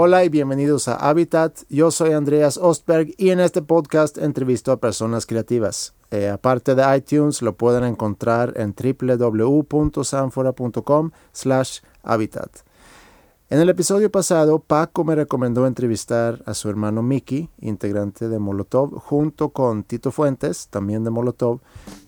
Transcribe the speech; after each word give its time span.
Hola 0.00 0.22
y 0.22 0.28
bienvenidos 0.28 0.86
a 0.86 0.94
Habitat. 0.94 1.58
Yo 1.68 1.90
soy 1.90 2.12
Andreas 2.12 2.56
Ostberg 2.56 3.14
y 3.18 3.30
en 3.30 3.40
este 3.40 3.62
podcast 3.62 4.16
entrevisto 4.16 4.70
a 4.70 4.76
personas 4.76 5.26
creativas. 5.26 5.92
Eh, 6.12 6.28
aparte 6.28 6.76
de 6.76 6.96
iTunes, 6.96 7.42
lo 7.42 7.56
pueden 7.56 7.82
encontrar 7.82 8.52
en 8.54 8.76
www.sanfora.com 8.76 11.10
slash 11.32 11.80
habitat. 12.04 12.48
En 13.50 13.58
el 13.58 13.70
episodio 13.70 14.08
pasado, 14.08 14.60
Paco 14.60 15.02
me 15.02 15.16
recomendó 15.16 15.66
entrevistar 15.66 16.44
a 16.46 16.54
su 16.54 16.70
hermano 16.70 17.02
Mickey, 17.02 17.50
integrante 17.60 18.28
de 18.28 18.38
Molotov, 18.38 19.00
junto 19.00 19.48
con 19.48 19.82
Tito 19.82 20.12
Fuentes, 20.12 20.68
también 20.68 21.02
de 21.02 21.10
Molotov, 21.10 21.58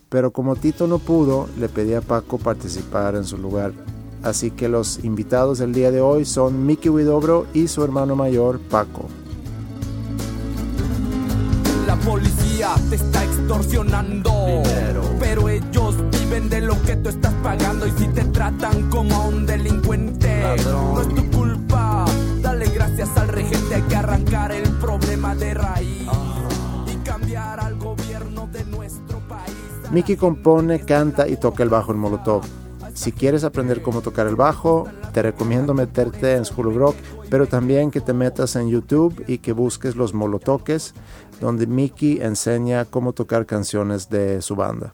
pero 0.07 0.31
como 0.31 0.55
Tito 0.55 0.87
no 0.87 0.97
pudo, 0.97 1.49
le 1.59 1.67
pedí 1.67 1.93
a 1.93 1.99
Paco 1.99 2.37
participar 2.37 3.15
en 3.15 3.25
su 3.25 3.37
lugar 3.37 3.73
Así 4.23 4.51
que 4.51 4.69
los 4.69 5.03
invitados 5.03 5.57
del 5.57 5.73
día 5.73 5.91
de 5.91 5.99
hoy 5.99 6.25
son 6.25 6.65
Mickey 6.65 6.89
Widobro 6.89 7.47
y 7.53 7.67
su 7.67 7.83
hermano 7.83 8.15
mayor 8.15 8.59
Paco. 8.59 9.07
La 11.87 11.95
policía 11.95 12.69
te 12.89 12.95
está 12.95 13.23
extorsionando, 13.23 14.31
pero 15.19 15.49
ellos 15.49 15.95
viven 16.11 16.49
de 16.49 16.61
lo 16.61 16.79
que 16.83 16.95
tú 16.97 17.09
estás 17.09 17.33
pagando 17.43 17.87
y 17.87 17.91
si 17.91 18.07
te 18.09 18.23
tratan 18.25 18.89
como 18.89 19.15
a 19.15 19.27
un 19.27 19.45
delincuente, 19.47 20.55
no 20.65 21.01
es 21.01 21.09
tu 21.15 21.31
culpa. 21.31 22.05
Dale 22.41 22.67
gracias 22.67 23.09
al 23.17 23.27
regente, 23.27 23.75
hay 23.75 23.81
que 23.81 23.95
arrancar 23.95 24.51
el 24.51 24.69
problema 24.77 25.35
de 25.35 25.55
raíz 25.55 26.07
y 26.87 26.95
cambiar 27.03 27.59
al 27.59 27.75
gobierno 27.77 28.47
de 28.51 28.63
nuestro 28.65 29.19
país. 29.27 29.55
Mickey 29.91 30.15
compone, 30.15 30.79
canta 30.85 31.27
y 31.27 31.37
toca 31.37 31.63
el 31.63 31.69
bajo 31.69 31.91
en 31.91 31.97
Molotov. 31.97 32.43
Si 32.93 33.11
quieres 33.13 33.43
aprender 33.43 33.81
cómo 33.81 34.01
tocar 34.01 34.27
el 34.27 34.35
bajo, 34.35 34.87
te 35.13 35.21
recomiendo 35.21 35.73
meterte 35.73 36.35
en 36.35 36.45
School 36.45 36.67
of 36.67 36.75
Rock, 36.75 36.95
pero 37.29 37.47
también 37.47 37.89
que 37.89 38.01
te 38.01 38.13
metas 38.13 38.55
en 38.55 38.69
YouTube 38.69 39.23
y 39.27 39.37
que 39.37 39.53
busques 39.53 39.95
los 39.95 40.13
molotoques, 40.13 40.93
donde 41.39 41.67
Mickey 41.67 42.19
enseña 42.21 42.85
cómo 42.85 43.13
tocar 43.13 43.45
canciones 43.45 44.09
de 44.09 44.41
su 44.41 44.55
banda. 44.55 44.93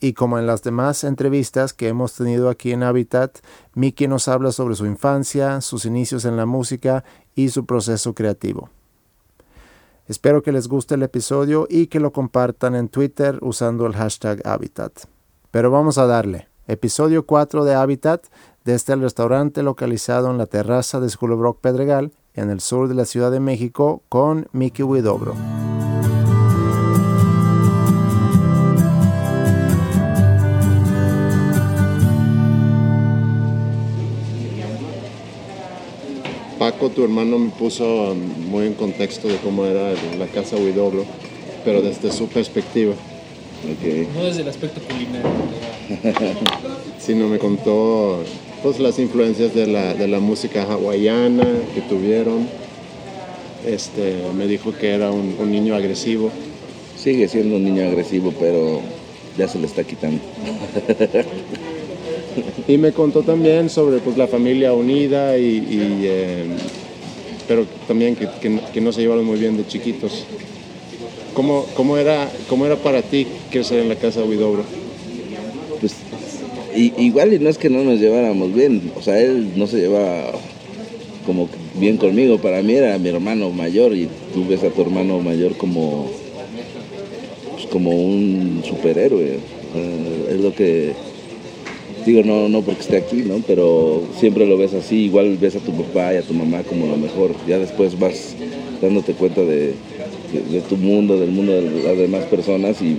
Y 0.00 0.12
como 0.12 0.38
en 0.38 0.46
las 0.46 0.62
demás 0.62 1.04
entrevistas 1.04 1.72
que 1.72 1.88
hemos 1.88 2.14
tenido 2.14 2.50
aquí 2.50 2.72
en 2.72 2.82
Habitat, 2.82 3.38
Mickey 3.74 4.06
nos 4.06 4.28
habla 4.28 4.52
sobre 4.52 4.74
su 4.74 4.84
infancia, 4.84 5.60
sus 5.60 5.86
inicios 5.86 6.24
en 6.24 6.36
la 6.36 6.44
música 6.44 7.04
y 7.34 7.48
su 7.48 7.64
proceso 7.64 8.14
creativo. 8.14 8.68
Espero 10.08 10.42
que 10.42 10.52
les 10.52 10.68
guste 10.68 10.96
el 10.96 11.04
episodio 11.04 11.66
y 11.70 11.86
que 11.86 12.00
lo 12.00 12.12
compartan 12.12 12.74
en 12.74 12.88
Twitter 12.88 13.38
usando 13.40 13.86
el 13.86 13.94
hashtag 13.94 14.46
Habitat. 14.46 14.92
Pero 15.50 15.70
vamos 15.70 15.98
a 15.98 16.06
darle 16.06 16.51
episodio 16.66 17.26
4 17.26 17.64
de 17.64 17.74
Habitat 17.74 18.26
desde 18.64 18.92
el 18.92 19.00
restaurante 19.00 19.62
localizado 19.62 20.30
en 20.30 20.38
la 20.38 20.46
terraza 20.46 21.00
de 21.00 21.08
School 21.08 21.32
of 21.32 21.40
Rock 21.40 21.60
Pedregal, 21.60 22.12
en 22.34 22.50
el 22.50 22.60
sur 22.60 22.88
de 22.88 22.94
la 22.94 23.04
Ciudad 23.04 23.30
de 23.30 23.40
México, 23.40 24.02
con 24.08 24.48
Mickey 24.52 24.84
Widobro. 24.84 25.34
Paco, 36.58 36.90
tu 36.90 37.02
hermano, 37.02 37.40
me 37.40 37.50
puso 37.50 38.14
muy 38.48 38.68
en 38.68 38.74
contexto 38.74 39.26
de 39.26 39.36
cómo 39.38 39.66
era 39.66 39.94
la 40.16 40.26
casa 40.28 40.54
Widobro, 40.56 41.04
pero 41.64 41.82
desde 41.82 42.12
su 42.12 42.28
perspectiva. 42.28 42.94
No 44.14 44.24
desde 44.24 44.42
el 44.42 44.48
aspecto 44.48 44.80
culinario. 44.80 45.30
sino 46.98 47.28
me 47.28 47.38
contó 47.38 48.22
pues, 48.62 48.80
las 48.80 48.98
influencias 48.98 49.54
de 49.54 49.66
la, 49.66 49.94
de 49.94 50.08
la 50.08 50.20
música 50.20 50.64
hawaiana 50.64 51.46
que 51.74 51.80
tuvieron. 51.82 52.48
Este, 53.66 54.16
me 54.34 54.46
dijo 54.48 54.72
que 54.72 54.90
era 54.90 55.10
un, 55.10 55.36
un, 55.38 55.50
niño 55.50 55.74
agresivo. 55.76 56.30
Sigue 56.96 57.28
siendo 57.28 57.56
un 57.56 57.64
niño 57.64 57.86
agresivo, 57.86 58.32
pero 58.38 58.80
ya 59.38 59.46
se 59.46 59.58
le 59.58 59.66
está 59.66 59.84
quitando. 59.84 60.20
y 62.68 62.78
me 62.78 62.92
contó 62.92 63.22
también 63.22 63.70
sobre 63.70 63.98
pues, 63.98 64.16
la 64.16 64.26
familia 64.26 64.72
unida, 64.72 65.38
y, 65.38 65.44
y 65.44 66.00
eh, 66.04 66.44
pero 67.46 67.66
también 67.86 68.16
que, 68.16 68.28
que, 68.40 68.60
que, 68.72 68.80
no 68.80 68.92
se 68.92 69.02
llevaron 69.02 69.24
muy 69.24 69.38
bien 69.38 69.56
de 69.56 69.66
chiquitos. 69.66 70.26
¿Cómo, 71.34 71.66
cómo, 71.74 71.96
era, 71.96 72.30
cómo 72.48 72.66
era 72.66 72.76
para 72.76 73.02
ti 73.02 73.26
crecer 73.50 73.80
en 73.80 73.88
la 73.88 73.96
casa 73.96 74.20
de 74.20 74.28
Huidobro? 74.28 74.64
Pues 75.80 75.96
igual 76.74 77.32
y 77.32 77.38
no 77.38 77.48
es 77.48 77.58
que 77.58 77.70
no 77.70 77.82
nos 77.84 78.00
lleváramos 78.00 78.54
bien, 78.54 78.92
o 78.96 79.02
sea, 79.02 79.18
él 79.18 79.52
no 79.56 79.66
se 79.66 79.78
llevaba 79.78 80.32
como 81.26 81.48
bien 81.78 81.96
conmigo, 81.96 82.38
para 82.38 82.62
mí 82.62 82.74
era 82.74 82.98
mi 82.98 83.08
hermano 83.08 83.50
mayor 83.50 83.94
y 83.94 84.08
tú 84.34 84.46
ves 84.46 84.62
a 84.64 84.70
tu 84.70 84.82
hermano 84.82 85.20
mayor 85.20 85.56
como, 85.56 86.10
pues 87.54 87.66
como 87.66 87.90
un 87.90 88.62
superhéroe, 88.64 89.38
es 90.30 90.40
lo 90.40 90.54
que 90.54 90.92
digo, 92.04 92.22
no, 92.24 92.48
no 92.48 92.62
porque 92.62 92.80
esté 92.80 92.96
aquí, 92.96 93.22
¿no? 93.22 93.36
Pero 93.46 94.02
siempre 94.18 94.46
lo 94.46 94.58
ves 94.58 94.74
así, 94.74 95.04
igual 95.04 95.36
ves 95.38 95.56
a 95.56 95.60
tu 95.60 95.72
papá 95.72 96.12
y 96.14 96.16
a 96.16 96.22
tu 96.22 96.34
mamá 96.34 96.62
como 96.62 96.86
lo 96.86 96.96
mejor, 96.96 97.34
ya 97.46 97.58
después 97.58 97.98
vas 97.98 98.34
dándote 98.80 99.12
cuenta 99.12 99.42
de, 99.42 99.74
de, 100.32 100.60
tu 100.62 100.76
mundo, 100.76 101.18
del 101.18 101.30
mundo 101.30 101.52
de 101.52 101.82
las 101.82 101.96
demás 101.96 102.24
personas 102.24 102.80
y 102.82 102.98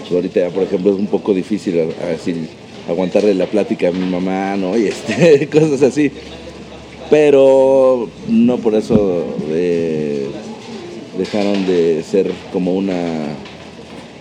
pues, 0.00 0.12
ahorita 0.12 0.50
por 0.50 0.64
ejemplo, 0.64 0.92
es 0.92 0.98
un 0.98 1.06
poco 1.06 1.34
difícil 1.34 1.78
a, 1.80 2.04
a 2.04 2.08
decir 2.08 2.36
aguantarle 2.88 3.34
la 3.34 3.46
plática 3.46 3.88
a 3.88 3.92
mi 3.92 4.08
mamá, 4.08 4.56
¿no? 4.56 4.76
Y 4.82 4.86
este, 4.86 5.48
cosas 5.48 5.82
así. 5.82 6.10
Pero 7.10 8.08
no 8.28 8.56
por 8.58 8.74
eso 8.74 9.24
eh, 9.50 10.28
dejaron 11.18 11.66
de 11.66 12.02
ser 12.02 12.30
como 12.52 12.74
una, 12.74 13.26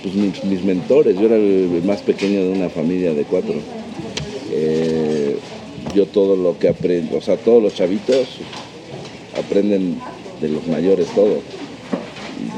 pues 0.04 0.14
mis, 0.44 0.64
mentores. 0.64 1.16
Yo 1.18 1.28
era 1.28 1.38
el 1.38 1.82
más 1.86 2.02
pequeño 2.02 2.42
de 2.44 2.50
una 2.50 2.70
familia 2.70 3.14
de 3.14 3.24
cuatro. 3.24 3.56
Eh, 4.52 5.38
yo 5.96 6.06
todo 6.06 6.36
lo 6.36 6.60
que 6.60 6.68
aprendo, 6.68 7.18
o 7.18 7.22
sea, 7.22 7.38
todos 7.38 7.64
los 7.64 7.74
chavitos 7.76 8.28
aprenden 9.38 9.98
de 10.42 10.50
los 10.50 10.68
mayores 10.68 11.08
todo. 11.16 11.40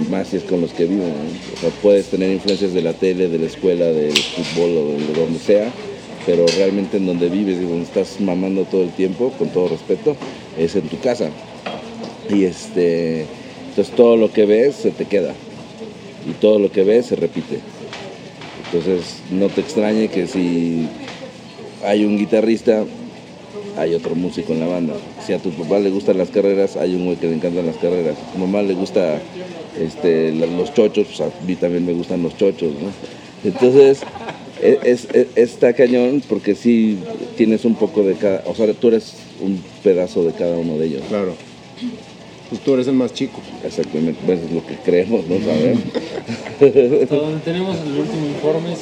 Más 0.10 0.30
si 0.30 0.38
es 0.38 0.44
con 0.44 0.62
los 0.62 0.74
que 0.74 0.86
viven. 0.86 1.14
O 1.56 1.60
sea, 1.60 1.70
puedes 1.82 2.08
tener 2.08 2.32
influencias 2.32 2.74
de 2.74 2.82
la 2.82 2.94
tele, 2.94 3.28
de 3.28 3.40
la 3.40 3.48
escuela, 3.48 3.86
del 3.86 4.16
fútbol 4.18 4.78
o 4.78 5.14
de 5.14 5.20
donde 5.20 5.40
sea 5.40 5.72
pero 6.26 6.46
realmente 6.58 6.98
en 6.98 7.06
donde 7.06 7.30
vives 7.30 7.58
y 7.58 7.66
donde 7.66 7.84
estás 7.84 8.20
mamando 8.20 8.64
todo 8.66 8.84
el 8.84 8.92
tiempo, 8.92 9.32
con 9.38 9.50
todo 9.50 9.68
respeto, 9.68 10.16
es 10.58 10.76
en 10.76 10.88
tu 10.88 11.00
casa. 11.00 11.30
Y 12.30 12.46
este, 12.46 13.26
entonces 13.70 13.94
todo 13.96 14.18
lo 14.18 14.32
que 14.32 14.46
ves 14.46 14.76
se 14.76 14.92
te 14.92 15.06
queda 15.06 15.34
y 16.30 16.32
todo 16.34 16.60
lo 16.60 16.72
que 16.72 16.84
ves 16.84 17.08
se 17.08 17.16
repite. 17.16 17.60
Entonces 18.66 19.18
no 19.32 19.50
te 19.50 19.62
extrañe 19.62 20.08
que 20.08 20.28
si 20.28 20.88
hay 21.84 22.06
un 22.06 22.18
guitarrista, 22.18 22.86
hay 23.78 23.94
otro 23.94 24.16
músico 24.16 24.54
en 24.54 24.62
la 24.62 24.68
banda. 24.68 24.94
Si 25.26 25.34
a 25.34 25.40
tu 25.40 25.52
papá 25.52 25.80
le 25.80 25.90
gustan 25.90 26.18
las 26.18 26.30
carreras, 26.30 26.78
hay 26.78 26.96
un 26.96 27.06
güey 27.06 27.18
que 27.18 27.28
le 27.28 27.36
encantan 27.36 27.66
las 27.66 27.78
carreras. 27.78 28.16
A 28.18 28.32
tu 28.32 28.40
mamá 28.40 28.62
le 28.62 28.74
gusta 28.74 29.20
este, 29.80 30.34
los 30.34 30.74
chochos, 30.74 31.08
pues 31.08 31.22
a 31.22 31.32
mí 31.46 31.56
también 31.56 31.86
me 31.86 31.94
gustan 31.94 32.24
los 32.24 32.36
chochos. 32.38 32.72
Entonces, 33.44 34.02
es, 34.62 35.08
está 35.36 35.74
cañón 35.74 36.24
porque 36.28 36.56
sí 36.56 36.98
tienes 37.38 37.66
un 37.66 37.76
poco 37.76 38.04
de 38.04 38.16
cada, 38.16 38.44
o 38.46 38.56
sea, 38.56 38.72
tú 38.74 38.88
eres 38.90 39.14
un 39.42 39.62
pedazo 39.84 40.24
de 40.24 40.34
cada 40.34 40.58
uno 40.58 40.78
de 40.78 40.88
ellos. 40.88 41.04
Claro. 41.10 41.36
Pues 42.50 42.62
tú 42.62 42.74
eres 42.76 42.88
el 42.88 42.94
más 42.94 43.14
chico. 43.14 43.42
Exactamente, 43.66 44.20
pues 44.26 44.40
es 44.40 44.52
lo 44.52 44.66
que 44.66 44.76
creemos, 44.76 45.26
no 45.28 45.40
sabemos. 45.40 45.84
donde 47.10 47.40
tenemos 47.44 47.78
el 47.78 48.00
último 48.00 48.28
informe. 48.28 48.76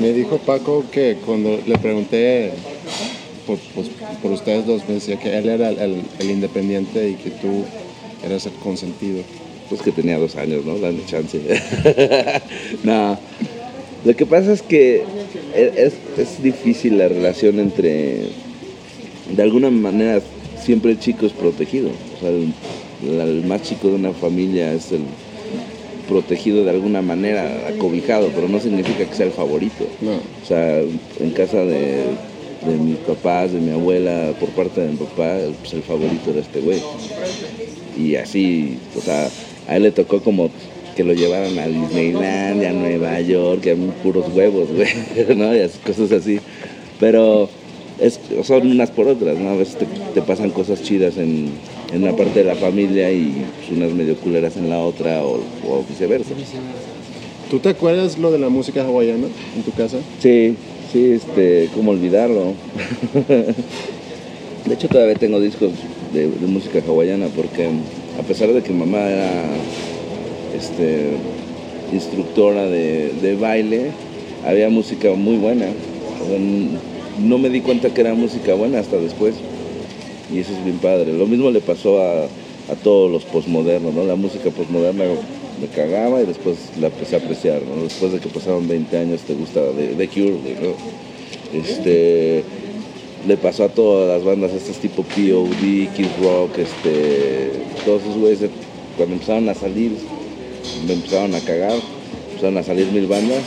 Me 0.00 0.12
dijo 0.12 0.38
Paco 0.38 0.84
que 0.90 1.16
cuando 1.24 1.58
le 1.66 1.78
pregunté 1.78 2.52
por, 3.46 3.58
pues, 3.74 3.88
por 4.22 4.32
ustedes 4.32 4.66
dos, 4.66 4.82
me 4.88 4.94
decía 4.94 5.18
que 5.18 5.36
él 5.36 5.48
era 5.48 5.70
el, 5.70 6.02
el, 6.18 6.30
independiente 6.30 7.08
y 7.10 7.14
que 7.14 7.30
tú 7.30 7.64
eras 8.24 8.46
el 8.46 8.52
consentido. 8.54 9.22
Pues 9.70 9.80
que 9.82 9.92
tenía 9.92 10.18
dos 10.18 10.36
años, 10.36 10.66
¿no? 10.66 10.78
Dale 10.78 10.98
chance. 11.06 11.40
no, 12.82 13.16
lo 14.04 14.16
que 14.16 14.24
pasa 14.24 14.52
es 14.52 14.62
que 14.62 15.04
es, 15.54 16.42
difícil 16.42 16.96
la 16.96 17.08
relación 17.08 17.58
entre, 17.60 18.28
de 19.30 19.42
alguna 19.42 19.70
manera, 19.70 20.20
siempre 20.62 20.92
el 20.92 20.98
chico 20.98 21.26
es 21.26 21.32
protegido. 21.32 21.90
O 22.16 22.20
sea, 22.20 22.30
el, 22.30 23.44
más 23.44 23.62
chico 23.62 23.88
de 23.88 23.94
una 23.94 24.12
familia 24.12 24.72
es 24.72 24.90
el 24.92 25.02
protegido 26.08 26.64
de 26.64 26.70
alguna 26.70 27.02
manera, 27.02 27.68
acobijado, 27.68 28.30
pero 28.34 28.48
no 28.48 28.58
significa 28.58 29.04
que 29.04 29.14
sea 29.14 29.26
el 29.26 29.32
favorito. 29.32 29.84
O 30.42 30.46
sea, 30.46 30.80
en 30.80 31.30
casa 31.34 31.58
de, 31.58 32.04
de 32.66 32.76
mis 32.78 32.96
papás, 32.96 33.52
de 33.52 33.60
mi 33.60 33.70
abuela, 33.70 34.32
por 34.40 34.48
parte 34.50 34.80
de 34.80 34.88
mi 34.88 34.96
papá, 34.96 35.36
pues 35.60 35.74
el 35.74 35.82
favorito 35.82 36.30
era 36.30 36.40
este 36.40 36.60
güey. 36.60 36.80
Y 37.98 38.16
así, 38.16 38.78
o 38.96 39.00
sea, 39.02 39.28
a 39.70 39.76
él 39.76 39.84
le 39.84 39.92
tocó 39.92 40.20
como 40.20 40.50
que 40.96 41.04
lo 41.04 41.12
llevaran 41.12 41.56
a 41.58 41.66
Disneyland, 41.68 42.64
a 42.64 42.72
Nueva 42.72 43.20
York, 43.20 43.68
a 43.68 44.02
puros 44.02 44.26
huevos, 44.34 44.68
güey, 44.74 44.88
¿no? 45.36 45.54
Y 45.54 45.60
cosas 45.86 46.10
así. 46.10 46.40
Pero 46.98 47.48
es, 48.00 48.18
son 48.42 48.68
unas 48.68 48.90
por 48.90 49.06
otras, 49.06 49.38
¿no? 49.38 49.50
A 49.50 49.56
veces 49.56 49.76
te, 50.12 50.22
pasan 50.22 50.50
cosas 50.50 50.82
chidas 50.82 51.16
en, 51.18 51.50
en 51.92 52.02
una 52.02 52.16
parte 52.16 52.40
de 52.40 52.44
la 52.46 52.56
familia 52.56 53.12
y 53.12 53.44
pues, 53.58 53.78
unas 53.78 53.92
medio 53.92 54.16
culeras 54.16 54.56
en 54.56 54.68
la 54.68 54.80
otra 54.80 55.24
o, 55.24 55.36
o 55.68 55.84
viceversa. 55.88 56.34
¿Tú 57.48 57.60
te 57.60 57.68
acuerdas 57.68 58.18
lo 58.18 58.32
de 58.32 58.40
la 58.40 58.48
música 58.48 58.82
hawaiana 58.82 59.28
en 59.56 59.62
tu 59.62 59.70
casa? 59.70 59.98
Sí, 60.20 60.56
sí, 60.92 61.12
este, 61.12 61.68
cómo 61.76 61.92
olvidarlo. 61.92 62.54
de 64.66 64.74
hecho 64.74 64.88
todavía 64.88 65.14
tengo 65.14 65.40
discos 65.40 65.70
de, 66.12 66.28
de 66.28 66.46
música 66.48 66.80
hawaiana 66.84 67.28
porque 67.28 67.68
a 68.20 68.22
pesar 68.22 68.52
de 68.52 68.62
que 68.62 68.72
mamá 68.72 69.00
era 69.00 69.44
este, 70.54 71.12
instructora 71.90 72.66
de, 72.66 73.36
baile, 73.40 73.92
había 74.46 74.68
música 74.68 75.14
muy 75.14 75.36
buena. 75.36 75.66
No 77.18 77.38
me 77.38 77.48
di 77.48 77.62
cuenta 77.62 77.88
que 77.94 78.02
era 78.02 78.14
música 78.14 78.54
buena 78.54 78.78
hasta 78.78 78.96
después. 78.98 79.34
Y 80.32 80.38
eso 80.38 80.52
es 80.52 80.62
bien 80.64 80.78
padre. 80.78 81.14
Lo 81.14 81.26
mismo 81.26 81.50
le 81.50 81.60
pasó 81.60 82.02
a, 82.02 82.26
todos 82.84 83.10
los 83.10 83.24
postmodernos, 83.24 83.92
¿no? 83.94 84.04
La 84.04 84.14
música 84.14 84.50
postmoderna 84.50 85.04
me 85.60 85.66
cagaba 85.74 86.22
y 86.22 86.26
después 86.26 86.56
la 86.78 86.86
empecé 86.88 87.16
a 87.16 87.18
apreciar. 87.18 87.62
Después 87.82 88.12
de 88.12 88.20
que 88.20 88.28
pasaron 88.28 88.68
20 88.68 88.96
años 88.98 89.22
te 89.22 89.34
gusta 89.34 89.60
de, 89.60 89.94
de 89.94 90.08
Cure. 90.08 90.36
Este, 91.52 92.44
le 93.26 93.36
pasó 93.36 93.64
a 93.64 93.68
todas 93.68 94.08
las 94.08 94.24
bandas 94.24 94.52
estas 94.52 94.76
tipo 94.76 95.02
POD, 95.02 95.92
Kid 95.94 96.06
Rock, 96.22 96.58
este, 96.58 97.52
todos 97.84 98.02
esos 98.02 98.16
güeyes 98.16 98.40
cuando 98.96 99.14
empezaron 99.14 99.48
a 99.48 99.54
salir, 99.54 99.92
me 100.86 100.94
empezaron 100.94 101.34
a 101.34 101.40
cagar, 101.40 101.78
empezaron 102.30 102.58
a 102.58 102.62
salir 102.62 102.86
mil 102.92 103.06
bandas. 103.06 103.42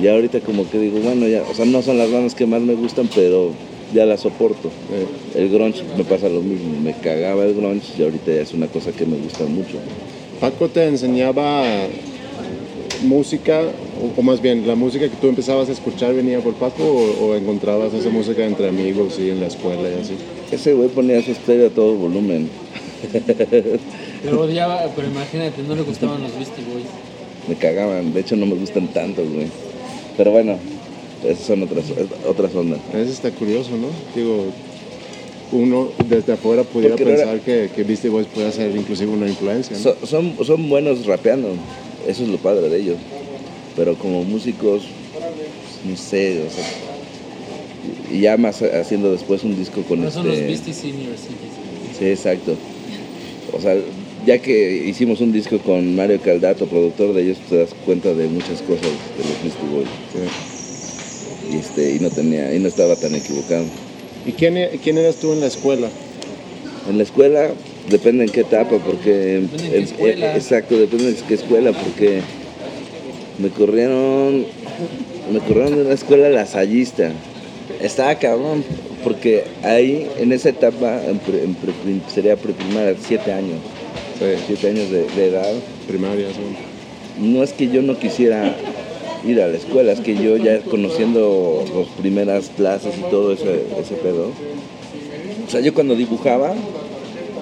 Y 0.00 0.08
ahorita 0.08 0.40
como 0.40 0.68
que 0.68 0.78
digo, 0.78 0.98
bueno, 0.98 1.28
ya, 1.28 1.42
o 1.42 1.54
sea, 1.54 1.64
no 1.64 1.80
son 1.82 1.98
las 1.98 2.10
bandas 2.10 2.34
que 2.34 2.46
más 2.46 2.60
me 2.60 2.74
gustan, 2.74 3.08
pero 3.14 3.52
ya 3.92 4.06
las 4.06 4.20
soporto. 4.20 4.70
Eh, 4.92 5.06
El 5.38 5.50
grunge 5.50 5.82
me 5.96 6.04
pasa 6.04 6.28
lo 6.28 6.40
mismo, 6.40 6.80
me 6.80 6.94
cagaba 6.94 7.44
el 7.44 7.54
grunge 7.54 7.92
y 7.96 8.02
ahorita 8.02 8.32
ya 8.32 8.42
es 8.42 8.52
una 8.52 8.66
cosa 8.66 8.90
que 8.92 9.06
me 9.06 9.16
gusta 9.16 9.44
mucho. 9.44 9.78
Paco 10.40 10.68
te 10.68 10.86
enseñaba 10.86 11.64
música, 13.04 13.60
o, 14.02 14.20
o 14.20 14.22
más 14.22 14.40
bien, 14.40 14.66
la 14.66 14.74
música 14.74 15.08
que 15.08 15.16
tú 15.16 15.28
empezabas 15.28 15.68
a 15.68 15.72
escuchar 15.72 16.14
venía 16.14 16.40
por 16.40 16.54
Paco 16.54 16.82
o, 16.84 17.26
o 17.28 17.34
encontrabas 17.36 17.94
esa 17.94 18.08
música 18.10 18.44
entre 18.44 18.68
amigos 18.68 19.18
y 19.18 19.30
en 19.30 19.40
la 19.40 19.46
escuela 19.46 19.82
y 19.88 20.00
así. 20.00 20.14
Ese 20.50 20.72
güey 20.74 20.88
ponía 20.88 21.22
su 21.22 21.30
estéreo 21.32 21.68
a 21.68 21.70
todo 21.70 21.94
volumen. 21.94 22.48
Pero 24.22 24.40
odiaba, 24.40 24.86
pero 24.96 25.08
imagínate, 25.08 25.62
no 25.68 25.74
le 25.76 25.82
gustaban 25.82 26.22
los 26.22 26.34
Beastie 26.36 26.64
Boys. 26.72 26.86
Me 27.48 27.54
cagaban, 27.56 28.12
de 28.14 28.20
hecho 28.20 28.36
no 28.36 28.46
me 28.46 28.54
gustan 28.54 28.88
tanto, 28.88 29.22
güey. 29.22 29.46
Pero 30.16 30.30
bueno, 30.30 30.56
esas 31.24 31.44
son 31.46 31.62
otras, 31.62 31.84
otras 32.26 32.54
ondas. 32.54 32.80
Eso 32.94 33.10
está 33.12 33.30
curioso, 33.30 33.70
¿no? 33.76 33.88
Digo, 34.16 34.46
uno 35.52 35.88
desde 36.08 36.32
afuera 36.32 36.62
pudiera 36.64 36.96
Porque 36.96 37.04
no 37.04 37.10
era- 37.16 37.30
pensar 37.32 37.40
que, 37.40 37.70
que 37.74 37.84
Beastie 37.84 38.08
Boys 38.10 38.26
puede 38.34 38.50
ser 38.52 38.74
inclusive 38.74 39.12
una 39.12 39.28
influencia, 39.28 39.76
¿no? 39.76 39.82
So- 39.82 39.96
son, 40.06 40.34
son 40.44 40.68
buenos 40.70 41.04
rapeando, 41.06 41.48
eso 42.06 42.22
es 42.22 42.28
lo 42.28 42.38
padre 42.38 42.68
de 42.68 42.78
ellos. 42.80 42.96
Pero 43.76 43.96
como 43.96 44.24
músicos, 44.24 44.82
no 45.88 45.96
sé, 45.96 46.42
o 46.46 46.50
sea. 46.50 46.64
Y 48.12 48.20
ya 48.20 48.36
más 48.36 48.62
haciendo 48.62 49.10
después 49.12 49.42
un 49.44 49.56
disco 49.56 49.82
con 49.82 50.00
No 50.00 50.08
este. 50.08 50.18
son 50.20 50.28
los 50.28 50.38
Beastie 50.38 50.72
Seniors. 50.72 51.20
sí. 51.98 52.04
Exacto. 52.06 52.54
O 53.56 53.60
sea, 53.60 53.76
ya 54.26 54.38
que 54.38 54.84
hicimos 54.86 55.20
un 55.20 55.32
disco 55.32 55.58
con 55.58 55.94
Mario 55.94 56.20
Caldato, 56.20 56.66
productor 56.66 57.12
de 57.14 57.22
ellos, 57.22 57.38
te 57.48 57.56
das 57.58 57.70
cuenta 57.84 58.14
de 58.14 58.26
muchas 58.28 58.62
cosas 58.62 58.82
de 58.82 59.24
los 59.24 59.42
Beastie 59.42 59.68
Boys. 59.72 59.88
Y, 61.52 61.56
este, 61.58 61.94
y 61.96 62.00
no 62.00 62.10
tenía, 62.10 62.54
y 62.54 62.58
no 62.58 62.68
estaba 62.68 62.96
tan 62.96 63.14
equivocado. 63.14 63.64
¿Y 64.26 64.32
quién, 64.32 64.56
e- 64.56 64.80
quién 64.82 64.96
eras 64.98 65.16
tú 65.16 65.32
en 65.32 65.40
la 65.40 65.46
escuela? 65.46 65.88
En 66.88 66.96
la 66.96 67.02
escuela 67.02 67.50
depende 67.90 68.24
en 68.24 68.30
qué 68.30 68.40
etapa, 68.40 68.78
porque 68.78 69.10
Depende 69.12 69.64
en 69.66 69.70
qué 69.70 69.76
el- 69.76 69.82
escuela. 69.84 70.26
eh, 70.34 70.36
exacto, 70.36 70.76
depende 70.76 71.12
de 71.12 71.18
qué 71.28 71.34
escuela, 71.34 71.72
porque 71.72 72.20
me 73.38 73.48
corrieron, 73.50 74.44
me 75.32 75.38
corrieron 75.40 75.76
de 75.76 75.82
una 75.82 75.94
escuela 75.94 76.28
lasallista. 76.28 77.10
Estaba 77.80 78.14
cabrón, 78.16 78.64
porque 79.02 79.44
ahí 79.62 80.06
en 80.18 80.32
esa 80.32 80.50
etapa, 80.50 81.00
en 81.06 81.18
pre- 81.18 81.42
en 81.44 81.54
pre- 81.54 81.72
sería 82.12 82.36
preprimaria, 82.36 82.94
siete 83.06 83.32
años, 83.32 83.58
siete 84.46 84.68
años 84.68 84.90
de, 84.90 85.06
de 85.16 85.26
edad. 85.28 85.52
Primaria, 85.88 86.28
¿no? 87.20 87.32
No 87.38 87.42
es 87.44 87.52
que 87.52 87.68
yo 87.68 87.82
no 87.82 87.98
quisiera 87.98 88.54
ir 89.26 89.40
a 89.40 89.46
la 89.48 89.56
escuela, 89.56 89.92
es 89.92 90.00
que 90.00 90.16
yo 90.16 90.36
ya 90.36 90.60
conociendo 90.60 91.64
las 91.74 91.86
primeras 92.00 92.50
clases 92.56 92.94
y 92.98 93.02
todo 93.10 93.32
ese, 93.32 93.62
ese 93.80 93.94
pedo. 93.94 94.30
O 95.46 95.50
sea, 95.50 95.60
yo 95.60 95.74
cuando 95.74 95.94
dibujaba, 95.94 96.54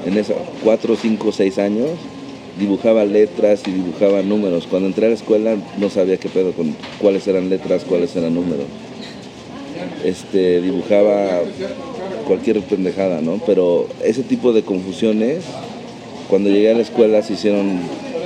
en 0.06 0.18
esos 0.18 0.36
4, 0.64 0.96
5, 0.96 1.32
6 1.32 1.58
años, 1.58 1.90
dibujaba 2.58 3.04
letras 3.04 3.62
y 3.66 3.70
dibujaba 3.70 4.22
números. 4.22 4.66
Cuando 4.68 4.88
entré 4.88 5.06
a 5.06 5.08
la 5.10 5.14
escuela 5.14 5.56
no 5.78 5.90
sabía 5.90 6.16
qué 6.16 6.28
pedo 6.28 6.52
con 6.52 6.74
cuáles 7.00 7.26
eran 7.26 7.48
letras, 7.48 7.84
cuáles 7.84 8.14
eran 8.16 8.34
números. 8.34 8.66
Este, 10.04 10.60
dibujaba 10.60 11.40
cualquier 12.26 12.60
pendejada, 12.60 13.20
¿no? 13.20 13.40
Pero 13.46 13.88
ese 14.02 14.22
tipo 14.22 14.52
de 14.52 14.62
confusiones, 14.62 15.44
cuando 16.28 16.50
llegué 16.50 16.70
a 16.70 16.74
la 16.74 16.82
escuela 16.82 17.22
se 17.22 17.34
hicieron 17.34 17.80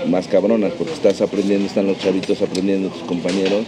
más 0.08 0.28
cabronas, 0.28 0.72
porque 0.72 0.92
estás 0.92 1.20
aprendiendo, 1.20 1.66
están 1.66 1.86
los 1.86 1.98
chavitos 1.98 2.40
aprendiendo, 2.42 2.88
tus 2.88 3.02
compañeros, 3.02 3.64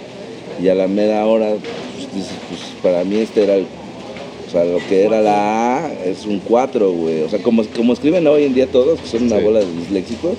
y 0.62 0.68
a 0.68 0.74
la 0.74 0.88
media 0.88 1.24
hora, 1.26 1.50
pues, 1.50 2.26
pues 2.48 2.60
para 2.82 3.04
mí 3.04 3.16
este 3.16 3.44
era 3.44 3.56
el 3.56 3.66
o 4.48 4.50
sea, 4.50 4.64
lo 4.64 4.78
que 4.88 5.04
era 5.04 5.20
la 5.20 5.84
A 5.84 5.92
es 6.04 6.24
un 6.24 6.40
4, 6.40 6.90
güey. 6.92 7.20
O 7.22 7.28
sea, 7.28 7.38
como, 7.40 7.64
como 7.66 7.92
escriben 7.92 8.26
hoy 8.26 8.44
en 8.44 8.54
día 8.54 8.66
todos, 8.66 8.98
que 9.00 9.06
son 9.08 9.24
una 9.24 9.38
Sí. 9.38 9.44
bola 9.44 9.60
de 9.60 9.66
disléxicos, 9.80 10.32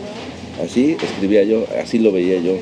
así 0.64 0.98
escribía 1.02 1.44
yo, 1.44 1.66
así 1.82 2.00
lo 2.00 2.12
veía 2.12 2.40
yo. 2.40 2.54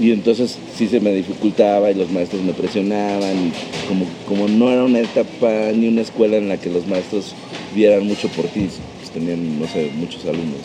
Y 0.00 0.10
entonces 0.10 0.58
sí 0.76 0.88
se 0.88 1.00
me 1.00 1.12
dificultaba 1.12 1.90
y 1.90 1.94
los 1.94 2.10
maestros 2.10 2.42
me 2.42 2.52
presionaban. 2.54 3.36
Y 3.48 3.52
como, 3.86 4.06
como 4.26 4.48
no 4.48 4.70
era 4.72 4.82
una 4.84 5.00
etapa 5.00 5.70
ni 5.74 5.86
una 5.88 6.00
escuela 6.00 6.36
en 6.38 6.48
la 6.48 6.56
que 6.56 6.70
los 6.70 6.86
maestros 6.88 7.34
vieran 7.74 8.06
mucho 8.06 8.28
por 8.28 8.46
ti, 8.46 8.68
pues 8.98 9.10
tenían, 9.12 9.60
no 9.60 9.68
sé, 9.68 9.90
muchos 9.94 10.24
alumnos. 10.24 10.60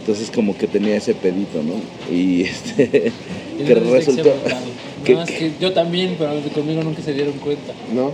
Entonces 0.00 0.30
como 0.30 0.56
que 0.58 0.66
tenía 0.66 0.96
ese 0.96 1.14
pedito, 1.14 1.62
¿no? 1.62 1.74
Y 2.14 2.42
este, 2.50 3.12
Y 3.58 3.64
que 3.64 3.74
no 3.76 3.96
es 3.96 4.06
resultó... 4.06 4.30
que- 5.04 5.14
No, 5.14 5.22
es 5.22 5.30
que 5.30 5.52
yo 5.60 5.72
también, 5.72 6.16
pero 6.18 6.32
conmigo 6.54 6.82
nunca 6.82 7.00
se 7.02 7.14
dieron 7.14 7.34
cuenta. 7.34 7.72
¿No? 7.94 8.10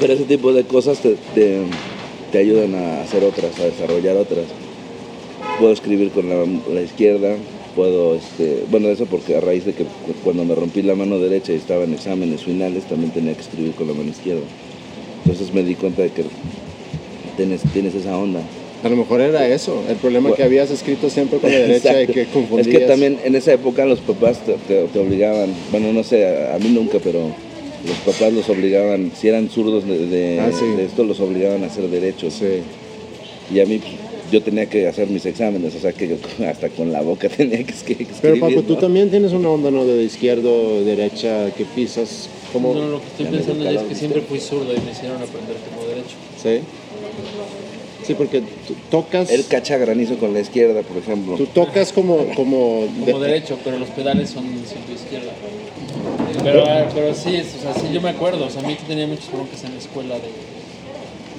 Pero 0.00 0.12
ese 0.12 0.24
tipo 0.24 0.52
de 0.52 0.64
cosas 0.64 0.98
te, 1.00 1.16
te, 1.34 1.58
te 2.32 2.38
ayudan 2.38 2.74
a 2.74 3.02
hacer 3.02 3.24
otras, 3.24 3.58
a 3.58 3.64
desarrollar 3.64 4.16
otras. 4.16 4.44
Puedo 5.58 5.72
escribir 5.72 6.10
con 6.10 6.28
la, 6.28 6.44
la 6.72 6.82
izquierda, 6.82 7.34
puedo, 7.74 8.14
este, 8.14 8.64
bueno, 8.70 8.88
eso 8.88 9.06
porque 9.06 9.36
a 9.36 9.40
raíz 9.40 9.64
de 9.64 9.72
que 9.72 9.82
cu- 9.84 10.14
cuando 10.22 10.44
me 10.44 10.54
rompí 10.54 10.82
la 10.82 10.94
mano 10.94 11.18
derecha 11.18 11.52
y 11.52 11.56
estaba 11.56 11.84
en 11.84 11.94
exámenes 11.94 12.42
finales, 12.44 12.84
también 12.84 13.10
tenía 13.12 13.34
que 13.34 13.40
escribir 13.40 13.72
con 13.72 13.88
la 13.88 13.94
mano 13.94 14.10
izquierda. 14.10 14.42
Entonces 15.24 15.52
me 15.52 15.62
di 15.64 15.74
cuenta 15.74 16.02
de 16.02 16.10
que 16.10 16.22
tienes, 17.36 17.62
tienes 17.72 17.94
esa 17.94 18.16
onda. 18.16 18.40
A 18.84 18.88
lo 18.88 18.94
mejor 18.94 19.20
era 19.20 19.48
eso, 19.48 19.82
el 19.88 19.96
problema 19.96 20.28
Bueno. 20.28 20.36
que 20.36 20.44
habías 20.44 20.70
escrito 20.70 21.10
siempre 21.10 21.38
con 21.40 21.50
la 21.50 21.58
derecha 21.58 21.90
y 22.00 22.04
Exacto. 22.04 22.12
que 22.12 22.26
confundías. 22.26 22.68
Es 22.68 22.78
que 22.78 22.86
también 22.86 23.18
en 23.24 23.34
esa 23.34 23.52
época 23.52 23.84
los 23.84 23.98
papás 24.00 24.38
te, 24.46 24.52
te- 24.68 24.84
te 24.86 24.98
obligaban, 25.00 25.50
bueno, 25.72 25.92
no 25.92 26.04
sé, 26.04 26.24
a, 26.24 26.54
a 26.54 26.58
mí 26.60 26.68
nunca, 26.68 26.98
pero 27.02 27.32
los 27.86 27.96
papás 27.98 28.32
los 28.32 28.48
obligaban, 28.48 29.12
si 29.14 29.28
eran 29.28 29.48
zurdos 29.48 29.86
de, 29.86 30.06
de- 30.06 30.40
Ah, 30.40 30.50
sí. 30.52 30.64
de 30.76 30.84
esto, 30.84 31.04
los 31.04 31.20
obligaban 31.20 31.62
a 31.64 31.66
hacer 31.66 31.88
derechos. 31.88 32.34
Sí. 32.34 32.62
Y 33.54 33.60
a 33.60 33.66
mí 33.66 33.78
pues, 33.78 33.92
yo 34.32 34.42
tenía 34.42 34.66
que 34.66 34.86
hacer 34.88 35.08
mis 35.08 35.24
exámenes, 35.26 35.74
o 35.74 35.78
sea 35.80 35.92
que 35.92 36.08
yo 36.08 36.16
hasta 36.48 36.68
con 36.70 36.92
la 36.92 37.02
boca 37.02 37.28
tenía 37.36 37.58
que 37.58 37.72
escri- 37.72 38.00
escribir. 38.00 38.08
Pero 38.20 38.40
Paco, 38.40 38.62
tú 38.62 38.76
también 38.76 39.10
tienes 39.10 39.32
una 39.32 39.48
onda, 39.50 39.70
¿no? 39.70 39.84
De 39.84 40.02
izquierdo, 40.02 40.84
derecha, 40.84 41.50
que 41.56 41.64
pisas 41.64 42.28
como... 42.52 42.74
No, 42.74 42.88
lo 42.88 43.00
que 43.00 43.06
estoy 43.06 43.26
pensando 43.26 43.68
es 43.70 43.82
que 43.82 43.94
siempre 43.94 44.22
fui 44.22 44.40
zurdo 44.40 44.72
y 44.74 44.80
me 44.80 44.90
hicieron 44.92 45.22
aprender 45.22 45.56
como 45.70 45.86
derecho. 45.88 46.16
Sí. 46.42 46.60
Sí, 48.06 48.14
porque 48.14 48.40
tú 48.40 48.74
tocas... 48.90 49.30
Él 49.30 49.44
cacha 49.50 49.76
granizo 49.76 50.16
con 50.16 50.32
la 50.32 50.40
izquierda, 50.40 50.80
por 50.82 50.96
ejemplo. 50.96 51.36
Tú 51.36 51.46
tocas 51.46 51.92
como... 51.92 52.26
Como, 52.34 52.86
Como 53.04 53.18
derecho, 53.20 53.58
pero 53.62 53.78
los 53.78 53.90
pedales 53.90 54.30
son 54.30 54.44
siempre 54.66 54.94
izquierda. 54.94 55.32
Pero, 56.42 56.64
pero 56.94 57.14
sí, 57.14 57.36
es- 57.36 57.54
o 57.56 57.60
sea, 57.62 57.74
sí, 57.74 57.92
yo 57.92 58.00
me 58.00 58.10
acuerdo, 58.10 58.46
o 58.46 58.50
sea, 58.50 58.62
a 58.62 58.66
mí 58.66 58.74
que 58.74 58.84
tenía 58.84 59.06
muchos 59.06 59.30
broncas 59.32 59.62
en 59.64 59.72
la 59.72 59.78
escuela 59.78 60.14
de... 60.16 60.28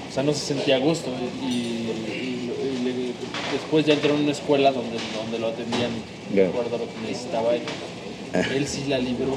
O 0.09 0.13
sea, 0.13 0.23
no 0.23 0.33
se 0.33 0.39
sentía 0.45 0.77
a 0.77 0.79
gusto 0.79 1.09
y, 1.43 1.45
y- 1.47 3.13
después 3.53 3.85
ya 3.85 3.93
entré 3.93 4.11
en 4.13 4.21
una 4.21 4.31
escuela 4.31 4.71
donde, 4.71 4.97
donde 5.15 5.39
lo 5.39 5.47
atendían, 5.47 5.91
Ya. 6.33 6.43
de 6.43 6.47
acuerdo 6.49 6.75
a 6.75 6.79
lo 6.79 6.85
que 6.85 7.07
necesitaba 7.07 7.55
él. 7.55 7.61
Él 8.55 8.67
sí 8.67 8.85
la 8.87 8.97
libró. 8.99 9.35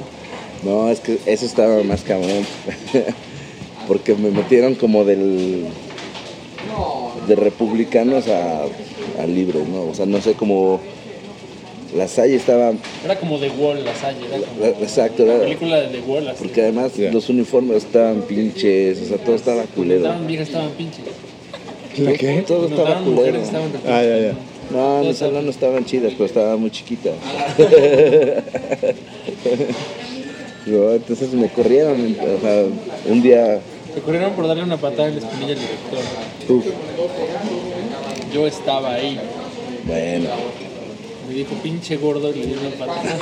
No, 0.63 0.91
es 0.91 1.01
que 1.01 1.19
eso 1.27 1.47
estaba 1.47 1.83
más 1.83 2.03
cabrón. 2.03 2.47
Porque 3.89 4.15
me 4.15 4.31
metieron 4.31 4.75
como 4.75 5.05
del. 5.05 5.67
de 7.27 7.37
republicanos 7.37 8.29
a, 8.29 8.65
a 9.21 9.27
libres, 9.27 9.67
¿no? 9.69 9.83
O 9.85 9.95
sea, 9.95 10.07
no 10.07 10.21
sé 10.21 10.35
cómo. 10.35 10.81
La 11.97 12.09
Salle 12.09 12.37
estaba. 12.37 12.73
Era 13.05 13.19
como 13.19 13.39
The 13.39 13.51
Wall, 13.51 13.85
la 13.85 13.95
Salle, 13.95 14.19
era 14.27 14.39
como 14.47 14.61
la- 14.61 14.69
exacto, 14.69 15.27
la 15.27 15.39
película 15.41 15.81
de 15.81 15.89
The 15.89 16.01
Wall, 16.01 16.29
así. 16.29 16.39
Porque 16.43 16.63
además 16.63 16.93
los 16.99 17.29
uniformes 17.29 17.79
estaban 17.85 18.23
pinches, 18.23 18.99
o 19.03 19.05
sea, 19.07 19.19
todo 19.19 19.35
estaba 19.35 19.63
culero. 19.65 20.01
Estaban 20.07 20.27
viejas, 20.27 20.49
estaban 20.49 20.71
pinches. 20.71 21.05
¿La 21.99 22.13
qué? 22.15 22.43
Todo 22.47 22.65
estaba 22.69 22.89
Notaron 23.01 23.05
culero. 23.15 23.21
mujeres 23.21 23.43
estaban 23.43 23.71
Ah, 23.87 24.03
ya, 24.03 24.19
ya. 24.19 24.33
No, 24.71 25.05
mis 25.05 25.19
salón 25.19 25.45
no 25.45 25.51
estaban 25.51 25.85
chidas, 25.85 26.13
pero 26.13 26.25
estaban 26.25 26.59
muy 26.61 26.71
chiquitas. 26.71 27.13
No, 30.65 30.93
entonces 30.93 31.33
me 31.33 31.49
corrieron, 31.49 32.17
o 32.21 32.41
sea, 32.41 32.65
un 33.11 33.21
día, 33.21 33.61
Se 33.93 34.01
corrieron 34.01 34.33
por 34.35 34.47
darle 34.47 34.63
una 34.63 34.77
patada 34.77 35.09
en 35.09 35.17
la 35.17 35.21
espinilla 35.21 35.55
al 35.55 35.59
director. 35.59 35.99
uf, 36.49 36.65
Yo 38.33 38.47
estaba 38.47 38.95
ahí. 38.95 39.19
bueno, 39.85 40.29
Me 41.29 41.35
dijo, 41.35 41.55
pinche 41.63 41.97
gordo, 41.97 42.31
y 42.31 42.39
le 42.41 42.47
di 42.47 42.53
una 42.55 42.71
patada. 42.71 43.19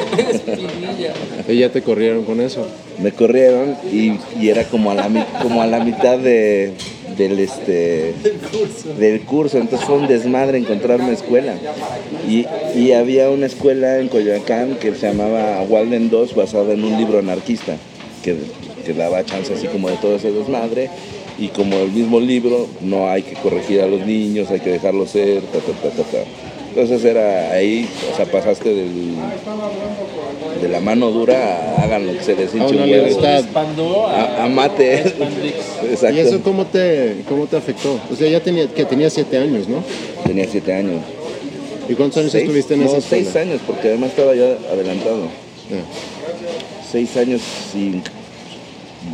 Y 1.48 1.58
ya 1.58 1.70
te 1.70 1.82
corrieron 1.82 2.24
con 2.24 2.40
eso. 2.40 2.66
me 2.98 3.12
corrieron 3.12 3.76
y, 3.92 4.18
y 4.40 4.48
era 4.48 4.64
como 4.64 4.90
a 4.90 4.94
la, 4.94 5.08
como 5.42 5.62
a 5.62 5.66
la 5.66 5.80
mitad 5.84 6.18
de, 6.18 6.72
del, 7.16 7.38
este, 7.38 8.14
del 8.98 9.20
curso, 9.22 9.58
entonces 9.58 9.86
fue 9.86 9.96
un 9.96 10.06
desmadre 10.06 10.58
encontrarme 10.58 11.12
escuela. 11.12 11.54
Y, 12.28 12.46
y 12.74 12.92
había 12.92 13.30
una 13.30 13.46
escuela 13.46 13.98
en 13.98 14.08
Coyoacán 14.08 14.76
que 14.76 14.94
se 14.94 15.08
llamaba 15.08 15.62
Walden 15.62 16.10
2, 16.10 16.34
basada 16.34 16.72
en 16.72 16.84
un 16.84 16.96
libro 16.96 17.18
anarquista, 17.18 17.76
que, 18.22 18.36
que 18.86 18.94
daba 18.94 19.24
chance 19.24 19.52
así 19.52 19.66
como 19.66 19.88
de 19.90 19.96
todo 19.96 20.16
ese 20.16 20.32
desmadre. 20.32 20.90
Y 21.38 21.48
como 21.48 21.76
el 21.78 21.90
mismo 21.90 22.20
libro, 22.20 22.68
no 22.82 23.08
hay 23.08 23.22
que 23.22 23.32
corregir 23.34 23.80
a 23.80 23.86
los 23.86 24.06
niños, 24.06 24.50
hay 24.50 24.60
que 24.60 24.70
dejarlos 24.70 25.10
ser, 25.10 25.40
ta, 25.42 25.58
ta, 25.58 25.72
ta, 25.72 25.90
ta, 25.90 26.02
ta. 26.02 26.18
Entonces 26.70 27.04
era 27.04 27.50
ahí, 27.52 27.88
o 28.12 28.16
sea, 28.16 28.26
pasaste 28.26 28.68
del, 28.72 29.14
de 30.62 30.68
la 30.68 30.78
mano 30.80 31.10
dura 31.10 31.36
a 31.76 31.82
hagan 31.82 32.06
lo 32.06 32.12
que 32.12 32.22
se 32.22 32.36
les 32.36 32.54
hinche 32.54 32.74
una 32.74 32.84
un 32.84 32.90
huevo. 32.90 33.06
libertad. 33.06 33.38
Expandó 33.40 34.06
a, 34.06 34.20
A, 34.22 34.44
a 34.44 34.48
mate. 34.48 34.98
Exacto. 35.90 36.16
¿Y 36.16 36.20
eso 36.20 36.40
cómo 36.42 36.66
te, 36.66 37.22
cómo 37.28 37.46
te 37.46 37.56
afectó? 37.56 37.98
O 38.12 38.14
sea, 38.16 38.28
ya 38.28 38.40
tenía, 38.40 38.68
que 38.68 38.84
tenía 38.84 39.10
siete 39.10 39.36
años, 39.38 39.68
¿no? 39.68 39.82
Tenía 40.24 40.46
siete 40.48 40.72
años. 40.72 41.00
¿Y 41.88 41.94
cuántos 41.94 42.18
años 42.18 42.30
Seis- 42.32 42.44
estuviste 42.44 42.74
en 42.74 42.80
no, 42.84 42.86
esa 42.86 42.98
escuela? 42.98 43.24
seis 43.24 43.36
años, 43.36 43.60
porque 43.66 43.88
además 43.88 44.10
estaba 44.10 44.34
ya 44.36 44.56
adelantado. 44.72 45.24
Ah. 45.72 46.84
Seis 46.90 47.16
años 47.16 47.40
sin. 47.72 48.00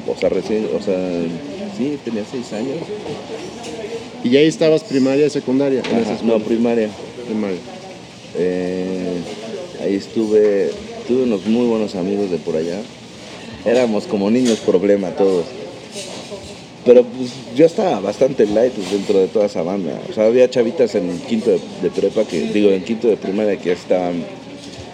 O 0.07 0.15
sea, 0.21 0.29
recién. 0.29 0.69
O 0.79 0.83
sea, 0.83 0.95
sí, 1.79 1.99
tenía 2.05 2.23
seis 2.31 2.53
años. 2.53 2.77
¿Y 4.23 4.31
ya 4.31 4.41
ahí 4.41 4.47
estabas 4.47 4.83
primaria, 4.85 5.31
secundaria? 5.31 5.81
Ajá, 5.81 6.01
escuela? 6.01 6.19
no, 6.25 6.39
primaria. 6.41 6.89
Primaria. 7.27 7.59
Eh, 8.37 9.19
ahí 9.83 9.95
estuve. 9.95 10.71
Tuve 11.07 11.23
unos 11.23 11.47
muy 11.47 11.67
buenos 11.67 11.95
amigos 11.95 12.31
de 12.31 12.39
por 12.39 12.57
allá. 12.57 12.81
Éramos 13.65 14.07
como 14.07 14.31
niños 14.31 14.59
problema 14.61 15.11
todos. 15.11 15.45
Pero 16.85 17.03
pues 17.05 17.31
yo 17.57 17.67
estaba 17.67 17.99
bastante 18.01 18.47
light 18.47 18.73
dentro 18.75 19.19
de 19.19 19.27
toda 19.27 19.47
esa 19.47 19.63
banda. 19.63 20.01
O 20.09 20.13
sea, 20.13 20.27
había 20.27 20.49
chavitas 20.49 20.95
en 20.95 21.19
quinto 21.21 21.51
de, 21.51 21.61
de 21.83 21.91
prepa 21.91 22.25
que, 22.25 22.41
digo, 22.53 22.71
en 22.71 22.85
quinto 22.85 23.09
de 23.09 23.17
primaria 23.17 23.57
que 23.57 23.71
ya 23.71 23.73
estaban 23.75 24.25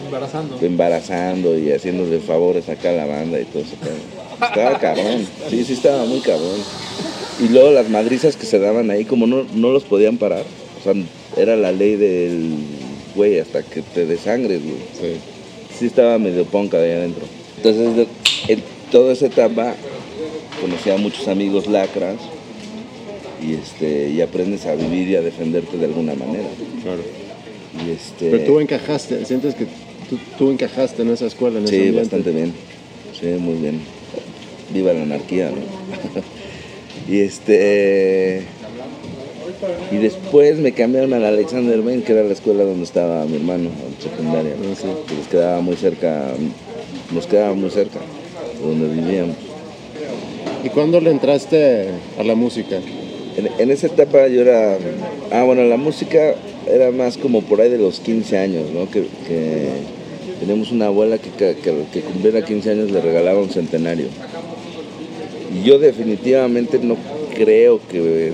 Embarazando. 0.07 0.59
embarazando 0.61 1.59
y 1.59 1.71
haciéndole 1.73 2.19
favores 2.21 2.69
acá 2.69 2.91
a 2.91 2.93
la 2.93 3.07
banda 3.07 3.41
y 3.41 3.45
todo 3.45 3.63
eso. 3.63 3.75
Estaba 4.43 4.79
cabrón, 4.79 5.27
sí, 5.51 5.65
sí 5.65 5.75
estaba 5.75 6.05
muy 6.05 6.21
cabrón. 6.21 6.61
Y 7.41 7.49
luego 7.49 7.71
las 7.73 7.89
madrizas 7.89 8.37
que 8.37 8.47
se 8.47 8.59
daban 8.59 8.91
ahí, 8.91 9.05
como 9.05 9.27
no, 9.27 9.45
no 9.55 9.71
los 9.71 9.85
podían 9.85 10.17
parar, 10.19 10.45
sea, 10.83 10.95
era 11.37 11.57
la 11.57 11.73
ley 11.73 11.97
del 11.97 12.55
güey 13.15 13.39
hasta 13.39 13.63
que 13.63 13.83
te 13.83 14.07
desangres, 14.07 14.63
güey. 14.63 14.77
Sí. 15.01 15.21
Sí 15.79 15.87
estaba 15.87 16.19
medio 16.19 16.45
ponca 16.45 16.79
de 16.79 16.93
ahí 16.93 16.99
adentro. 16.99 17.25
Entonces, 17.57 18.07
en 18.49 18.63
toda 18.91 19.13
esa 19.13 19.27
etapa, 19.27 19.75
conocí 20.61 20.91
a 20.91 20.97
muchos 20.97 21.29
amigos 21.29 21.67
lacras 21.67 22.17
y, 23.43 23.55
este, 23.55 24.11
y 24.11 24.21
aprendes 24.21 24.67
a 24.67 24.75
vivir 24.75 25.09
y 25.09 25.17
a 25.17 25.23
defenderte 25.23 25.77
de 25.77 25.87
alguna 25.87 26.15
manera. 26.15 26.49
Claro. 26.83 27.03
Y 27.85 27.91
este, 27.91 28.31
Pero 28.31 28.45
tú 28.45 28.61
encajaste, 28.61 29.25
sientes 29.25 29.55
que 29.55 29.65
tú, 30.09 30.19
tú 30.39 30.51
encajaste 30.51 31.03
en 31.03 31.11
esa 31.11 31.27
escuela, 31.27 31.59
en 31.59 31.65
ese 31.65 31.85
Sí, 31.85 31.91
bastante 31.91 32.31
bien. 32.31 32.53
Sí, 33.19 33.27
muy 33.39 33.55
bien. 33.55 33.81
Viva 34.73 34.93
la 34.93 35.03
anarquía, 35.03 35.51
¿no? 35.51 37.13
y 37.13 37.21
este. 37.21 38.43
Y 39.91 39.97
después 39.97 40.59
me 40.59 40.73
cambiaron 40.73 41.13
al 41.13 41.25
Alexander 41.25 41.81
Ben, 41.83 42.03
que 42.03 42.13
era 42.13 42.23
la 42.25 42.33
escuela 42.33 42.65
donde 42.65 42.85
estaba 42.85 43.25
mi 43.27 43.37
hermano, 43.37 43.69
en 43.69 44.03
secundaria. 44.03 44.53
Ah, 44.59 44.75
sí. 44.77 44.87
Que 45.09 45.15
les 45.15 45.27
quedaba 45.29 45.61
muy 45.61 45.77
cerca, 45.77 46.25
nos 47.15 47.27
quedaba 47.27 47.55
muy 47.55 47.71
cerca 47.71 47.99
de 48.61 48.67
donde 48.69 48.89
vivíamos. 48.95 49.37
¿Y 50.65 50.69
cuándo 50.71 51.01
le 51.01 51.11
entraste 51.11 51.89
a 52.19 52.23
la 52.25 52.35
música? 52.35 52.77
En, 53.37 53.49
en 53.59 53.71
esa 53.71 53.87
etapa 53.87 54.27
yo 54.29 54.43
era. 54.43 54.77
Ah, 55.31 55.43
bueno, 55.45 55.65
la 55.65 55.77
música 55.77 56.35
era 56.71 56.91
más 56.91 57.17
como 57.17 57.43
por 57.43 57.61
ahí 57.61 57.71
de 57.71 57.79
los 57.79 58.01
15 58.01 58.39
años, 58.39 58.71
¿no? 58.73 58.91
Que, 58.91 59.03
que 59.27 59.69
teníamos 60.41 60.71
una 60.73 60.87
abuela 60.87 61.19
que, 61.19 61.31
que, 61.31 61.55
que- 61.61 61.85
que 61.93 62.01
cumpliera 62.01 62.45
15 62.45 62.71
años 62.71 62.91
le 62.91 63.01
regalaba 63.01 63.41
un 63.41 63.51
centenario. 63.51 64.07
Y 65.55 65.65
yo 65.67 65.79
definitivamente 65.79 66.79
no 66.81 66.97
creo 67.35 67.81
que. 67.91 68.33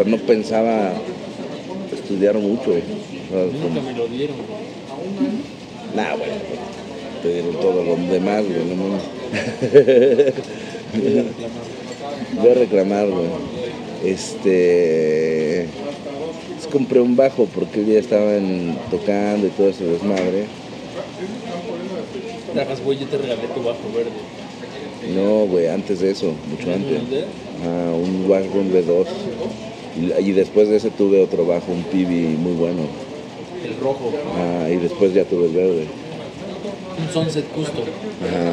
O 0.00 0.02
sea, 0.02 0.10
no 0.10 0.16
pensaba 0.18 0.92
estudiar 1.92 2.34
mucho. 2.38 2.70
O 2.70 2.74
sea, 2.74 3.44
Nunca 3.52 3.62
como- 3.62 3.82
me 3.82 3.92
lo 3.92 4.06
dieron. 4.08 4.36
Nah, 5.94 6.16
bueno, 6.16 6.32
te 7.22 7.28
dieron 7.34 7.52
todo 7.60 7.84
lo 7.84 7.96
demás, 7.96 8.44
güey, 8.46 8.64
no. 8.76 8.98
Voy 12.40 12.50
a 12.50 12.54
reclamar, 12.54 13.08
güey. 13.10 13.26
Este. 14.04 15.66
pues 16.54 16.66
compré 16.72 17.00
un 17.00 17.14
bajo 17.16 17.44
porque 17.54 17.84
ya 17.84 17.98
estaban 17.98 18.78
tocando 18.90 19.48
y 19.48 19.50
todo 19.50 19.68
ese 19.68 19.84
desmadre. 19.84 20.46
Güey, 22.84 22.98
yo 22.98 23.06
te 23.06 23.18
regalé 23.18 23.42
tu 23.54 23.62
bajo 23.62 23.80
verde. 23.94 24.10
No, 25.14 25.46
güey, 25.46 25.66
antes 25.68 26.00
de 26.00 26.10
eso, 26.12 26.32
mucho 26.48 26.72
antes. 26.72 27.02
Ah, 27.66 27.92
un 27.94 28.24
Washburn 28.30 28.72
B2. 28.72 29.06
Y, 29.98 30.28
y 30.30 30.32
después 30.32 30.68
de 30.68 30.76
ese 30.76 30.90
tuve 30.90 31.22
otro 31.22 31.46
bajo, 31.46 31.72
un 31.72 31.82
Pibi 31.84 32.36
muy 32.36 32.52
bueno. 32.52 32.82
El 33.64 33.76
rojo. 33.80 34.12
Ah, 34.36 34.68
y 34.70 34.76
después 34.76 35.12
ya 35.12 35.24
tuve 35.24 35.46
el 35.46 35.52
verde. 35.52 35.86
Un 37.06 37.12
Sunset 37.12 37.46
Custom. 37.48 37.84
Ajá. 38.22 38.52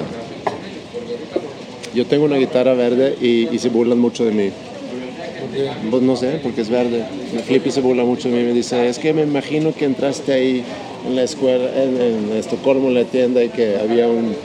Yo 1.94 2.06
tengo 2.06 2.25
una 2.25 2.38
guitarra 2.38 2.74
verde 2.74 3.15
y, 3.22 3.53
y 3.53 3.60
se 3.60 3.70
burlan 3.70 4.00
mucho 4.00 4.25
de 4.25 4.32
mí. 4.32 4.50
Porque 5.39 5.70
Pues 5.89 6.03
no 6.03 6.15
sé, 6.15 6.39
porque 6.44 6.62
es 6.62 6.70
verde. 6.70 7.03
Flippy 7.46 7.72
se 7.72 7.82
burla 7.82 8.03
mucho 8.03 8.29
de 8.29 8.36
mí 8.36 8.41
y 8.41 8.46
me 8.46 8.53
dice, 8.53 8.88
es 8.89 9.00
que 9.00 9.13
me 9.13 9.24
imagino 9.24 9.74
que 9.74 9.86
entraste 9.86 10.34
ahí 10.34 10.63
en 11.08 11.15
la 11.15 11.24
escuela, 11.24 11.70
en, 11.82 12.01
en 12.32 12.38
Estocolmo, 12.38 12.89
en 12.89 12.96
la 12.96 13.03
tienda, 13.06 13.44
y 13.44 13.50
que 13.50 13.77
había 13.77 14.08
un- 14.08 14.36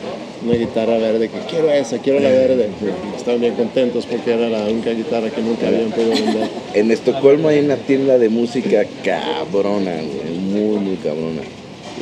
una 0.44 0.54
guitarra 0.54 0.98
verde, 0.98 1.28
que 1.28 1.38
quiero 1.48 1.70
esa, 1.70 1.98
quiero 1.98 2.20
la 2.20 2.30
verde. 2.30 2.68
Estaban 3.16 3.40
bien 3.40 3.54
contentos 3.54 4.06
porque 4.06 4.32
era 4.32 4.48
la 4.48 4.64
única 4.64 4.90
guitarra 4.90 5.30
que 5.30 5.40
nunca 5.40 5.68
habían 5.68 5.90
podido 5.90 6.12
vender. 6.12 6.48
En 6.74 6.90
Estocolmo 6.90 7.48
hay 7.48 7.60
una 7.60 7.76
tienda 7.76 8.18
de 8.18 8.28
música 8.28 8.84
cabrona, 9.04 9.92
güey, 9.92 10.38
muy, 10.38 10.78
muy 10.78 10.96
cabrona. 10.96 11.42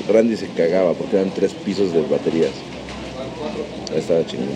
Randy 0.09 0.37
se 0.37 0.47
cagaba 0.49 0.95
porque 0.95 1.17
eran 1.17 1.31
tres 1.31 1.53
pisos 1.53 1.93
de 1.93 2.03
baterías. 2.03 2.53
Estaba 3.95 4.25
chingón. 4.27 4.49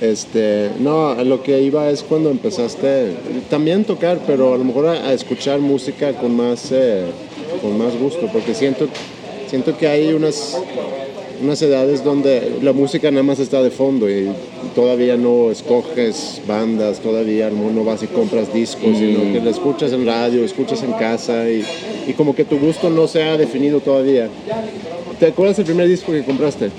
Este, 0.00 0.70
no, 0.80 1.14
lo 1.24 1.42
que 1.42 1.60
iba 1.60 1.88
es 1.90 2.02
cuando 2.02 2.30
empezaste 2.30 3.12
también 3.48 3.84
tocar, 3.84 4.20
pero 4.26 4.54
a 4.54 4.58
lo 4.58 4.64
mejor 4.64 4.86
a, 4.86 5.08
a 5.08 5.12
escuchar 5.12 5.60
música 5.60 6.12
con 6.12 6.36
más, 6.36 6.70
eh, 6.72 7.04
con 7.62 7.78
más 7.78 7.96
gusto, 7.98 8.28
porque 8.32 8.54
siento, 8.54 8.88
siento 9.48 9.76
que 9.76 9.88
hay 9.88 10.12
unas, 10.12 10.58
unas 11.44 11.60
edades 11.62 12.02
donde 12.02 12.58
la 12.62 12.72
música 12.72 13.10
nada 13.10 13.22
más 13.22 13.38
está 13.38 13.62
de 13.62 13.70
fondo 13.70 14.08
y 14.10 14.28
todavía 14.74 15.16
no 15.16 15.50
escoges 15.50 16.40
bandas, 16.48 17.00
todavía 17.00 17.50
no 17.50 17.70
no 17.70 17.84
vas 17.84 18.02
y 18.02 18.06
compras 18.06 18.52
discos, 18.52 18.96
sino 18.98 19.32
que 19.32 19.40
la 19.42 19.50
escuchas 19.50 19.92
en 19.92 20.06
radio, 20.06 20.44
escuchas 20.44 20.82
en 20.82 20.92
casa 20.92 21.48
y, 21.50 21.64
y 22.08 22.12
como 22.14 22.34
que 22.34 22.44
tu 22.44 22.58
gusto 22.58 22.88
no 22.90 23.06
se 23.06 23.22
ha 23.22 23.36
definido 23.36 23.80
todavía. 23.80 24.28
¿Te 25.20 25.26
acuerdas 25.26 25.58
el 25.58 25.66
primer 25.66 25.86
disco 25.86 26.12
que 26.12 26.24
compraste? 26.24 26.70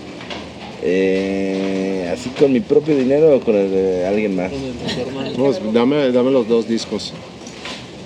Eh, 0.84 2.10
¿Así 2.12 2.30
con 2.30 2.52
mi 2.52 2.60
propio 2.60 2.96
dinero 2.98 3.36
o 3.36 3.40
con 3.40 3.56
el 3.56 3.72
de 3.72 4.06
alguien 4.06 4.36
más? 4.36 4.52
Pues 5.38 5.60
dame, 5.74 6.12
dame 6.12 6.32
los 6.32 6.48
dos 6.48 6.68
discos. 6.68 7.14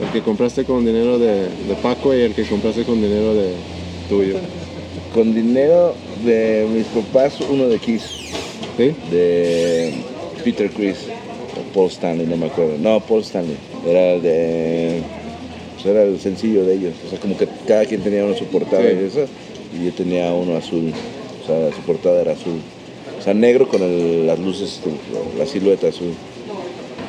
El 0.02 0.10
que 0.12 0.22
compraste 0.22 0.64
con 0.64 0.86
dinero 0.86 1.20
de, 1.20 1.44
de 1.44 1.76
Paco 1.82 2.14
y 2.14 2.22
el 2.22 2.34
que 2.34 2.44
compraste 2.44 2.84
con 2.84 3.02
dinero 3.02 3.34
de 3.34 3.52
tuyo. 4.08 4.36
Con 5.14 5.34
dinero 5.34 5.96
de 6.24 6.68
mis 6.72 6.86
papás, 6.88 7.40
uno 7.50 7.68
de 7.68 7.80
Kiss, 7.80 8.04
¿Sí? 8.78 8.94
de 9.10 9.92
Peter 10.44 10.70
Chris, 10.70 10.98
o 11.58 11.74
Paul 11.74 11.88
Stanley, 11.90 12.28
no 12.28 12.38
me 12.38 12.46
acuerdo. 12.46 12.74
No, 12.80 13.00
Paul 13.02 13.22
Stanley. 13.22 13.58
Era 13.88 14.20
de. 14.20 15.02
pues 15.76 15.86
era 15.88 16.04
el 16.04 16.20
sencillo 16.20 16.64
de 16.64 16.76
ellos. 16.76 16.94
O 17.08 17.10
sea, 17.10 17.20
como 17.20 17.36
que 17.38 17.48
cada 17.68 17.86
quien 17.86 18.02
tenía 18.02 18.24
una 18.24 18.38
su 18.38 18.46
portada 18.46 18.84
Sí. 18.84 18.98
y 19.02 19.06
eso. 19.06 19.26
Y 19.80 19.86
yo 19.86 19.94
tenía 19.94 20.32
uno 20.34 20.56
azul. 20.58 20.94
O 21.44 21.48
sea, 21.48 21.72
su 21.76 21.82
portada 21.82 22.22
era 22.22 22.34
azul. 22.34 22.60
O 23.20 23.22
sea, 23.24 23.34
negro 23.34 23.68
con 23.68 23.82
el- 23.82 24.28
las 24.28 24.38
luces, 24.40 24.80
la 25.38 25.46
silueta 25.48 25.88
azul. 25.88 26.14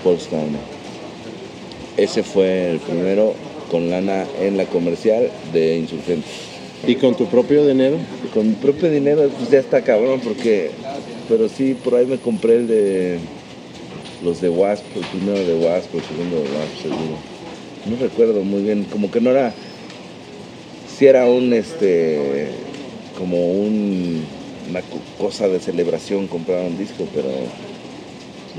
Paul 0.02 0.16
Stanley. 0.16 0.56
Ese 1.98 2.22
fue 2.22 2.70
el 2.70 2.78
primero 2.78 3.34
con 3.70 3.90
lana 3.90 4.24
en 4.40 4.56
la 4.56 4.64
comercial 4.64 5.30
de 5.52 5.76
Insurgentes. 5.76 6.30
¿Y 6.86 6.96
con 6.96 7.14
tu 7.16 7.26
propio 7.26 7.66
dinero? 7.66 7.98
Con 8.32 8.48
mi 8.50 8.54
propio 8.54 8.90
dinero, 8.90 9.28
pues 9.36 9.50
ya 9.50 9.58
está 9.58 9.82
cabrón, 9.82 10.20
porque. 10.20 10.70
Pero 11.28 11.48
sí, 11.48 11.74
por 11.74 11.94
ahí 11.94 12.06
me 12.06 12.18
compré 12.18 12.56
el 12.56 12.66
de. 12.68 13.20
Los 14.22 14.40
de 14.40 14.48
Wasp, 14.50 14.84
el 14.96 15.04
primero 15.04 15.38
de 15.38 15.54
Wasp, 15.54 15.94
el 15.94 16.02
segundo 16.02 16.36
de 16.36 16.42
Wasp, 16.54 16.76
seguro. 16.82 17.16
No 17.88 17.96
recuerdo 17.96 18.42
muy 18.42 18.62
bien, 18.62 18.84
como 18.84 19.10
que 19.10 19.20
no 19.20 19.30
era. 19.30 19.54
Sí 20.86 21.06
era 21.06 21.26
un, 21.26 21.52
este. 21.52 22.50
Como 23.16 23.52
un. 23.52 24.26
Una 24.68 24.82
co- 24.82 25.00
cosa 25.18 25.48
de 25.48 25.58
celebración 25.60 26.28
comprar 26.28 26.64
un 26.66 26.76
disco, 26.76 27.04
pero. 27.14 27.28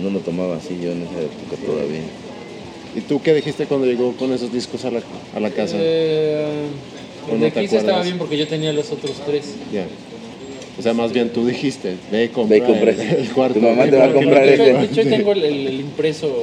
No 0.01 0.09
lo 0.09 0.19
tomaba 0.21 0.55
así 0.55 0.79
yo 0.81 0.91
en 0.91 1.03
esa 1.03 1.21
época 1.21 1.57
todavía. 1.65 2.03
¿Y 2.95 3.01
tú 3.01 3.21
qué 3.21 3.33
dijiste 3.33 3.67
cuando 3.67 3.87
llegó 3.87 4.15
con 4.15 4.31
esos 4.33 4.51
discos 4.53 4.83
a 4.85 4.91
la, 4.91 5.01
a 5.33 5.39
la 5.39 5.51
casa? 5.51 5.77
Eh, 5.79 6.69
¿O 7.31 7.35
el 7.35 7.39
no 7.39 7.45
de 7.45 7.51
te 7.51 7.61
Kiss 7.61 7.73
estaba 7.73 8.01
bien 8.03 8.17
porque 8.17 8.38
yo 8.38 8.47
tenía 8.47 8.71
los 8.73 8.91
otros 8.91 9.13
tres. 9.25 9.55
Ya. 9.73 9.85
O 10.79 10.81
sea, 10.81 10.93
más 10.93 11.11
bien 11.11 11.29
tú 11.29 11.45
dijiste, 11.45 11.97
ve 12.11 12.25
y 12.25 12.29
compra 12.29 12.57
Ve 12.57 12.63
y 12.63 12.65
compra. 12.67 12.91
el, 12.91 13.00
el 13.00 13.29
cuarto. 13.31 13.59
Tu 13.59 13.65
mamá 13.65 13.83
te 13.85 13.97
va 13.97 14.05
a 14.05 14.13
comprar 14.13 14.43
te- 14.43 14.53
ese. 14.53 14.73
De 14.73 14.83
hecho, 14.85 15.03
tengo 15.03 15.31
el, 15.33 15.43
el- 15.43 15.67
el 15.67 15.79
impreso 15.81 16.41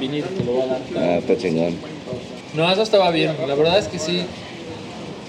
vinil 0.00 0.24
que 0.24 0.44
lo 0.44 0.58
va 0.58 0.64
a 0.64 0.66
dar. 0.66 0.80
Ah, 0.96 1.18
está 1.18 1.36
chingón. 1.38 1.74
No, 2.54 2.70
eso 2.70 2.82
estaba 2.82 3.10
bien. 3.10 3.32
La 3.46 3.54
verdad 3.54 3.78
es 3.78 3.86
que 3.88 3.98
sí. 3.98 4.22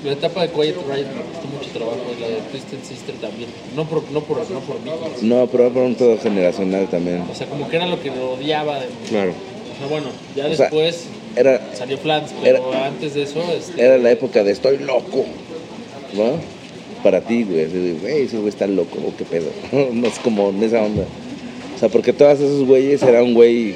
La 0.03 0.11
etapa 0.11 0.41
de 0.41 0.49
Quiet 0.49 0.75
Riot 0.75 1.07
me 1.15 1.21
costó 1.31 1.47
mucho 1.47 1.69
trabajo. 1.71 2.01
y 2.17 2.19
La 2.21 2.27
de 2.27 2.35
Twisted 2.51 2.79
Sister 2.83 3.15
también. 3.21 3.49
No 3.75 3.87
por, 3.87 4.03
no 4.11 4.19
por, 4.21 4.37
no 4.49 4.59
por 4.59 4.75
mí. 4.81 4.91
No, 5.21 5.47
pero 5.47 5.71
por 5.71 5.83
un 5.83 5.95
todo 5.95 6.17
generacional 6.17 6.87
también. 6.89 7.23
O 7.31 7.33
sea, 7.35 7.47
como 7.47 7.69
que 7.69 7.77
era 7.77 7.85
lo 7.85 8.01
que 8.01 8.09
lo 8.09 8.31
odiaba. 8.33 8.79
De, 8.81 8.87
o 8.87 9.09
Claro. 9.09 9.31
sea, 9.79 9.87
bueno, 9.87 10.07
ya 10.35 10.47
O 10.47 10.53
sea, 10.53 10.65
después 10.65 11.05
Era, 11.35 11.59
salió 11.75 11.97
Flans, 11.97 12.31
pero 12.43 12.71
antes 12.73 13.15
de 13.15 13.23
eso. 13.23 13.41
Este, 13.57 13.81
era 13.81 13.97
la 13.97 14.11
época 14.11 14.43
de 14.43 14.51
estoy 14.51 14.77
loco, 14.77 15.25
¿no? 16.13 16.33
Para 17.03 17.21
ti, 17.21 17.43
güey, 17.43 17.63
así 17.65 17.77
de, 17.77 17.93
güey, 17.93 18.21
ese 18.23 18.37
güey 18.37 18.49
está 18.49 18.67
loco, 18.67 18.99
¿o 18.99 19.15
qué 19.17 19.23
pedo? 19.25 19.49
no 19.93 20.07
es 20.07 20.19
como 20.19 20.49
en 20.49 20.61
esa 20.63 20.81
onda. 20.83 21.03
O 21.75 21.79
sea, 21.79 21.89
porque 21.89 22.13
todos 22.13 22.39
esos 22.39 22.65
güeyes 22.65 23.01
era 23.03 23.21
un 23.23 23.33
güey 23.33 23.75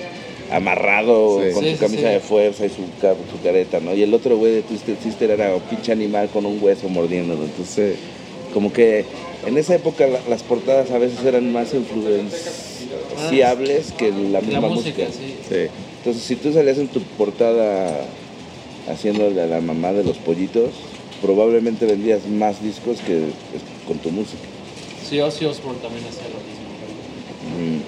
amarrado 0.51 1.41
Sí. 1.43 1.51
con 1.53 1.63
Sí, 1.63 1.71
su 1.73 1.79
camisa 1.79 2.07
sí. 2.07 2.13
de 2.13 2.19
fuerza 2.21 2.65
y 2.65 2.69
su, 2.69 2.75
su 2.75 3.41
careta, 3.43 3.79
¿no? 3.81 3.93
Y 3.95 4.03
el 4.03 4.13
otro 4.13 4.37
güey 4.37 4.53
de 4.53 4.61
Twisted 4.61 4.95
Sister 5.03 5.31
era 5.31 5.53
un 5.55 5.61
pinche 5.61 5.91
animal 5.91 6.29
con 6.29 6.45
un 6.45 6.61
hueso 6.63 6.87
mordiéndolo. 6.87 7.43
Entonces, 7.43 7.95
como 8.53 8.71
que 8.71 9.03
en 9.45 9.57
esa 9.57 9.75
época 9.75 10.07
la- 10.07 10.21
las 10.29 10.43
portadas 10.43 10.91
a 10.91 10.97
veces 10.99 11.17
eran 11.25 11.51
más 11.51 11.73
influenciables 11.73 13.91
que 13.97 14.09
la 14.11 14.39
misma 14.41 14.61
la 14.61 14.67
música. 14.69 15.03
música, 15.05 15.09
sí. 15.49 15.67
Entonces, 16.07 16.25
si 16.25 16.37
tú 16.37 16.53
salías 16.53 16.77
en 16.77 16.87
tu 16.87 17.01
portada 17.01 18.05
haciéndole 18.89 19.41
a 19.41 19.45
la 19.45 19.59
mamá 19.59 19.91
de 19.91 20.05
los 20.05 20.15
pollitos, 20.19 20.69
probablemente 21.21 21.85
vendías 21.85 22.25
más 22.29 22.63
discos 22.63 23.01
que 23.01 23.23
pues, 23.51 23.61
con 23.85 23.97
tu 23.97 24.09
música. 24.11 24.41
Sí, 25.03 25.19
Ozzy 25.19 25.43
Osbourne 25.43 25.81
también 25.81 26.05
hacía 26.05 26.23
lo 26.29 26.39
mismo. 26.47 26.63
Mm. 27.59 27.81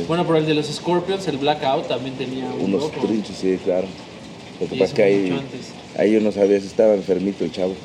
Sí. 0.00 0.04
Bueno, 0.08 0.26
pero 0.26 0.38
el 0.38 0.46
de 0.46 0.54
los 0.54 0.66
Scorpions, 0.66 1.28
el 1.28 1.38
Blackout, 1.38 1.86
también 1.86 2.16
tenía 2.16 2.46
un 2.46 2.62
Unos 2.62 2.82
logo. 2.92 3.06
trinches, 3.06 3.36
sí, 3.36 3.58
claro. 3.62 3.86
Lo 4.60 4.66
que 4.68 4.74
pasa 4.74 4.84
es 4.86 4.92
que 4.94 5.02
ahí, 5.04 5.40
ahí 5.96 6.12
yo 6.14 6.20
no 6.20 6.32
sabía 6.32 6.58
si 6.58 6.66
estaba 6.66 6.94
enfermito 6.94 7.44
el 7.44 7.52
chavo. 7.52 7.76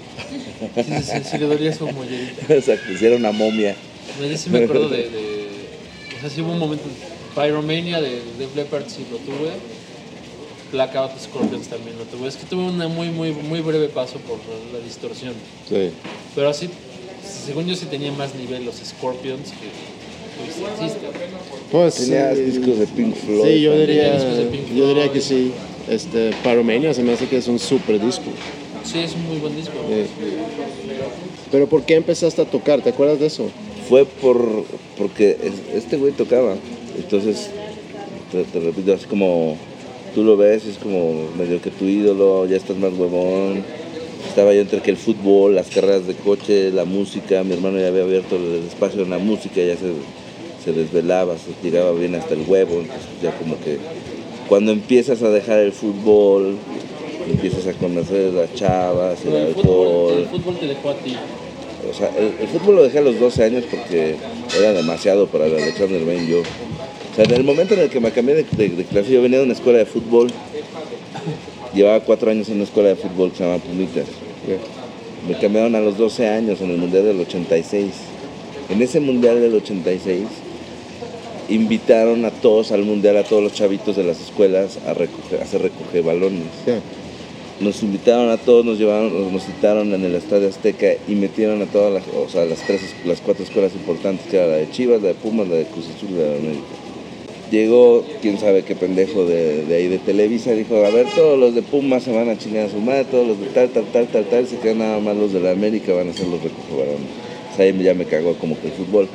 Sí, 0.76 0.82
sí, 0.84 1.04
sí, 1.04 1.22
sí, 1.30 1.38
le 1.38 1.46
dolía 1.46 1.72
su 1.72 1.86
mollerita. 1.86 2.48
Exacto, 2.56 2.98
si 2.98 3.06
era 3.06 3.16
una 3.16 3.32
momia. 3.32 3.76
Yo 4.20 4.36
sí 4.36 4.50
me 4.50 4.64
acuerdo 4.64 4.90
de, 4.90 4.98
de- 5.08 5.50
O 6.18 6.20
sea, 6.20 6.32
sí 6.32 6.42
hubo 6.42 6.52
un 6.52 6.58
momento. 6.58 6.86
Pyromania 7.40 8.02
de 8.02 8.22
Def 8.38 8.56
Leppard 8.56 8.84
sí 8.88 9.06
lo 9.12 9.18
tuve. 9.18 9.52
Blackout 10.72 11.12
Scorpions 11.20 11.68
también 11.68 11.98
lo 11.98 12.04
tuve. 12.06 12.28
Es 12.28 12.36
que 12.36 12.46
tuve 12.46 12.64
un 12.64 12.78
muy, 12.94 13.10
muy, 13.10 13.32
muy 13.32 13.62
breve 13.62 13.88
paso 13.88 14.18
por 14.20 14.38
la 14.74 14.80
distorsión. 14.86 15.34
Sí. 15.68 15.90
Pero 16.36 16.50
así, 16.50 16.70
según 17.46 17.66
yo 17.66 17.76
sí 17.76 17.86
tenía 17.86 18.12
más 18.12 18.36
nivel 18.36 18.66
los 18.66 18.76
Scorpions 18.76 19.50
que. 19.52 19.70
Pues 21.72 21.96
Tenías 21.96 22.38
sí. 22.38 22.44
discos 22.44 22.80
de 22.80 22.88
Pink 22.88 23.16
Floyd. 23.16 23.44
Sí, 23.56 23.62
yo 23.62 23.78
diría, 23.78 24.18
Pink 24.52 24.68
yo 24.76 24.88
diría 24.88 25.04
Floyd. 25.04 25.12
que 25.14 25.22
sí. 25.22 25.52
Este, 25.90 26.32
Pyromania 26.44 26.94
se 26.94 27.04
me 27.04 27.14
hace 27.14 27.28
que 27.28 27.38
es 27.38 27.48
un 27.48 27.60
super 27.60 28.00
disco. 28.04 28.26
Sí, 28.84 29.00
es 29.00 29.14
un 29.16 29.28
muy 29.28 29.38
buen 29.38 29.56
disco. 29.56 29.74
Eh, 29.90 30.08
Pero 31.52 31.68
¿por 31.68 31.84
qué 31.84 31.96
empezaste 31.96 32.42
a 32.42 32.46
tocar? 32.46 32.82
¿Te 32.82 32.90
acuerdas 32.92 33.20
de 33.20 33.26
eso? 33.26 33.50
Fue 33.90 34.06
por 34.06 34.66
porque 34.98 35.32
es- 35.44 35.76
este 35.76 35.98
güey 35.98 36.12
tocaba. 36.14 36.56
Entonces, 37.00 37.50
te, 38.32 38.44
te 38.44 38.60
repito, 38.60 38.94
así 38.94 39.06
como 39.06 39.58
tú 40.14 40.24
lo 40.24 40.38
ves, 40.38 40.66
es 40.66 40.78
como 40.78 41.30
medio 41.38 41.62
que 41.62 41.72
tu 41.72 41.86
ídolo, 41.86 42.46
ya 42.46 42.58
estás 42.58 42.78
más 42.78 42.94
huevón. 42.94 43.64
Estaba 44.28 44.54
yo 44.54 44.62
entre 44.62 44.82
que 44.82 44.92
el 44.92 44.98
fútbol, 44.98 45.56
las 45.56 45.70
carreras 45.70 46.06
de 46.06 46.14
coche, 46.14 46.72
la 46.72 46.86
música, 46.86 47.44
mi 47.44 47.54
hermano 47.54 47.80
ya 47.80 47.88
había 47.88 48.04
abierto 48.04 48.36
el 48.36 48.64
espacio 48.68 49.02
en 49.02 49.10
la 49.10 49.18
música, 49.18 49.56
ya 49.56 49.76
se, 49.76 49.94
se 50.64 50.74
desvelaba, 50.74 51.36
se 51.38 51.52
llegaba 51.64 51.92
bien 51.94 52.16
hasta 52.16 52.34
el 52.34 52.44
huevo, 52.48 52.82
entonces 52.82 53.08
ya 53.24 53.32
como 53.38 53.60
que 53.60 53.78
cuando 54.48 54.72
empiezas 54.72 55.22
a 55.24 55.30
dejar 55.30 55.60
el 55.60 55.72
fútbol, 55.72 56.58
empiezas 57.30 57.68
a 57.68 57.74
conocer 57.74 58.34
las 58.34 58.54
chavas, 58.56 59.24
el 59.26 59.34
el 59.34 59.54
fútbol, 59.56 59.68
alcohol. 59.68 60.14
el 60.18 60.28
fútbol 60.28 60.58
te 60.58 60.68
dejó 60.68 60.90
a 60.90 60.96
ti. 60.96 61.16
O 61.90 61.94
sea, 61.94 62.10
el, 62.18 62.34
el 62.42 62.48
fútbol 62.48 62.76
lo 62.76 62.84
dejé 62.84 63.00
a 63.00 63.02
los 63.02 63.20
12 63.20 63.44
años 63.44 63.64
porque 63.70 64.16
era 64.60 64.74
demasiado 64.74 65.28
para 65.28 65.46
el 65.46 65.54
Alexander 65.54 66.04
Bain 66.04 66.28
yo. 66.28 66.42
Sea, 67.20 67.26
en 67.26 67.42
el 67.42 67.44
momento 67.44 67.74
en 67.74 67.82
el 67.82 67.90
que 67.90 68.00
me 68.00 68.12
cambié 68.12 68.36
de, 68.36 68.44
de- 68.44 68.70
de 68.70 68.84
clase, 68.86 69.12
yo 69.12 69.22
venía 69.22 69.40
de 69.40 69.44
una 69.44 69.54
escuela 69.54 69.80
de 69.80 69.86
fútbol. 69.86 70.30
Llevaba 71.74 72.00
cuatro 72.00 72.32
años 72.32 72.48
en 72.48 72.56
una 72.56 72.64
escuela 72.64 72.90
de 72.90 72.96
fútbol 72.96 73.32
que 73.32 73.38
se 73.38 73.44
llama 73.44 73.58
Pumitas. 73.58 74.06
Me 75.28 75.38
cambiaron 75.38 75.76
a 75.76 75.82
los 75.82 75.98
12 75.98 76.28
años 76.30 76.62
en 76.62 76.72
el 76.72 76.78
Mundial 76.78 77.04
del 77.04 77.20
86. 77.20 77.92
En 78.70 78.82
ese 78.82 79.00
Mundial 79.02 79.42
del 79.42 79.54
86 79.54 80.22
invitaron 81.50 82.24
a 82.24 82.32
todos 82.32 82.72
al 82.72 82.84
Mundial, 82.84 83.18
a 83.18 83.24
todos 83.24 83.44
los 83.44 83.54
chavitos 83.54 83.98
de 83.98 84.04
las 84.06 84.22
escuelas 84.22 84.78
a, 84.88 84.94
recoger, 84.94 85.42
a 85.42 85.44
hacer 85.44 85.62
recoger 85.64 86.04
balones. 86.04 86.44
Nos 87.60 87.84
invitaron 87.84 88.30
a 88.30 88.38
todos, 88.38 88.64
nos 88.64 88.80
llevaron, 88.80 89.14
nos, 89.24 89.34
nos 89.34 89.44
citaron 89.46 89.94
en 89.94 90.06
el 90.06 90.16
Estadio 90.16 90.48
Azteca 90.48 90.94
y 91.08 91.16
metieron 91.16 91.62
a 91.62 91.66
todas 91.66 91.92
las, 91.92 92.04
o 92.16 92.30
sea, 92.30 92.46
las 92.46 92.60
tres, 92.60 92.80
las 93.04 93.20
cuatro 93.20 93.44
escuelas 93.44 93.74
importantes, 93.74 94.26
que 94.32 94.38
era 94.38 94.48
la 94.48 94.56
de 94.56 94.72
Chivas, 94.72 95.02
la 95.02 95.10
de 95.10 95.16
Pumas, 95.16 95.50
la 95.50 95.56
de 95.56 95.66
Cruz 95.66 95.86
Azul 95.94 96.10
y 96.12 96.14
la 96.14 96.24
de 96.24 96.36
América. 96.38 96.64
Llegó, 97.52 98.06
quién 98.22 98.38
sabe 98.38 98.64
qué 98.64 98.76
pendejo 98.76 99.26
de, 99.26 99.66
de 99.66 99.76
ahí 99.76 99.88
de 99.88 99.98
Televisa, 99.98 100.52
dijo, 100.54 100.76
a 100.86 100.90
ver, 100.92 101.08
todos 101.16 101.40
los 101.40 101.56
de 101.56 101.64
Pumas 101.64 102.04
se 102.04 102.12
van 102.12 102.30
a 102.30 102.38
chingar 102.38 102.68
a 102.68 102.70
su 102.70 102.78
madre, 102.80 103.06
todos 103.06 103.28
los 103.28 103.40
de 103.40 103.48
tal, 103.48 103.70
tal, 103.70 103.86
tal, 103.92 104.08
tal, 104.08 104.26
tal, 104.26 104.48
se 104.48 104.58
quedan 104.58 104.80
nada 104.80 105.00
más 105.00 105.18
los 105.18 105.34
de 105.34 105.40
la 105.40 105.52
América, 105.52 105.94
van 105.94 106.10
a 106.10 106.14
ser 106.14 106.28
los 106.28 106.44
recogebalones. 106.44 107.08
O 107.52 107.56
sea, 107.56 107.66
ahí 107.66 107.76
ya 107.84 107.96
me 107.96 108.06
cagó 108.06 108.36
como 108.36 108.60
que 108.60 108.68
el 108.68 108.74
fútbol. 108.74 109.08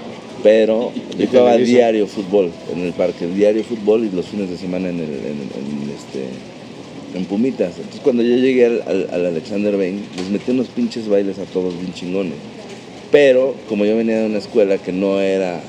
Pero 0.42 0.92
yo 1.16 1.26
jugaba 1.28 1.52
diario 1.72 2.06
fútbol 2.08 2.50
en 2.74 2.82
el 2.84 2.92
parque, 2.92 3.26
diario 3.28 3.62
fútbol 3.64 4.04
y 4.04 4.14
los 4.14 4.26
fines 4.26 4.50
de 4.50 4.56
semana 4.58 4.90
en, 4.90 4.96
el, 4.96 5.04
en, 5.04 5.10
en 5.10 5.90
este, 5.94 7.16
en 7.18 7.24
Pumitas. 7.26 7.76
Entonces 7.76 8.00
cuando 8.02 8.22
yo 8.24 8.36
llegué 8.36 8.66
al, 8.66 8.82
al- 8.86 9.08
al 9.12 9.26
Alexander 9.26 9.76
Bain, 9.76 10.02
les 10.16 10.28
metí 10.30 10.50
unos 10.50 10.66
pinches 10.68 11.08
bailes 11.08 11.38
a 11.38 11.44
todos 11.44 11.78
bien 11.80 11.94
chingones. 11.94 12.34
Pero 13.10 13.54
como 13.68 13.84
yo 13.86 13.96
venía 13.96 14.18
de 14.20 14.26
una 14.26 14.38
escuela 14.38 14.76
que 14.76 14.92
no 14.92 15.18
era, 15.20 15.62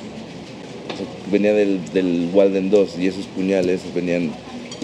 venía 1.32 1.54
del, 1.54 1.80
del 1.94 2.30
Walden 2.34 2.70
2 2.70 2.98
y 3.00 3.08
esos 3.08 3.26
puñales 3.28 3.82
venían 3.94 4.32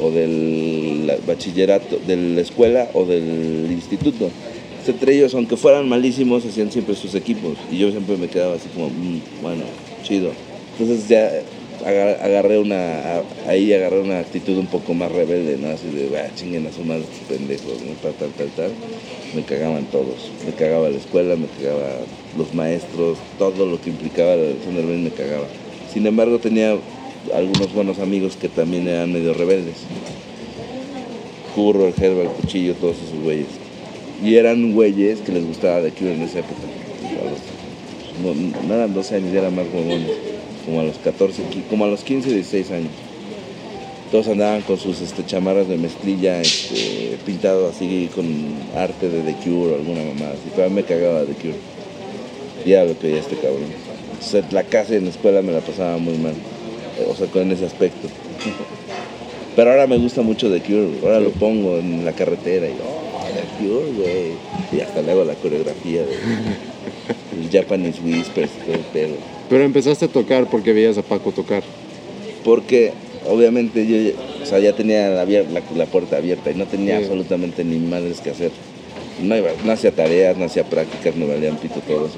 o 0.02 0.10
del 0.12 1.06
la- 1.08 1.18
bachillerato, 1.28 2.00
de 2.08 2.16
la 2.18 2.42
escuela 2.42 2.90
o 2.94 3.06
del 3.06 3.68
instituto. 3.72 4.30
Entonces, 4.72 4.90
entre 4.96 5.16
ellos, 5.16 5.34
aunque 5.36 5.58
fueran 5.58 5.88
malísimos, 5.88 6.46
hacían 6.46 6.72
siempre 6.72 6.96
sus 6.96 7.14
equipos. 7.16 7.58
Y 7.72 7.78
yo 7.78 7.92
siempre 7.92 8.18
me 8.18 8.28
quedaba 8.28 8.56
así 8.56 8.68
como, 8.74 8.90
"Mm, 8.90 9.20
bueno, 9.42 9.64
chido. 10.04 10.32
Entonces 10.80 11.08
ya 11.08 11.32
aga- 11.86 12.18
agarré 12.24 12.58
una, 12.58 13.22
ahí 13.48 13.72
agarré 13.74 14.00
una 14.02 14.20
actitud 14.20 14.58
un 14.58 14.68
poco 14.68 14.94
más 14.96 15.12
rebelde, 15.12 15.58
¿no? 15.58 15.70
Así 15.70 15.88
de, 15.90 16.18
ah, 16.18 16.32
chinguen 16.36 16.66
a 16.66 16.72
su 16.72 16.84
madre 16.84 17.04
estos 17.04 17.28
pendejos, 17.38 17.82
¿no? 17.86 17.94
Tal, 18.02 18.14
tal, 18.14 18.30
tal, 18.32 18.48
tal. 18.56 18.72
Me 19.36 19.44
cagaban 19.44 19.86
todos. 19.86 20.32
Me 20.46 20.52
cagaba 20.54 20.90
la 20.90 20.98
escuela, 20.98 21.36
me 21.36 21.48
cagaba 21.48 22.00
los 22.38 22.54
maestros, 22.56 23.20
todo 23.38 23.66
lo 23.68 23.80
que 23.80 23.90
implicaba 23.92 24.34
el 24.34 24.40
Alexander 24.52 24.86
Bain 24.86 25.04
me 25.04 25.12
cagaba. 25.12 25.48
Sin 25.94 26.06
embargo, 26.08 26.40
tenía 26.40 26.76
algunos 27.36 27.74
buenos 27.74 28.00
amigos 28.00 28.36
que 28.36 28.48
también 28.50 28.88
eran 28.88 29.12
medio 29.12 29.34
rebeldes. 29.34 29.76
Curro, 31.56 31.88
el 31.88 31.94
Gerba, 31.94 32.24
el 32.24 32.30
Cuchillo, 32.30 32.74
todos 32.76 32.96
esos 32.98 33.22
güeyes. 33.24 33.48
Y 34.24 34.36
eran 34.36 34.72
güeyes 34.74 35.20
que 35.20 35.32
les 35.32 35.46
gustaba 35.46 35.82
The 35.82 35.92
Cure 35.92 36.14
en 36.14 36.22
esa 36.22 36.40
época. 36.40 36.62
No, 38.24 38.68
no 38.68 38.74
eran 38.76 38.94
12 38.94 39.16
años, 39.16 39.34
eran 39.34 39.56
más 39.56 39.66
huevones. 39.74 40.12
Como 40.66 40.80
a 40.80 40.84
los 40.84 40.98
14, 40.98 41.42
qui- 41.52 41.64
como 41.70 41.86
a 41.86 41.88
los 41.88 42.02
15, 42.04 42.30
16 42.34 42.72
años. 42.72 42.92
Todos 44.12 44.28
andaban 44.28 44.62
con 44.62 44.78
sus 44.78 45.02
este, 45.02 45.26
chamarras 45.26 45.68
de 45.68 45.78
mezclilla, 45.78 46.40
este, 46.42 47.18
pintado 47.26 47.70
así 47.70 48.10
con 48.14 48.26
arte 48.76 49.10
de 49.10 49.22
The 49.22 49.34
Cure 49.44 49.72
o 49.74 49.76
alguna 49.76 50.04
mamá 50.04 50.32
así. 50.32 50.52
Pero 50.54 50.68
a 50.68 50.70
mí 50.70 50.76
me 50.76 50.84
cagaba 50.84 51.24
The 51.26 51.34
Cure. 51.34 51.56
Ya 52.66 52.84
lo 52.84 52.98
que 53.00 53.18
este 53.18 53.36
cabrón. 53.38 53.81
O 54.22 54.24
sea, 54.24 54.44
la 54.52 54.64
casa 54.64 54.94
y 54.94 54.98
en 54.98 55.06
la 55.06 55.10
escuela 55.10 55.42
me 55.42 55.52
la 55.52 55.60
pasaba 55.62 55.98
muy 55.98 56.18
mal. 56.18 56.34
eh, 57.00 57.06
O 57.10 57.16
sea, 57.16 57.28
con 57.28 57.52
ese 57.52 57.66
aspecto. 57.66 58.08
Pero 59.56 59.72
ahora 59.72 59.88
me 59.88 59.98
gusta 59.98 60.22
mucho 60.22 60.50
The 60.50 60.62
Cure, 60.62 60.90
ahora 61.04 61.20
lo 61.20 61.32
pongo 61.32 61.78
en 61.78 62.06
la 62.06 62.14
carretera 62.14 62.68
y 62.68 62.72
oh, 62.72 63.26
The 63.26 63.64
Cure, 63.66 63.92
güey. 63.98 64.32
Y 64.72 64.80
hasta 64.82 65.02
le 65.02 65.12
hago 65.12 65.26
la 65.26 65.34
coreografía 65.36 66.04
de 66.04 67.60
Japanese 67.60 68.00
Whispers 68.04 68.52
y 68.62 68.66
todo 68.66 68.76
el 68.76 68.82
pedo. 68.94 69.16
Pero 69.50 69.64
empezaste 69.64 70.06
a 70.06 70.08
tocar 70.08 70.50
porque 70.50 70.72
veías 70.74 70.98
a 70.98 71.02
Paco 71.02 71.32
tocar. 71.32 71.64
Porque 72.46 72.94
obviamente 73.30 73.86
yo 73.86 74.14
o 74.42 74.46
sea, 74.46 74.60
ya 74.60 74.74
tenía 74.74 75.10
la, 75.10 75.24
abier- 75.26 75.48
la- 75.50 75.62
la 75.76 75.86
puerta 75.86 76.18
abierta 76.18 76.50
y 76.52 76.56
no 76.56 76.66
tenía 76.66 76.98
Sí. 76.98 77.04
absolutamente 77.04 77.64
ni 77.64 77.78
madres 77.78 78.22
que 78.22 78.30
hacer. 78.32 78.52
No, 79.22 79.36
iba- 79.38 79.52
no 79.66 79.72
hacía 79.72 79.92
tareas, 79.92 80.38
no 80.38 80.46
hacía 80.46 80.64
prácticas, 80.64 81.16
me 81.16 81.28
valían 81.28 81.58
pito 81.58 81.80
todo 81.82 82.06
eso. 82.08 82.18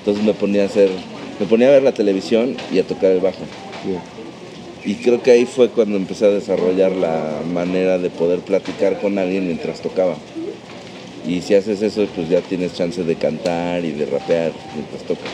Entonces 0.00 0.22
me 0.24 0.34
ponía 0.34 0.64
a 0.64 0.66
hacer, 0.66 0.90
me 1.42 1.48
ponía 1.48 1.66
a 1.66 1.70
ver 1.72 1.82
la 1.82 1.92
televisión 1.92 2.56
y 2.72 2.78
a 2.78 2.84
tocar 2.84 3.10
el 3.10 3.18
bajo. 3.18 3.40
Y 4.84 4.94
creo 4.94 5.20
que 5.24 5.32
ahí 5.32 5.44
fue 5.44 5.70
cuando 5.70 5.96
empecé 5.96 6.26
a 6.26 6.30
desarrollar 6.30 6.92
la 6.92 7.40
manera 7.52 7.98
de 7.98 8.10
poder 8.10 8.38
platicar 8.40 9.00
con 9.00 9.18
alguien 9.18 9.46
mientras 9.46 9.80
tocaba. 9.80 10.14
Y 11.26 11.40
si 11.40 11.56
haces 11.56 11.82
eso, 11.82 12.06
pues 12.14 12.28
ya 12.28 12.42
tienes 12.42 12.74
chance 12.74 13.02
de 13.02 13.16
cantar 13.16 13.84
y 13.84 13.90
de 13.90 14.06
rapear 14.06 14.52
mientras 14.76 15.02
tocas. 15.02 15.32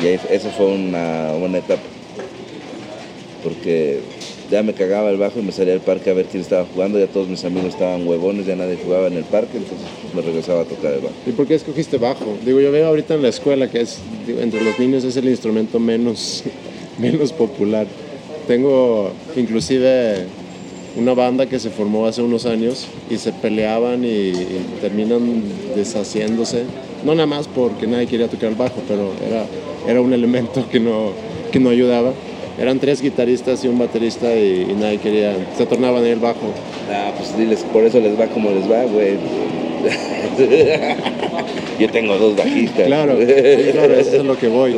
Y 0.00 0.06
ahí, 0.06 0.20
eso 0.30 0.50
fue 0.50 0.66
una 0.66 1.32
buena 1.32 1.58
etapa. 1.58 1.82
Porque 3.42 3.98
ya 4.50 4.62
me 4.62 4.74
cagaba 4.74 5.10
el 5.10 5.16
bajo 5.16 5.38
y 5.38 5.42
me 5.42 5.52
salía 5.52 5.74
al 5.74 5.80
parque 5.80 6.10
a 6.10 6.14
ver 6.14 6.26
quién 6.26 6.42
estaba 6.42 6.66
jugando. 6.74 6.98
Ya 6.98 7.06
todos 7.06 7.28
mis 7.28 7.44
amigos 7.44 7.68
estaban 7.70 8.06
huevones, 8.06 8.46
ya 8.46 8.56
nadie 8.56 8.78
jugaba 8.82 9.06
en 9.06 9.14
el 9.14 9.24
parque, 9.24 9.58
entonces 9.58 9.86
me 10.14 10.22
regresaba 10.22 10.62
a 10.62 10.64
tocar 10.64 10.92
el 10.92 11.00
bajo. 11.00 11.14
¿Y 11.26 11.30
por 11.32 11.46
qué 11.46 11.54
escogiste 11.54 11.98
bajo? 11.98 12.36
Digo, 12.44 12.60
yo 12.60 12.72
veo 12.72 12.88
ahorita 12.88 13.14
en 13.14 13.22
la 13.22 13.28
escuela 13.28 13.70
que 13.70 13.80
es, 13.82 13.98
entre 14.26 14.62
los 14.62 14.78
niños 14.78 15.04
es 15.04 15.16
el 15.16 15.28
instrumento 15.28 15.78
menos, 15.78 16.42
menos 16.98 17.32
popular. 17.32 17.86
Tengo 18.48 19.12
inclusive 19.36 20.26
una 20.96 21.14
banda 21.14 21.46
que 21.46 21.60
se 21.60 21.70
formó 21.70 22.06
hace 22.06 22.20
unos 22.20 22.46
años 22.46 22.88
y 23.08 23.18
se 23.18 23.32
peleaban 23.32 24.04
y, 24.04 24.08
y 24.08 24.66
terminan 24.80 25.42
deshaciéndose. 25.76 26.64
No 27.04 27.14
nada 27.14 27.26
más 27.26 27.46
porque 27.46 27.86
nadie 27.86 28.08
quería 28.08 28.26
tocar 28.26 28.50
el 28.50 28.56
bajo, 28.56 28.82
pero 28.88 29.12
era, 29.26 29.46
era 29.86 30.00
un 30.00 30.12
elemento 30.12 30.68
que 30.68 30.80
no, 30.80 31.12
que 31.52 31.60
no 31.60 31.70
ayudaba. 31.70 32.12
Eran 32.60 32.78
tres 32.78 33.00
guitarristas 33.00 33.64
y 33.64 33.68
un 33.68 33.78
baterista 33.78 34.34
y, 34.36 34.66
y 34.70 34.74
nadie 34.78 34.98
quería, 34.98 35.34
se 35.56 35.64
tornaban 35.66 36.04
ahí 36.04 36.10
el 36.10 36.18
bajo. 36.20 36.52
Ah, 36.92 37.12
pues 37.16 37.36
diles, 37.38 37.64
por 37.72 37.82
eso 37.84 37.98
les 38.00 38.18
va 38.20 38.26
como 38.26 38.50
les 38.50 38.70
va, 38.70 38.84
güey. 38.84 39.14
Yo 41.78 41.88
tengo 41.90 42.18
dos 42.18 42.36
bajistas. 42.36 42.86
Claro, 42.86 43.16
claro, 43.72 43.94
eso 43.94 44.16
es 44.16 44.24
lo 44.24 44.36
que 44.38 44.48
voy. 44.48 44.72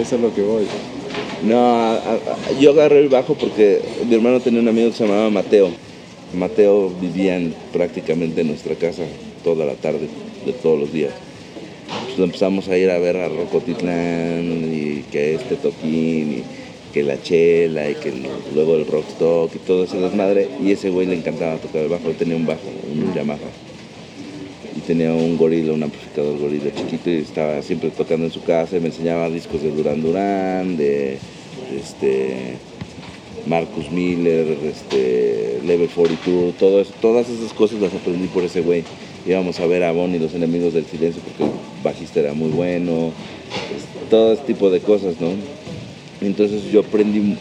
Eso 0.00 0.14
es 0.16 0.20
lo 0.20 0.34
que 0.34 0.40
voy. 0.42 0.64
No, 1.42 1.58
a- 1.58 1.96
a- 1.96 2.58
yo 2.58 2.70
agarré 2.70 3.00
el 3.00 3.10
bajo 3.10 3.34
porque 3.34 3.80
mi 4.08 4.14
hermano 4.14 4.40
tenía 4.40 4.60
un 4.60 4.68
amigo 4.68 4.88
que 4.90 4.96
se 4.96 5.06
llamaba 5.06 5.28
Mateo. 5.28 5.68
Mateo 6.34 6.90
vivía 7.00 7.36
en- 7.36 7.54
prácticamente 7.72 8.40
en 8.40 8.46
nuestra 8.48 8.74
casa 8.76 9.02
toda 9.44 9.66
la 9.66 9.74
tarde, 9.74 10.08
de 10.46 10.52
todos 10.54 10.80
los 10.80 10.90
días. 10.92 11.10
Pues 12.14 12.26
empezamos 12.26 12.68
a 12.68 12.78
ir 12.78 12.90
a 12.90 12.98
ver 13.00 13.16
a 13.16 13.28
Rocotitlán 13.28 14.70
y 14.72 15.02
que 15.10 15.34
este 15.34 15.56
toquín 15.56 16.38
y 16.38 16.42
que 16.92 17.02
la 17.02 17.20
chela 17.20 17.90
y 17.90 17.96
que 17.96 18.12
luego 18.54 18.76
el 18.76 18.86
rockstock 18.86 19.52
y 19.56 19.58
todo 19.58 19.82
ese 19.82 19.96
desmadre. 19.98 20.48
Y 20.62 20.70
ese 20.70 20.90
güey 20.90 21.08
le 21.08 21.16
encantaba 21.16 21.56
tocar 21.56 21.82
el 21.82 21.88
bajo, 21.88 22.10
tenía 22.10 22.36
un 22.36 22.46
bajo, 22.46 22.60
un 22.92 23.12
Yamaha. 23.12 23.38
Y 24.76 24.80
tenía 24.82 25.12
un 25.12 25.36
gorila, 25.36 25.72
un 25.72 25.82
amplificador 25.82 26.38
gorila 26.38 26.72
chiquito 26.72 27.10
y 27.10 27.14
estaba 27.16 27.60
siempre 27.62 27.90
tocando 27.90 28.26
en 28.26 28.32
su 28.32 28.44
casa 28.44 28.76
y 28.76 28.80
me 28.80 28.86
enseñaba 28.88 29.28
discos 29.28 29.62
de 29.62 29.72
Duran 29.72 30.00
Duran, 30.00 30.76
de 30.76 31.18
este 31.76 32.54
Marcus 33.48 33.90
Miller, 33.90 34.56
este 34.64 35.58
Level 35.66 35.88
42, 35.88 36.54
todo 36.58 36.80
eso- 36.80 36.92
todas 37.00 37.28
esas 37.28 37.52
cosas 37.52 37.80
las 37.80 37.92
aprendí 37.92 38.28
por 38.28 38.44
ese 38.44 38.60
güey. 38.60 38.84
Íbamos 39.26 39.58
a 39.60 39.66
ver 39.66 39.82
a 39.84 39.92
Bonnie 39.92 40.18
los 40.18 40.34
enemigos 40.34 40.74
del 40.74 40.84
silencio 40.84 41.22
porque 41.22 41.44
el 41.44 41.50
bajista 41.82 42.20
era 42.20 42.34
muy 42.34 42.50
bueno, 42.50 43.12
es- 43.74 44.08
todo 44.10 44.32
ese 44.34 44.42
tipo 44.42 44.70
de 44.70 44.80
cosas, 44.80 45.14
¿no? 45.20 45.28
Entonces 46.20 46.70
yo 46.70 46.80
aprendí, 46.80 47.36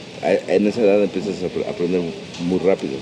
en 0.47 0.67
esa 0.67 0.81
edad 0.81 1.03
empiezas 1.03 1.43
a 1.43 1.47
apre- 1.47 1.67
aprender 1.69 2.01
muy 2.47 2.59
rápido. 2.59 2.93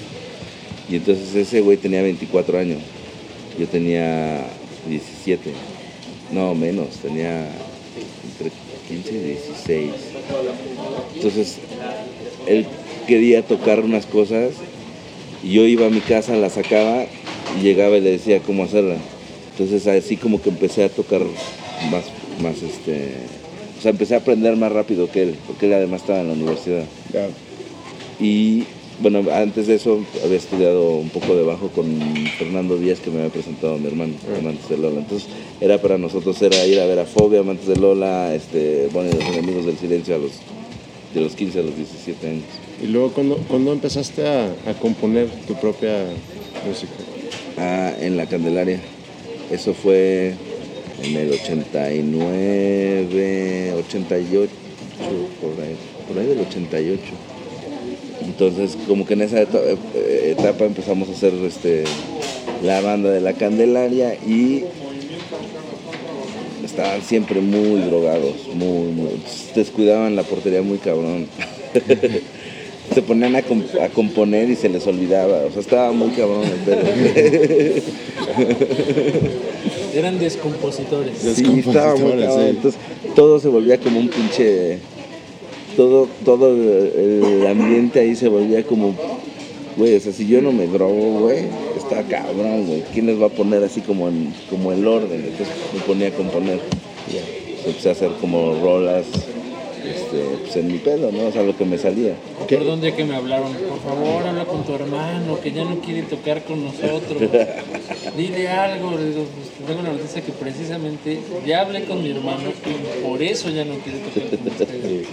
Y 0.90 0.96
entonces 0.96 1.34
ese 1.36 1.62
güey 1.62 1.78
tenía 1.78 2.02
24 2.02 2.58
años, 2.58 2.80
yo 3.60 3.68
tenía 3.68 4.42
17, 4.90 5.52
no 6.32 6.56
menos, 6.56 6.90
tenía 7.02 7.48
entre 8.26 8.52
15 8.90 9.14
y 9.16 9.20
16. 9.20 9.92
Entonces 11.16 11.58
él 12.48 12.66
quería 13.08 13.44
tocar 13.44 13.82
unas 13.82 14.06
cosas 14.08 14.54
y 15.44 15.52
yo 15.54 15.66
iba 15.66 15.86
a 15.86 15.90
mi 15.90 16.02
casa, 16.02 16.36
la 16.36 16.50
sacaba 16.50 17.06
y 17.58 17.64
llegaba 17.64 17.98
y 17.98 18.02
le 18.02 18.12
decía 18.12 18.40
cómo 18.40 18.64
hacerla. 18.64 18.98
Entonces 19.52 19.86
así 19.88 20.18
como 20.18 20.42
que 20.42 20.50
empecé 20.50 20.84
a 20.84 20.90
tocar 20.90 21.22
más, 21.92 22.06
más 22.42 22.62
este, 22.62 23.12
o 23.78 23.82
sea, 23.82 23.92
empecé 23.92 24.16
a 24.16 24.20
aprender 24.20 24.56
más 24.56 24.72
rápido 24.72 25.10
que 25.12 25.24
él, 25.24 25.36
porque 25.48 25.66
él 25.66 25.74
además 25.74 26.02
estaba 26.02 26.22
en 26.22 26.28
la 26.28 26.34
universidad. 26.34 26.84
Y 28.20 28.64
bueno, 29.02 29.24
antes 29.34 29.66
de 29.66 29.76
eso 29.76 30.00
había 30.24 30.38
estudiado 30.38 30.92
un 30.98 31.10
poco 31.10 31.36
de 31.36 31.44
bajo 31.44 31.70
con 31.70 31.86
Fernando 32.38 32.78
Díaz 32.78 33.00
que 33.00 33.10
me 33.10 33.18
había 33.18 33.32
presentado 33.32 33.74
a 33.74 33.78
mi 33.78 33.88
hermano, 33.88 34.14
Amantes 34.38 34.70
de 34.70 34.78
Lola. 34.78 35.00
Entonces 35.00 35.28
era 35.60 35.82
para 35.82 35.98
nosotros 35.98 36.40
era 36.44 36.64
ir 36.68 36.80
a 36.80 36.86
ver 36.86 37.00
a 37.00 37.06
Fobia, 37.06 37.40
Amantes 37.40 37.68
de 37.68 37.78
Lola, 37.78 38.36
este, 38.36 38.88
bueno, 38.94 39.10
y 39.10 39.16
los 39.16 39.36
enemigos 39.36 39.66
del 39.66 39.78
silencio 39.78 40.16
a 40.16 40.20
los, 40.20 40.34
de 41.16 41.22
los 41.22 41.34
15 41.34 41.60
a 41.60 41.64
los 41.64 41.76
17 41.76 42.28
años. 42.28 42.44
Y 42.84 42.88
luego, 42.88 43.12
¿cuándo, 43.12 43.38
cuándo 43.48 43.74
empezaste 43.74 44.28
a, 44.28 44.46
a 44.68 44.74
componer 44.80 45.28
tu 45.48 45.56
propia 45.56 46.06
música? 46.68 46.94
Ah, 47.64 47.94
en 48.00 48.18
la 48.18 48.26
Candelaria. 48.26 48.80
Eso 49.52 49.76
fue 49.76 50.34
en 51.04 51.16
el 51.16 51.32
89, 51.32 53.74
88, 53.88 54.52
por 55.40 55.52
ahí, 55.64 55.76
por 56.08 56.18
ahí 56.18 56.26
del 56.26 56.40
88. 56.40 57.00
Entonces, 58.26 58.76
como 58.88 59.06
que 59.06 59.14
en 59.14 59.22
esa 59.22 59.44
eh, 59.44 60.36
etapa 60.36 60.66
empezamos 60.66 61.08
a 61.10 61.12
hacer 61.12 61.36
este, 61.46 61.84
la 62.64 62.82
banda 62.82 63.12
de 63.12 63.22
la 63.22 63.34
Candelaria 63.34 64.16
y 64.16 64.64
estaban 66.66 67.04
siempre 67.04 67.42
muy 67.42 67.82
drogados, 67.82 68.48
muy, 68.56 68.92
muy, 68.92 69.22
descuidaban 69.54 70.16
la 70.16 70.24
portería 70.24 70.64
muy 70.64 70.80
cabrón. 70.80 71.28
se 72.94 73.02
ponían 73.02 73.36
a, 73.36 73.42
comp- 73.42 73.80
a 73.82 73.90
componer 73.90 74.50
y 74.50 74.56
se 74.56 74.70
les 74.70 74.86
olvidaba, 74.88 75.44
o 75.48 75.52
sea, 75.52 75.62
estaba 75.62 75.92
muy 75.92 76.10
cabrón 76.10 76.44
el 76.44 76.52
pedo. 76.66 76.82
Eran 79.96 80.20
descompositores. 80.20 81.18
Sí, 81.18 81.44
estaba 81.60 81.96
muy 81.96 82.12
Descompositores, 82.14 82.26
cabrón. 82.26 82.44
sí. 82.44 82.50
Entonces 82.50 82.80
todo 83.16 83.40
se 83.40 83.48
volvía 83.48 83.78
como 83.78 84.00
un 84.00 84.10
pinche. 84.10 84.80
Todo, 85.78 86.08
todo 86.26 86.50
el, 86.54 87.22
el 87.42 87.48
ambiente 87.48 88.00
ahí 88.02 88.16
se 88.16 88.28
volvía 88.28 88.64
como. 88.64 88.94
Güey, 89.78 89.96
o 89.96 90.00
sea, 90.02 90.12
si 90.12 90.28
yo 90.28 90.42
no 90.42 90.52
me 90.52 90.68
drogo, 90.68 91.22
güey, 91.22 91.46
está 91.78 92.04
cabrón, 92.04 92.66
güey. 92.68 92.84
¿Quién 92.94 93.06
les 93.06 93.22
va 93.22 93.28
a 93.28 93.30
poner 93.30 93.64
así 93.64 93.80
como, 93.82 94.10
en, 94.10 94.34
como 94.50 94.74
el 94.74 94.86
orden? 94.86 95.24
Entonces 95.26 95.48
me 95.74 95.80
ponía 95.82 96.10
a 96.10 96.12
componer. 96.12 96.60
Empecé 97.66 97.90
a 97.90 97.92
hacer 97.94 98.10
como 98.20 98.60
rolas 98.62 99.06
este, 99.86 100.24
pues 100.42 100.56
en 100.56 100.68
mi 100.68 100.78
pedo, 100.78 101.12
¿no? 101.12 101.28
O 101.28 101.32
sea, 101.32 101.44
lo 101.44 101.56
que 101.58 101.66
me 101.66 101.78
salía. 101.78 102.14
Perdón, 102.48 102.82
ya 102.82 102.96
que 102.96 103.04
me 103.04 103.16
hablaron, 103.16 103.54
por 103.54 103.80
favor, 103.80 104.28
habla 104.28 104.46
con 104.46 104.64
tu 104.64 104.74
hermano, 104.74 105.40
que 105.42 105.52
ya 105.52 105.64
no 105.64 105.80
quiere 105.80 106.04
tocar 106.04 106.44
con 106.44 106.64
nosotros. 106.64 107.22
Dile 108.18 108.48
algo. 108.48 108.98
Digo, 108.98 109.26
pues, 109.36 109.68
tengo 109.68 109.80
una 109.80 109.94
noticia 109.94 110.22
que 110.22 110.32
precisamente 110.32 111.20
ya 111.46 111.62
hablé 111.62 111.84
con 111.86 112.04
mi 112.04 112.12
hermano 112.12 112.50
y 112.50 113.04
por 113.04 113.22
eso 113.22 113.50
ya 113.50 113.66
no 113.66 113.76
quiere 113.76 114.00
tocar 114.00 114.40
con 114.40 114.48
ustedes. 114.52 115.08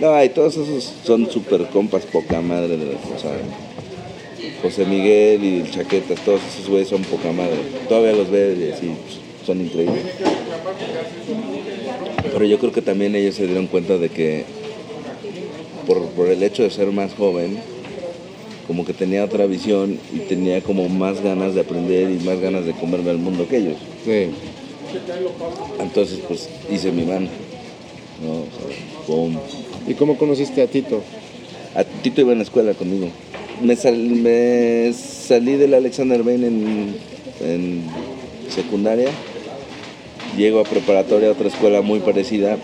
No, 0.00 0.24
y 0.24 0.28
todos 0.30 0.56
esos 0.56 0.94
son 1.04 1.30
super 1.30 1.66
compas, 1.66 2.06
poca 2.06 2.40
madre 2.40 2.78
de 2.78 2.94
las 2.94 3.20
sea, 3.20 3.32
José 4.62 4.84
Miguel 4.86 5.44
y 5.44 5.60
el 5.60 5.70
Chaquetas, 5.70 6.20
todos 6.20 6.40
esos 6.52 6.68
güeyes 6.68 6.88
son 6.88 7.02
poca 7.02 7.32
madre. 7.32 7.56
Todavía 7.88 8.12
los 8.12 8.30
veo 8.30 8.52
y 8.54 8.70
así, 8.70 8.86
pues, 8.86 9.18
son 9.46 9.60
increíbles. 9.60 10.04
Pero 12.22 12.44
yo 12.44 12.58
creo 12.58 12.72
que 12.72 12.82
también 12.82 13.14
ellos 13.14 13.34
se 13.34 13.46
dieron 13.46 13.66
cuenta 13.66 13.98
de 13.98 14.08
que 14.08 14.44
por, 15.86 16.04
por 16.10 16.28
el 16.28 16.42
hecho 16.42 16.62
de 16.62 16.70
ser 16.70 16.88
más 16.92 17.14
joven, 17.14 17.58
como 18.66 18.84
que 18.84 18.92
tenía 18.92 19.24
otra 19.24 19.46
visión 19.46 19.98
y 20.14 20.18
tenía 20.20 20.60
como 20.62 20.88
más 20.88 21.20
ganas 21.22 21.54
de 21.54 21.62
aprender 21.62 22.10
y 22.10 22.24
más 22.24 22.38
ganas 22.40 22.64
de 22.66 22.72
comerme 22.72 23.10
al 23.10 23.18
mundo 23.18 23.48
que 23.48 23.56
ellos. 23.58 23.76
Sí. 24.04 24.28
Entonces, 25.80 26.18
pues 26.28 26.48
hice 26.70 26.92
mi 26.92 27.04
mano. 27.04 27.28
¿no? 28.22 28.32
O 28.32 28.46
sea, 28.46 29.06
pum, 29.06 29.36
¿Y 29.88 29.94
cómo 29.94 30.16
conociste 30.18 30.62
a 30.62 30.66
Tito? 30.66 31.02
A 31.74 31.84
Tito 31.84 32.20
iba 32.20 32.32
en 32.32 32.38
la 32.38 32.44
escuela 32.44 32.74
conmigo. 32.74 33.08
Me, 33.62 33.76
sal- 33.76 33.96
me 33.96 34.92
salí 34.92 35.56
del 35.56 35.74
Alexander 35.74 36.22
Bain 36.22 36.44
en, 36.44 36.94
en 37.44 37.82
secundaria. 38.48 39.08
Llego 40.36 40.60
a 40.60 40.64
preparatoria, 40.64 41.28
a 41.28 41.32
otra 41.32 41.48
escuela 41.48 41.82
muy 41.82 42.00
parecida. 42.00 42.56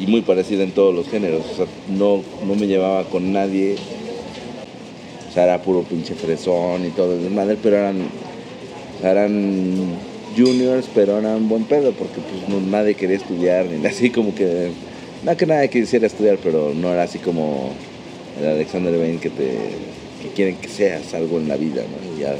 y 0.00 0.06
muy 0.06 0.22
parecida 0.22 0.64
en 0.64 0.72
todos 0.72 0.92
los 0.94 1.08
géneros. 1.08 1.42
No, 1.88 2.22
no 2.46 2.54
me 2.56 2.66
llevaba 2.66 3.04
con 3.04 3.32
nadie. 3.32 3.76
O 5.28 5.32
sea, 5.32 5.44
era 5.44 5.62
puro 5.62 5.82
pinche 5.82 6.14
fresón 6.14 6.84
y 6.86 6.90
todo 6.90 7.14
el 7.14 7.22
desmadre, 7.22 7.56
pero 7.62 7.76
eran, 7.76 7.96
eran 9.02 9.94
juniors, 10.36 10.88
pero 10.94 11.18
eran 11.18 11.48
buen 11.48 11.64
pedo, 11.64 11.92
porque 11.92 12.20
pues 12.20 12.48
no- 12.48 12.60
nadie 12.70 12.94
quería 12.94 13.16
estudiar, 13.16 13.66
ni 13.66 13.86
así 13.86 14.10
como 14.10 14.34
que, 14.34 14.70
no 15.24 15.36
que 15.36 15.46
nadie 15.46 15.70
quisiera 15.70 16.06
estudiar, 16.06 16.38
pero 16.42 16.72
no 16.74 16.92
era 16.92 17.04
así 17.04 17.18
como 17.18 17.70
el 18.40 18.46
Alexander 18.46 18.98
Bain 18.98 19.18
que 19.20 19.30
te 19.30 19.52
que 20.22 20.28
quieren 20.34 20.56
que 20.56 20.68
seas 20.68 21.14
algo 21.14 21.38
en 21.38 21.48
la 21.48 21.56
vida, 21.56 21.82
¿no? 21.82 22.18
Ya 22.20 22.34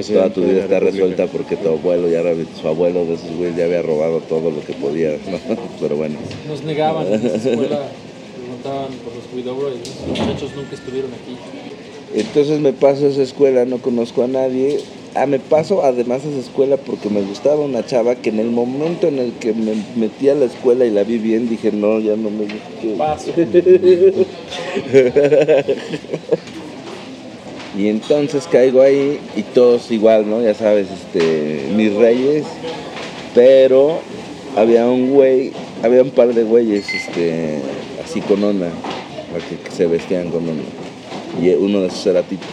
toda 0.00 0.30
tu 0.30 0.40
vida 0.42 0.52
la 0.58 0.64
está 0.64 0.80
resuelta 0.80 1.26
porque 1.26 1.56
tu 1.56 1.68
abuelo 1.68 2.08
ya 2.08 2.20
era- 2.20 2.34
su 2.60 2.66
abuelo 2.68 3.04
de 3.04 3.14
esos 3.14 3.30
güeyes 3.36 3.56
ya 3.56 3.64
había 3.64 3.82
robado 3.82 4.20
todo 4.20 4.50
lo 4.50 4.64
que 4.64 4.72
podía, 4.72 5.10
¿no? 5.30 5.38
Pero 5.80 5.96
bueno. 5.96 6.16
Nos 6.48 6.62
negaban 6.64 7.06
en 7.12 7.26
esa 7.26 7.36
escuela, 7.50 7.80
preguntaban 8.36 8.92
por 9.04 9.12
los 9.14 9.24
y 9.32 9.42
los 9.44 9.56
muchachos 10.18 10.50
nunca 10.56 10.74
estuvieron 10.74 11.10
aquí. 11.12 11.36
Entonces 12.14 12.60
me 12.60 12.72
paso 12.72 13.06
a 13.06 13.08
esa 13.08 13.22
escuela, 13.22 13.64
no 13.64 13.78
conozco 13.78 14.22
a 14.22 14.28
nadie. 14.28 14.80
Ah, 15.14 15.26
me 15.26 15.38
paso 15.38 15.84
además 15.84 16.24
a 16.24 16.28
esa 16.30 16.38
escuela 16.40 16.78
porque 16.78 17.10
me 17.10 17.20
gustaba 17.20 17.62
una 17.62 17.84
chava 17.84 18.14
que 18.14 18.30
en 18.30 18.38
el 18.38 18.50
momento 18.50 19.08
en 19.08 19.18
el 19.18 19.32
que 19.32 19.52
me 19.52 19.74
metí 19.96 20.30
a 20.30 20.34
la 20.34 20.46
escuela 20.46 20.86
y 20.86 20.90
la 20.90 21.04
vi 21.04 21.18
bien, 21.18 21.50
dije, 21.50 21.70
no, 21.70 22.00
ya 22.00 22.16
no 22.16 22.30
me 22.30 22.44
gusta. 22.44 22.96
Paso. 22.96 23.30
Y 27.76 27.88
entonces 27.88 28.46
caigo 28.50 28.82
ahí 28.82 29.18
y 29.34 29.42
todos 29.42 29.90
igual, 29.90 30.28
¿no? 30.28 30.42
Ya 30.42 30.54
sabes, 30.54 30.88
este, 30.90 31.68
mis 31.74 31.94
reyes. 31.94 32.44
Pero 33.34 34.00
había 34.56 34.86
un 34.86 35.10
güey, 35.10 35.52
había 35.82 36.02
un 36.02 36.10
par 36.10 36.34
de 36.34 36.42
güeyes, 36.42 36.86
este, 36.92 37.60
así 38.04 38.20
con 38.20 38.44
onda, 38.44 38.68
que, 39.48 39.56
que 39.56 39.70
se 39.70 39.86
vestían 39.86 40.30
con 40.30 40.46
onda. 40.46 40.64
Y 41.40 41.48
uno 41.50 41.80
de 41.80 41.86
esos 41.88 42.06
era 42.06 42.22
tipo. 42.22 42.44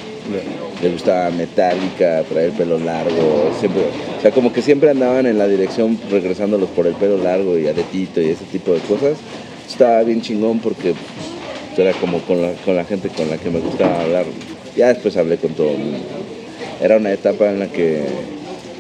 Le 0.82 0.92
gustaba 0.92 1.32
Metallica, 1.32 2.24
traer 2.30 2.52
pelo 2.52 2.78
largo, 2.78 3.52
siempre, 3.60 3.82
o 4.18 4.22
sea, 4.22 4.32
como 4.32 4.54
que 4.54 4.62
siempre 4.62 4.92
andaban 4.92 5.26
en 5.26 5.40
la 5.40 5.48
dirección 5.48 6.00
regresándolos 6.10 6.70
por 6.70 6.86
el 6.88 6.94
pelo 6.94 7.18
largo 7.18 7.58
y 7.58 7.68
aretito 7.68 8.22
y 8.22 8.30
ese 8.30 8.46
tipo 8.46 8.72
de 8.72 8.80
cosas. 8.82 9.18
Estaba 9.68 10.04
bien 10.04 10.22
chingón 10.22 10.60
porque 10.60 10.94
pues, 10.94 11.80
era 11.80 11.94
como 12.00 12.20
con 12.20 12.42
la, 12.42 12.54
con 12.64 12.76
la 12.76 12.86
gente 12.86 13.10
con 13.10 13.30
la 13.30 13.38
que 13.38 13.50
me 13.50 13.60
gustaba 13.60 14.02
hablar. 14.02 14.26
Ya 14.76 14.88
después 14.90 15.18
hablé 15.18 15.38
con 15.38 15.54
todo 15.54 15.72
el 15.72 15.78
mundo. 15.78 16.00
Era 16.82 16.98
una 16.98 17.12
etapa 17.12 17.50
en 17.50 17.60
la 17.60 17.68
que, 17.68 18.04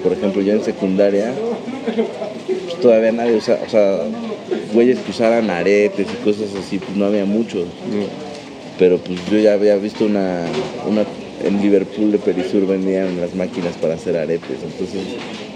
por 0.04 0.13
ejemplo, 0.13 0.41
yo 0.41 0.54
en 0.54 0.63
secundaria, 0.63 1.34
pues, 2.47 2.80
todavía 2.80 3.12
nadie 3.12 3.36
usaba, 3.36 3.60
o 3.65 3.69
sea, 3.69 3.99
güeyes 4.73 4.99
que 4.99 5.12
usaran 5.12 5.49
aretes 5.49 6.08
y 6.12 6.23
cosas 6.23 6.49
así, 6.56 6.80
pues 6.80 6.95
no 6.95 7.06
había 7.06 7.25
muchos 7.25 7.65
pero 8.80 8.97
pues 8.97 9.19
yo 9.30 9.38
ya 9.38 9.54
había 9.54 9.75
visto 9.75 10.06
una, 10.06 10.45
una 10.89 11.04
en 11.43 11.62
Liverpool 11.62 12.13
de 12.13 12.17
Perisur 12.17 12.65
vendían 12.65 13.19
las 13.19 13.36
máquinas 13.36 13.75
para 13.75 13.95
hacer 13.95 14.15
aretes, 14.15 14.58
entonces 14.63 15.02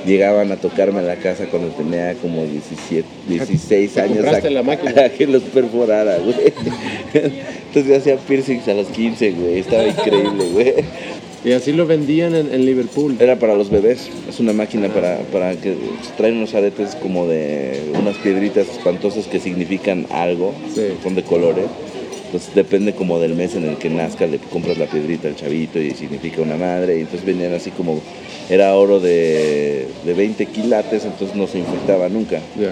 llegaban 0.05 0.51
a 0.51 0.57
tocarme 0.57 0.99
a 0.99 1.03
la 1.03 1.15
casa 1.15 1.45
cuando 1.49 1.69
tenía 1.69 2.13
como 2.15 2.43
17, 2.45 3.07
16 3.29 3.93
¿Te 3.93 4.01
años 4.01 4.25
a, 4.25 4.49
la 4.49 4.61
máquina? 4.61 4.93
a 5.05 5.09
que 5.09 5.25
los 5.25 5.41
perforara, 5.43 6.17
güey. 6.17 6.53
Entonces 7.73 7.91
yo 7.91 7.97
hacía 7.97 8.17
piercings 8.27 8.67
a 8.67 8.75
los 8.75 8.85
15, 8.89 9.31
güey, 9.31 9.57
estaba 9.57 9.87
increíble, 9.87 10.45
güey. 10.53 10.73
Y 11.43 11.53
así 11.53 11.71
lo 11.73 11.87
vendían 11.87 12.35
en, 12.35 12.53
en 12.53 12.65
Liverpool. 12.67 13.17
Era 13.19 13.37
para 13.39 13.55
los 13.55 13.71
bebés, 13.71 14.09
es 14.29 14.39
una 14.39 14.53
máquina 14.53 14.89
para, 14.89 15.17
para 15.31 15.55
que 15.55 15.73
traen 16.15 16.37
unos 16.37 16.53
aretes 16.53 16.95
como 16.95 17.25
de 17.27 17.81
unas 17.99 18.15
piedritas 18.17 18.67
espantosas 18.69 19.25
que 19.25 19.39
significan 19.39 20.05
algo, 20.11 20.53
Sí. 20.75 20.83
son 21.01 21.15
de 21.15 21.23
colores. 21.23 21.65
Entonces 22.27 22.53
depende 22.53 22.93
como 22.93 23.19
del 23.19 23.33
mes 23.33 23.55
en 23.55 23.65
el 23.65 23.77
que 23.77 23.89
nazca, 23.89 24.27
le 24.27 24.37
compras 24.37 24.77
la 24.77 24.85
piedrita 24.85 25.27
al 25.27 25.35
chavito 25.35 25.79
y 25.79 25.91
significa 25.91 26.41
una 26.43 26.55
madre. 26.57 26.97
Y 26.97 27.01
entonces 27.01 27.25
venían 27.25 27.53
así 27.55 27.71
como, 27.71 28.01
era 28.51 28.75
oro 28.75 28.99
de, 28.99 29.87
de 30.05 30.13
20 30.13 30.45
quilates, 30.45 31.05
entonces 31.05 31.35
no 31.35 31.47
se 31.47 31.57
infectaba 31.59 32.07
nunca. 32.07 32.39
Ya. 32.59 32.71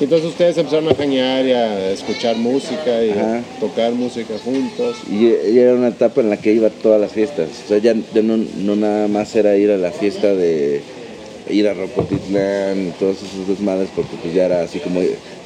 Entonces 0.00 0.28
ustedes 0.28 0.58
empezaron 0.58 0.88
a 0.88 0.94
jañar 0.94 1.46
y 1.46 1.52
a 1.52 1.90
escuchar 1.90 2.36
música 2.36 3.04
y 3.04 3.10
a 3.10 3.42
tocar 3.60 3.92
música 3.92 4.34
juntos. 4.44 4.96
Y, 5.08 5.26
y 5.26 5.58
era 5.58 5.74
una 5.74 5.88
etapa 5.88 6.20
en 6.20 6.30
la 6.30 6.36
que 6.36 6.52
iba 6.52 6.68
a 6.68 6.70
todas 6.70 7.00
las 7.00 7.12
fiestas. 7.12 7.48
O 7.64 7.68
sea, 7.68 7.78
ya, 7.78 7.94
ya 8.12 8.22
no, 8.22 8.36
no 8.36 8.76
nada 8.76 9.06
más 9.08 9.34
era 9.36 9.56
ir 9.56 9.70
a 9.70 9.76
la 9.76 9.92
fiesta 9.92 10.34
de 10.34 10.82
ir 11.50 11.68
a 11.68 11.74
Rocotitlán 11.74 12.88
y 12.88 12.90
todos 12.98 13.18
esos 13.18 13.48
desmadres, 13.48 13.88
porque 13.94 14.16
pues 14.20 14.34
ya 14.34 14.46
era 14.46 14.62
así 14.62 14.78
como, 14.78 15.00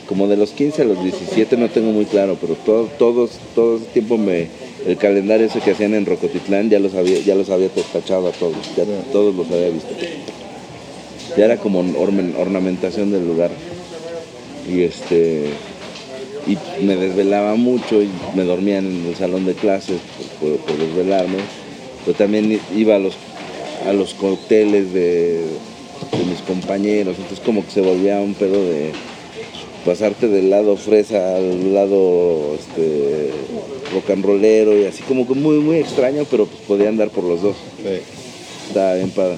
como 0.07 0.29
de 0.29 0.37
los 0.37 0.51
15 0.51 0.83
a 0.83 0.85
los 0.85 1.03
17, 1.03 1.57
no 1.57 1.69
tengo 1.69 1.91
muy 1.91 2.05
claro, 2.05 2.37
pero 2.41 2.55
todo, 2.55 2.89
todos, 2.99 3.33
todo 3.55 3.77
ese 3.77 3.87
tiempo 3.87 4.17
me, 4.17 4.47
el 4.87 4.97
calendario 4.97 5.47
ese 5.47 5.61
que 5.61 5.73
hacían 5.73 5.95
en 5.95 6.07
Rocotitlán 6.07 6.71
ya 6.71 6.79
los 6.79 6.95
había, 6.95 7.19
ya 7.21 7.35
los 7.35 7.51
había 7.51 7.69
tachado 7.69 8.29
a 8.29 8.33
todos, 8.33 8.57
ya 8.77 8.85
todos 9.13 9.35
los 9.35 9.47
había 9.51 9.71
visto. 9.71 9.95
Ya 11.37 11.45
era 11.45 11.59
como 11.59 11.81
ornamentación 11.81 13.13
del 13.13 13.27
lugar. 13.27 13.51
Y 14.69 14.83
este 14.83 15.51
y 16.47 16.57
me 16.85 16.97
desvelaba 16.97 17.57
mucho 17.57 18.03
y 18.03 18.09
me 18.35 18.45
dormía 18.45 18.79
en 18.79 19.07
el 19.07 19.15
salón 19.17 19.45
de 19.45 19.55
clases 19.55 19.99
por, 20.41 20.49
por- 20.57 20.59
por 20.67 20.77
desvelarme. 20.79 21.39
Pero 22.05 22.17
también 22.17 22.59
iba 22.75 22.97
a 22.97 22.99
los, 22.99 23.15
a 23.87 23.93
los 23.93 24.15
cócteles 24.15 24.93
de, 24.95 25.41
de 25.41 26.25
mis 26.29 26.41
compañeros, 26.47 27.17
entonces 27.19 27.45
como 27.45 27.65
que 27.65 27.71
se 27.71 27.81
volvía 27.83 28.21
un 28.21 28.35
pedo 28.35 28.65
de 28.67 28.93
pasarte 29.85 30.29
del 30.29 30.49
lado 30.51 30.77
fresa 30.77 31.37
al 31.37 31.75
lado 31.75 32.55
este, 32.59 33.31
rock 33.93 34.11
and 34.11 34.25
rollero 34.25 34.79
y 34.79 34.85
así 34.85 35.03
como 35.03 35.27
que 35.27 35.35
muy 35.35 35.59
muy 35.59 35.77
extraño, 35.77 36.25
pero 36.31 36.47
pues 36.47 36.61
podía 36.67 36.89
andar 36.89 37.11
por 37.11 37.25
los 37.25 37.43
dos. 37.43 37.57
Sí. 37.83 38.01
Estaba 38.69 38.95
bien 38.95 39.11
padre. 39.11 39.37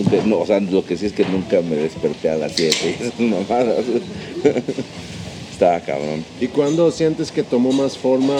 Nunca- 0.00 0.24
no, 0.26 0.38
o 0.40 0.46
sea, 0.46 0.60
lo 0.60 0.84
que 0.84 0.96
sí 0.96 1.06
es 1.06 1.12
que 1.12 1.24
nunca 1.24 1.60
me 1.62 1.76
desperté 1.76 2.30
a 2.30 2.36
las 2.36 2.52
7 2.52 2.76
y 2.84 2.88
esas 3.02 3.18
mamadas. 3.20 3.84
Estaba 5.52 5.80
cabrón. 5.80 6.24
¿Y 6.40 6.46
cuándo 6.48 6.90
sientes 6.90 7.30
que 7.30 7.42
tomó 7.42 7.70
más 7.72 7.98
forma, 7.98 8.34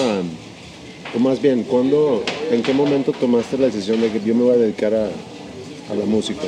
o 1.14 1.18
más 1.18 1.40
bien, 1.42 1.62
cuándo, 1.64 2.22
en 2.50 2.62
qué 2.62 2.72
momento 2.72 3.12
tomaste 3.12 3.58
la 3.58 3.66
decisión 3.66 4.00
de 4.00 4.08
que 4.10 4.20
yo 4.24 4.34
me 4.34 4.44
voy 4.44 4.54
a 4.54 4.58
dedicar 4.58 4.94
a, 4.94 5.04
a 5.04 5.94
la 5.94 6.06
música? 6.06 6.46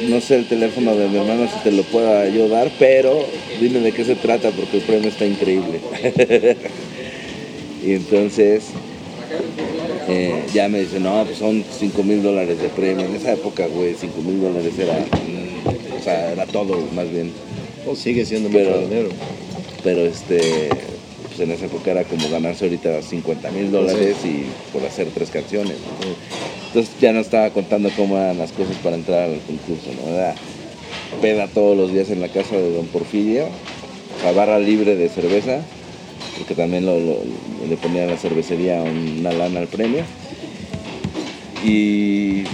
no 0.08 0.22
sé 0.22 0.36
el 0.38 0.46
teléfono 0.48 0.96
de 0.96 1.10
mi 1.10 1.18
hermano 1.18 1.50
si 1.52 1.60
te 1.63 1.72
lo 1.72 1.84
pueda 1.84 2.30
yo 2.30 2.48
dar, 2.48 2.72
pero 2.80 3.26
dime 3.60 3.80
de 3.80 3.92
qué 3.92 4.06
se 4.06 4.16
trata 4.16 4.52
porque 4.52 4.78
el 4.78 4.84
premio 4.84 5.10
está 5.10 5.26
increíble. 5.26 5.82
y 7.86 7.92
entonces 7.94 8.63
eh, 10.08 10.44
ya 10.54 10.70
me 10.70 10.80
dice, 10.80 11.00
no, 11.02 11.26
pues 11.26 11.39
son 11.39 11.63
5 11.78 12.04
mil 12.04 12.24
dólares 12.24 12.62
de 12.62 12.70
premio. 12.70 13.06
En 13.06 13.16
esa 13.16 13.34
época, 13.34 13.68
güey, 13.68 13.96
5 14.00 14.22
mil 14.22 14.42
dólares 14.42 14.74
era, 14.80 14.94
mm, 15.00 15.98
o 16.00 16.04
sea, 16.04 16.32
era 16.32 16.46
todo 16.46 16.78
más 16.96 17.10
bien. 17.12 17.32
O 17.86 17.96
sigue 17.96 18.26
siendo 18.26 18.50
Pero- 18.50 18.72
mucho 18.72 18.88
dinero. 18.88 19.10
Pero 19.84 20.06
este, 20.06 20.70
pues 21.28 21.39
en 21.42 21.52
esa 21.52 21.66
época 21.66 21.92
era 21.92 22.06
como 22.06 22.30
ganarse 22.30 22.63
ahorita 22.63 23.02
50 23.02 23.52
mil 23.52 23.72
dólares 23.72 24.16
y 24.24 24.46
por 24.72 24.86
hacer 24.86 25.08
tres 25.13 25.30
canciones. 25.30 25.76
¿no? 25.80 26.42
Entonces 26.74 26.96
ya 27.00 27.14
no 27.14 27.20
estaba 27.20 27.52
contando 27.52 27.92
cómo 27.96 28.18
eran 28.18 28.40
las 28.40 28.52
cosas 28.52 28.76
para 28.78 28.96
entrar 28.96 29.30
al 29.30 29.40
concurso, 29.42 29.92
¿no? 30.04 30.12
Era 30.12 30.34
peda 31.22 31.48
todos 31.48 31.78
los 31.78 31.94
días 31.94 32.10
en 32.10 32.20
la 32.20 32.30
casa 32.30 32.56
de 32.56 32.74
Don 32.74 32.88
Porfirio, 32.88 33.46
la 34.24 34.32
barra 34.32 34.58
libre 34.58 34.96
de 34.96 35.08
cerveza, 35.08 35.62
porque 36.36 36.56
también 36.56 36.88
le 36.88 37.78
ponía 37.78 38.06
a 38.06 38.08
la 38.08 38.18
cervecería 38.18 38.82
una 38.82 39.32
lana 39.32 39.60
al 39.60 39.68
premio. 39.68 40.04
Y, 41.64 42.46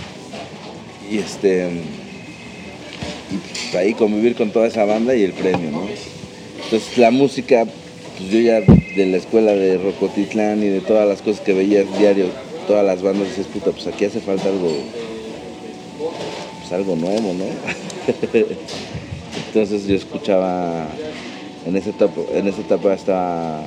y 1.10 1.18
este 1.18 1.70
y 3.32 3.38
pues 3.38 3.76
ahí 3.76 3.94
convivir 3.94 4.36
con 4.36 4.52
toda 4.52 4.68
esa 4.68 4.84
banda 4.84 5.16
y 5.16 5.24
el 5.24 5.32
premio, 5.32 5.72
¿no? 5.72 5.88
Entonces 6.66 6.98
la 6.98 7.12
música, 7.12 7.66
pues 8.18 8.32
yo 8.32 8.40
ya 8.42 8.60
de 8.60 9.06
la 9.06 9.16
escuela 9.16 9.54
de 9.54 9.78
Rocotitlán 9.78 10.62
y 10.62 10.68
de 10.68 10.82
todas 10.82 11.08
las 11.08 11.22
cosas 11.22 11.40
que 11.40 11.54
veías 11.54 11.86
diario, 11.98 12.26
todas 12.70 12.86
las 12.86 13.02
bandas, 13.02 13.28
dices, 13.30 13.48
puta, 13.48 13.72
pues 13.72 13.88
aquí 13.88 14.06
hace 14.06 14.20
falta 14.20 14.48
algo, 14.48 14.70
pues 16.60 16.72
algo 16.72 16.96
nuevo, 16.96 17.34
¿no? 17.34 17.46
Entonces 19.48 19.88
yo 19.88 19.96
escuchaba, 19.96 20.86
en 21.66 21.76
esa 21.76 21.90
etapa, 21.90 22.22
en 22.32 22.48
esa 22.48 22.62
etapa 22.62 22.94
estaba, 22.94 23.64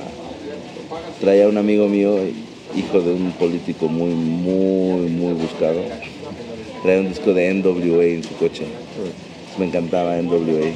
traía 1.19 1.49
un 1.49 1.57
amigo 1.57 1.89
mío, 1.89 2.15
hijo 2.77 3.01
de 3.01 3.11
un 3.11 3.33
político 3.33 3.89
muy, 3.89 4.11
muy, 4.11 5.09
muy 5.09 5.33
buscado, 5.33 5.81
traía 6.81 7.01
un 7.01 7.09
disco 7.09 7.33
de 7.33 7.55
NWA 7.55 8.05
en 8.05 8.23
su 8.23 8.33
coche, 8.35 8.63
me 9.57 9.65
encantaba 9.65 10.15
NWA. 10.15 10.71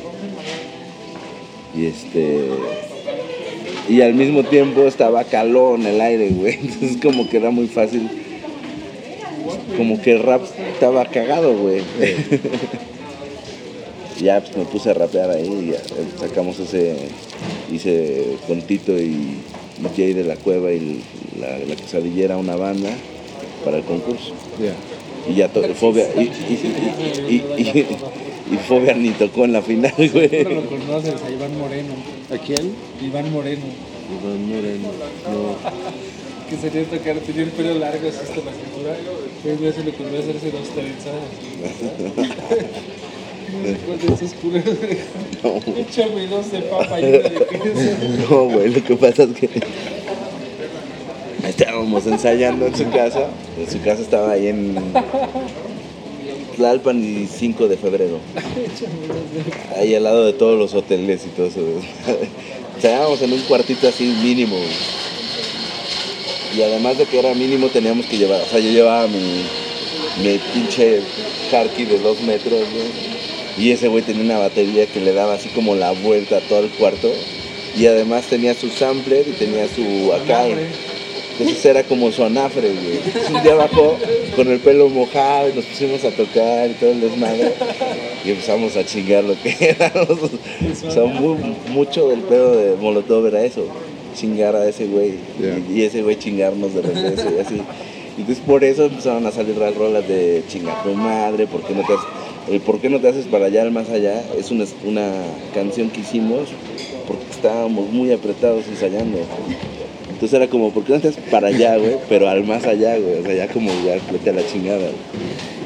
Y 1.77 1.85
este. 1.85 2.49
Y 3.89 4.01
al 4.01 4.13
mismo 4.13 4.43
tiempo 4.43 4.83
estaba 4.85 5.23
calor 5.23 5.79
en 5.79 5.85
el 5.87 6.01
aire, 6.01 6.29
güey. 6.29 6.55
Entonces 6.61 6.97
como 7.01 7.29
que 7.29 7.37
era 7.37 7.49
muy 7.51 7.67
fácil. 7.67 8.09
Como 9.77 10.01
que 10.01 10.13
el 10.13 10.23
rap 10.23 10.41
estaba 10.73 11.05
cagado, 11.05 11.55
güey. 11.57 11.81
ya 14.21 14.41
pues 14.41 14.57
me 14.57 14.65
puse 14.65 14.89
a 14.89 14.93
rapear 14.93 15.29
ahí 15.29 15.47
y 15.67 15.71
ya, 15.71 15.81
sacamos 16.19 16.59
ese. 16.59 16.95
Hice 17.71 18.23
con 18.47 18.61
Tito 18.61 18.97
y 18.97 19.37
Jay 19.95 20.13
de 20.13 20.23
la 20.23 20.35
Cueva 20.37 20.71
y 20.71 21.01
la, 21.39 21.57
la 21.59 21.75
quesadillera 21.75 22.37
una 22.37 22.55
banda 22.55 22.89
para 23.63 23.77
el 23.77 23.83
concurso. 23.83 24.33
Ya. 24.61 24.73
Y 25.31 25.35
ya 25.35 25.49
to- 25.49 25.61
Fobia. 25.75 26.07
Y, 26.15 26.21
y, 26.21 27.35
y, 27.57 27.61
y, 27.61 27.85
y- 28.51 28.57
Fobia 28.57 28.93
ni 28.93 29.09
tocó 29.11 29.45
en 29.45 29.53
la 29.53 29.61
final, 29.61 29.93
güey. 29.97 30.29
Seguro 30.29 30.55
lo 30.55 30.65
conoces, 30.69 31.15
a 31.21 31.29
Iván 31.29 31.57
Moreno. 31.57 31.93
¿A 32.33 32.37
quién? 32.37 32.73
Iván 33.01 33.31
Moreno. 33.31 33.65
Iván 34.21 34.47
Moreno. 34.49 34.87
No. 35.31 35.57
Que 36.47 36.55
sería 36.55 36.85
tocar, 36.85 37.17
tenía 37.17 37.43
el 37.43 37.49
pelo 37.51 37.73
largo 37.77 38.07
así 38.07 38.19
hasta 38.23 38.35
la 38.37 38.53
cintura. 38.53 38.95
Pues 39.43 39.59
ya 39.59 39.73
se 39.73 39.83
le 39.83 39.89
ocurrió 39.91 40.19
hacerse 40.19 40.49
dos 40.49 40.69
trenzadas. 40.69 41.27
No 43.49 43.63
recuerdo 43.63 44.13
esos 44.13 44.33
culeros. 44.35 44.77
Échame 45.77 46.27
dos 46.29 46.51
de 46.51 46.59
papa 46.61 46.99
y 46.99 47.03
una 47.05 47.17
de 47.17 47.31
queso. 47.31 48.29
No, 48.29 48.45
güey, 48.45 48.69
lo 48.73 48.83
que 48.83 48.95
pasa 48.97 49.23
es 49.23 49.29
que 49.31 49.49
estábamos 51.47 52.05
ensayando 52.07 52.67
en 52.67 52.75
su 52.75 52.89
casa. 52.91 53.27
En 53.57 53.69
su 53.69 53.81
casa 53.81 54.01
estaba 54.01 54.31
ahí 54.31 54.47
en 54.47 54.75
Tlalpan 56.57 57.03
y 57.03 57.27
5 57.27 57.67
de 57.67 57.77
febrero. 57.77 58.19
Ahí 59.75 59.95
al 59.95 60.03
lado 60.03 60.25
de 60.25 60.33
todos 60.33 60.57
los 60.57 60.73
hoteles 60.73 61.21
y 61.25 61.29
todo 61.29 61.47
eso. 61.47 61.61
Ensayábamos 62.75 63.21
en 63.21 63.33
un 63.33 63.41
cuartito 63.41 63.87
así 63.87 64.05
mínimo. 64.23 64.57
Y 66.57 66.61
además 66.63 66.97
de 66.97 67.05
que 67.05 67.19
era 67.19 67.33
mínimo 67.35 67.67
teníamos 67.67 68.07
que 68.07 68.17
llevar, 68.17 68.41
o 68.41 68.45
sea, 68.45 68.59
yo 68.59 68.71
llevaba 68.71 69.07
mi, 69.07 69.43
mi 70.23 70.39
pinche 70.53 71.01
Harky 71.51 71.85
de 71.85 71.99
dos 71.99 72.19
metros, 72.21 72.59
güey. 72.59 73.07
Y 73.57 73.71
ese 73.71 73.87
güey 73.87 74.03
tenía 74.03 74.23
una 74.23 74.37
batería 74.39 74.85
que 74.87 74.99
le 74.99 75.13
daba 75.13 75.35
así 75.35 75.49
como 75.49 75.75
la 75.75 75.91
vuelta 75.91 76.37
a 76.37 76.41
todo 76.41 76.59
el 76.59 76.69
cuarto. 76.71 77.11
Y 77.77 77.85
además 77.85 78.25
tenía 78.25 78.55
su 78.55 78.69
sampler 78.69 79.27
y 79.27 79.31
tenía 79.31 79.67
su 79.67 80.11
acá. 80.13 80.45
Entonces 81.39 81.65
era 81.65 81.83
como 81.83 82.11
su 82.11 82.23
anafre, 82.23 82.69
güey. 82.69 82.99
Un 83.35 83.43
día 83.43 83.53
bajó 83.55 83.95
con 84.35 84.47
el 84.47 84.59
pelo 84.59 84.89
mojado 84.89 85.49
y 85.49 85.53
nos 85.53 85.65
pusimos 85.65 86.03
a 86.03 86.09
tocar 86.11 86.69
y 86.69 86.73
todo 86.73 86.91
el 86.91 87.01
desmadre. 87.01 87.51
Y 88.25 88.31
empezamos 88.31 88.75
a 88.75 88.83
chingar 88.85 89.23
lo 89.23 89.35
que 89.41 89.55
era. 89.77 89.91
O 90.87 90.91
sea, 90.91 91.03
mu- 91.05 91.37
mucho 91.69 92.07
del 92.09 92.21
pedo 92.21 92.55
de 92.55 92.75
Molotov 92.77 93.27
era 93.27 93.43
eso. 93.43 93.65
Chingar 94.15 94.55
a 94.55 94.67
ese 94.67 94.87
güey. 94.87 95.13
Y, 95.73 95.83
ese 95.83 96.01
güey 96.01 96.17
chingarnos 96.17 96.73
de 96.73 96.81
y 96.81 97.39
así. 97.39 97.61
Entonces 98.17 98.43
por 98.43 98.63
eso 98.63 98.85
empezaron 98.85 99.27
a 99.27 99.31
salir 99.31 99.55
las 99.57 99.75
rolas 99.75 100.07
de 100.07 100.41
chinga 100.49 100.81
tu 100.81 100.89
madre, 100.95 101.45
¿por 101.45 101.61
qué 101.61 101.75
no 101.75 101.85
te 101.85 101.93
haces, 101.93 102.05
el 102.49 102.59
por 102.61 102.79
qué 102.81 102.89
no 102.89 102.99
te 102.99 103.09
haces 103.09 103.27
para 103.27 103.45
allá, 103.45 103.61
al 103.61 103.69
más 103.71 103.91
allá? 103.91 104.23
Es 104.35 104.49
una, 104.49 104.65
una 104.85 105.11
canción 105.53 105.91
que 105.91 106.01
hicimos 106.01 106.49
porque 107.07 107.25
estábamos 107.29 107.91
muy 107.91 108.11
apretados 108.11 108.65
ensayando. 108.67 109.19
Entonces 110.17 110.35
era 110.35 110.47
como, 110.49 110.71
¿por 110.71 110.83
qué 110.83 110.93
no 110.93 110.97
haces 110.97 111.15
para 111.29 111.49
allá, 111.49 111.77
güey? 111.77 111.97
Pero 112.09 112.27
al 112.27 112.43
más 112.43 112.65
allá, 112.65 112.97
güey. 112.97 113.19
O 113.19 113.23
sea, 113.23 113.35
ya 113.35 113.47
como 113.47 113.69
ya 113.85 113.97
vete 114.11 114.31
a 114.31 114.33
la 114.33 114.41
chingada. 114.51 114.79
güey. 114.79 114.93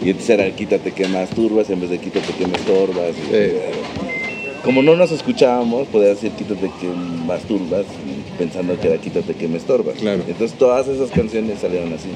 Y 0.04 0.10
entonces 0.10 0.30
era 0.32 0.52
quítate 0.54 0.92
que 0.92 1.08
más 1.08 1.30
turbas 1.30 1.70
en 1.70 1.80
vez 1.80 1.90
de 1.90 2.00
quítate 2.00 2.34
que 2.38 2.46
me 2.48 2.58
estorbas. 2.58 3.12
y- 3.12 3.34
Sí. 3.34 3.54
Como 4.66 4.82
no 4.84 4.98
nos 4.98 5.12
escuchábamos, 5.12 5.88
podía 5.88 6.10
decir 6.10 6.32
quítate 6.32 6.70
que 6.82 6.88
más 7.26 7.44
turbas, 7.44 7.86
pensando 8.38 8.78
que 8.80 8.90
era 8.90 8.98
quítate 8.98 9.34
que 9.36 9.48
me 9.48 9.58
estorbas. 9.58 9.96
Claro. 9.96 10.22
Entonces 10.28 10.58
todas 10.58 10.86
esas 10.90 11.10
canciones 11.12 11.60
salieron 11.60 11.94
así. 11.94 12.10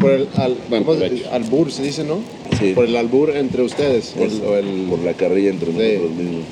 Por 0.00 0.10
el 0.10 0.28
al, 0.36 0.56
Buen 0.68 0.82
¿cómo 0.84 0.98
se- 0.98 1.06
provecho. 1.06 1.30
albur 1.32 1.70
se 1.70 1.82
dice, 1.84 2.02
¿no? 2.02 2.18
Sí. 2.58 2.72
Por 2.74 2.86
el 2.86 2.96
albur 2.96 3.30
entre 3.36 3.62
ustedes. 3.62 4.08
Por, 4.18 4.26
el- 4.26 4.42
o 4.44 4.56
el- 4.56 4.86
por 4.90 4.98
la 4.98 5.12
carrilla 5.14 5.50
entre 5.50 5.70
Sí. 5.70 5.78
nosotros 5.78 6.10
mismos. 6.10 6.44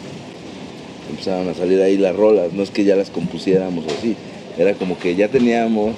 Empezaron 1.11 1.49
a 1.49 1.55
salir 1.55 1.81
ahí 1.83 1.97
las 1.99 2.15
rolas, 2.15 2.53
no 2.53 2.63
es 2.63 2.71
que 2.71 2.85
ya 2.85 2.97
las 2.97 3.11
compusiéramos 3.11 3.85
o 3.87 3.89
así, 3.99 4.17
era 4.59 4.75
como 4.75 4.99
que 4.99 5.15
ya 5.15 5.29
teníamos 5.29 5.95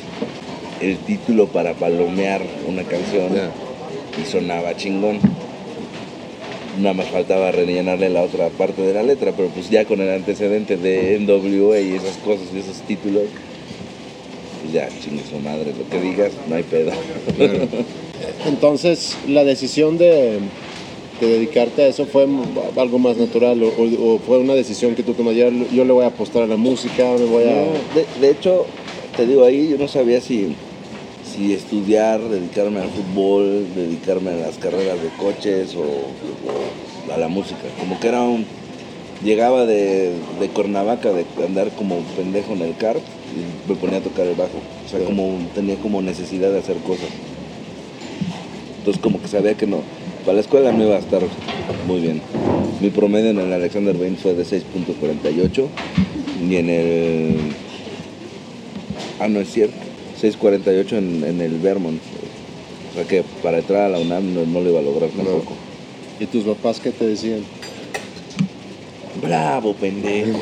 el 0.81 0.97
título 0.99 1.49
para 1.49 1.75
palomear 1.75 2.43
una 2.67 2.83
canción 2.83 3.33
y 4.21 4.31
sonaba 4.31 4.77
chingón. 4.77 5.19
Nada 6.79 6.95
más 6.95 7.07
faltaba 7.07 7.51
rellenarle 7.53 8.11
la 8.11 8.23
otra 8.23 8.51
parte 8.51 8.83
de 8.83 8.93
la 8.93 9.03
letra, 9.03 9.33
pero 9.35 9.49
pues 9.49 9.71
ya 9.71 9.87
con 9.87 10.01
el 10.01 10.11
antecedente 10.11 10.77
de 10.77 11.19
NWA 11.21 11.81
y 11.81 11.95
esas 11.95 12.19
cosas 12.19 12.49
y 12.55 12.59
esos 12.59 12.83
títulos, 12.83 13.25
pues 14.63 14.75
ya 14.75 14.89
chingue 15.01 15.23
su 15.25 15.39
madre, 15.39 15.73
lo 15.73 15.89
que 15.89 16.01
digas, 16.01 16.33
no 16.49 16.57
hay 16.57 16.63
pedo. 16.65 16.93
Claro. 17.37 17.67
Entonces, 18.47 19.17
la 19.27 19.45
decisión 19.45 19.97
de, 19.97 20.39
de 21.21 21.27
dedicarte 21.29 21.83
a 21.83 21.89
eso 21.89 22.05
fue 22.07 22.27
algo 22.77 22.99
más 22.99 23.17
natural 23.17 23.63
o, 23.63 23.69
o- 23.69 24.15
o 24.15 24.19
fue 24.19 24.39
una 24.39 24.55
decisión 24.55 24.95
que 24.95 25.03
tú 25.03 25.15
tomas. 25.15 25.35
Yo, 25.35 25.51
le 25.51 25.93
voy 25.93 26.05
a 26.05 26.09
apostar 26.09 26.43
a 26.43 26.47
la 26.47 26.57
música, 26.57 27.05
me 27.19 27.25
voy 27.27 27.45
a. 27.45 27.47
No, 27.55 27.73
de, 27.95 28.07
de 28.21 28.31
hecho, 28.31 28.67
te 29.17 29.27
digo 29.27 29.45
ahí, 29.45 29.69
yo 29.71 29.79
no 29.79 29.89
sabía 29.89 30.21
si, 30.21 30.55
si 31.35 31.53
estudiar, 31.55 32.21
dedicarme 32.21 32.81
al 32.81 32.89
fútbol, 32.91 33.67
dedicarme 33.75 34.33
a 34.33 34.37
las 34.37 34.59
carreras 34.59 35.01
de 35.03 35.09
coches 35.19 35.75
o, 35.75 35.81
o 35.83 37.13
a 37.15 37.19
la 37.19 37.29
música. 37.29 37.63
Como 37.81 37.99
que 37.99 38.09
era 38.09 38.23
un... 38.23 38.45
Llegaba 39.25 39.65
de, 39.65 40.13
de 40.39 40.49
Cuernavaca, 40.49 41.11
de 41.11 41.25
andar 41.47 41.71
como 41.71 42.01
pendejo 42.17 42.53
en 42.53 42.61
el 42.61 42.77
kart 42.77 43.01
y 43.35 43.71
me 43.71 43.75
ponía 43.77 43.99
a 43.99 44.03
tocar 44.03 44.27
el 44.27 44.35
bajo. 44.35 44.59
O 44.85 44.89
sea, 44.91 45.01
como 45.01 45.39
tenía 45.55 45.77
como 45.77 46.03
necesidad 46.03 46.53
de 46.53 46.59
hacer 46.59 46.77
cosas. 46.79 47.09
Entonces 48.79 49.03
como 49.03 49.21
que 49.21 49.29
sabía 49.29 49.55
que 49.55 49.67
no. 49.67 49.79
Para 50.27 50.35
la 50.35 50.41
escuela 50.41 50.73
no 50.73 50.85
iba 50.85 50.97
a 50.97 50.99
estar 50.99 51.23
muy 51.87 52.01
bien. 52.01 52.21
Mi 52.81 52.91
promedio 52.91 53.31
en 53.31 53.39
el 53.39 53.53
Alexander 53.53 53.97
Bain 53.97 54.17
fue 54.17 54.35
de 54.35 54.43
6.48 54.45 55.67
y 56.51 56.57
en 56.57 56.69
el... 56.69 57.37
Ah, 59.21 59.29
no 59.29 59.41
es 59.41 59.51
cierto. 59.53 59.75
6.48 60.21 60.93
en, 60.99 61.25
en 61.25 61.41
el 61.41 61.59
Vermont. 61.59 62.01
O 62.91 62.95
sea 62.97 63.05
que 63.05 63.23
para 63.43 63.59
entrar 63.59 63.83
a 63.83 63.89
la 63.89 63.99
UNAM 64.01 64.35
no, 64.35 64.45
no 64.47 64.61
lo 64.61 64.71
iba 64.71 64.81
a 64.81 64.83
lograr 64.83 65.11
tampoco. 65.11 65.53
¿Y 66.19 66.27
tus 66.27 66.43
papás 66.45 66.81
qué 66.81 66.91
te 66.91 67.07
decían? 67.07 67.41
Bravo, 69.23 69.75
pendejo. 69.75 70.39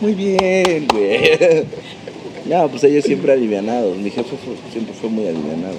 Muy 0.00 0.12
bien, 0.14 0.86
güey. 0.92 1.64
No, 2.46 2.68
pues 2.68 2.84
ellos 2.84 3.04
siempre 3.04 3.32
alivianados. 3.32 3.96
Mi 3.96 4.10
jefe 4.10 4.36
fue- 4.36 4.56
siempre 4.72 4.94
fue 4.94 5.08
muy 5.10 5.26
alivianado. 5.26 5.74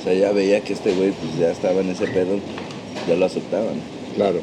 O 0.00 0.04
sea, 0.04 0.14
ya 0.14 0.32
veía 0.32 0.60
que 0.60 0.72
este 0.72 0.92
güey 0.92 1.10
pues 1.10 1.38
ya 1.38 1.50
estaba 1.50 1.80
en 1.80 1.90
ese 1.90 2.06
pedo, 2.06 2.38
ya 3.08 3.16
lo 3.16 3.26
aceptaban. 3.26 3.74
Claro. 4.16 4.40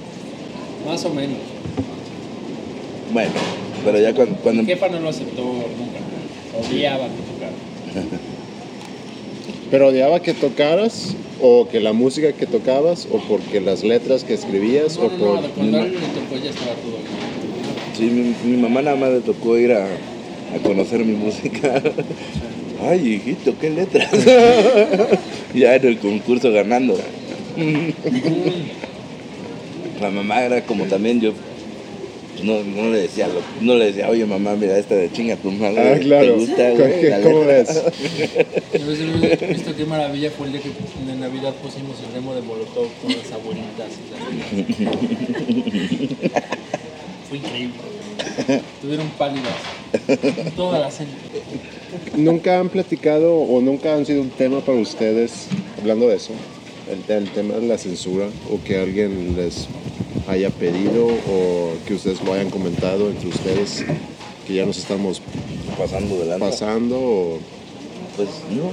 Más 0.85 1.03
o 1.05 1.09
menos. 1.13 1.37
Bueno, 3.13 3.31
pero 3.83 3.99
ya 3.99 4.13
cuando, 4.13 4.35
cuando 4.37 4.63
Mi 4.63 4.67
jefa 4.69 4.89
no 4.89 4.99
lo 4.99 5.09
aceptó 5.09 5.43
nunca. 5.43 5.99
Odiaba 6.67 7.05
que 7.05 7.33
tocara. 7.33 8.07
¿Pero 9.71 9.87
odiaba 9.87 10.19
que 10.21 10.33
tocaras 10.33 11.15
o 11.41 11.67
que 11.67 11.79
la 11.79 11.93
música 11.93 12.33
que 12.33 12.45
tocabas 12.45 13.07
o 13.11 13.19
porque 13.19 13.61
las 13.61 13.83
letras 13.83 14.23
que 14.23 14.33
escribías 14.33 14.97
No, 14.97 15.05
o 15.05 15.09
no, 15.09 15.17
por... 15.17 15.41
no, 15.41 15.49
cuando 15.49 15.77
alguien 15.79 16.01
le 16.01 16.07
tocó 16.07 16.43
ya 16.43 16.49
estaba 16.51 16.71
todo 16.75 16.91
bien. 16.91 17.95
Sí, 17.97 18.03
mi, 18.03 18.51
mi 18.51 18.61
mamá 18.61 18.81
nada 18.81 18.95
más 18.97 19.11
le 19.11 19.21
tocó 19.21 19.57
ir 19.57 19.71
a, 19.73 19.85
a 19.85 20.59
conocer 20.63 21.03
mi 21.03 21.13
música. 21.13 21.81
Ay, 22.87 23.13
hijito, 23.15 23.53
qué 23.59 23.69
letras. 23.69 24.09
ya 25.53 25.75
en 25.75 25.85
el 25.85 25.97
concurso 25.99 26.51
ganando. 26.51 26.97
La 30.01 30.09
mamá 30.11 30.43
era 30.43 30.61
como 30.65 30.85
también 30.85 31.21
yo. 31.21 31.31
pues, 31.31 32.43
No, 32.43 32.61
no 32.63 32.89
le 32.91 32.99
decía, 33.03 33.27
lo- 33.27 33.41
no 33.61 33.75
le 33.75 33.85
decía, 33.85 34.09
oye 34.09 34.25
mamá, 34.25 34.55
mira 34.55 34.77
esta 34.77 34.93
de 34.95 35.09
chinga 35.11 35.37
tu 35.37 35.51
madre. 35.51 35.93
Ah, 35.95 35.99
claro. 35.99 36.25
¿Te 36.25 36.31
gusta, 36.39 36.69
güey? 36.71 37.03
La 37.09 37.21
¿Cómo 37.21 37.43
letra". 37.45 37.73
ves? 38.73 39.49
Visto 39.49 39.75
qué 39.75 39.85
maravilla 39.85 40.29
fue 40.31 40.47
el 40.47 40.53
día 40.53 40.61
que 40.61 40.69
en 41.11 41.19
Navidad 41.19 41.53
pusimos 41.55 41.95
el 42.05 42.13
demo 42.13 42.35
de 42.35 42.41
Molotov 42.41 42.87
con 43.01 43.11
las 43.15 43.31
abuelitas. 43.31 43.87
y 44.01 44.83
las- 44.83 44.95
Fue 47.29 47.37
increíble. 47.37 47.75
Estuvieron 48.75 49.07
pálidas. 49.17 49.55
Toda 50.57 50.79
la 50.79 50.91
cena. 50.91 51.11
¿Nunca 52.15 52.59
han 52.59 52.69
platicado 52.69 53.35
o 53.35 53.61
nunca 53.61 53.95
han 53.95 54.05
sido 54.05 54.21
un 54.21 54.29
tema 54.29 54.59
para 54.61 54.77
ustedes, 54.77 55.47
hablando 55.79 56.07
de 56.07 56.15
eso, 56.15 56.33
el, 56.89 57.13
el 57.13 57.29
tema 57.31 57.55
de 57.55 57.67
la 57.67 57.77
censura 57.77 58.27
o 58.51 58.63
que 58.63 58.77
alguien 58.79 59.35
les 59.35 59.67
haya 60.27 60.49
pedido 60.49 61.07
o 61.07 61.73
que 61.87 61.93
ustedes 61.95 62.23
lo 62.23 62.33
hayan 62.33 62.49
comentado 62.49 63.09
entre 63.09 63.29
ustedes, 63.29 63.85
que 64.47 64.53
ya 64.53 64.65
nos 64.65 64.77
estamos 64.77 65.21
Pasando 65.77 66.17
de 66.19 66.25
lanza. 66.25 66.49
pasando 66.49 66.97
o... 66.97 67.39
Pues 68.15 68.29
no. 68.49 68.71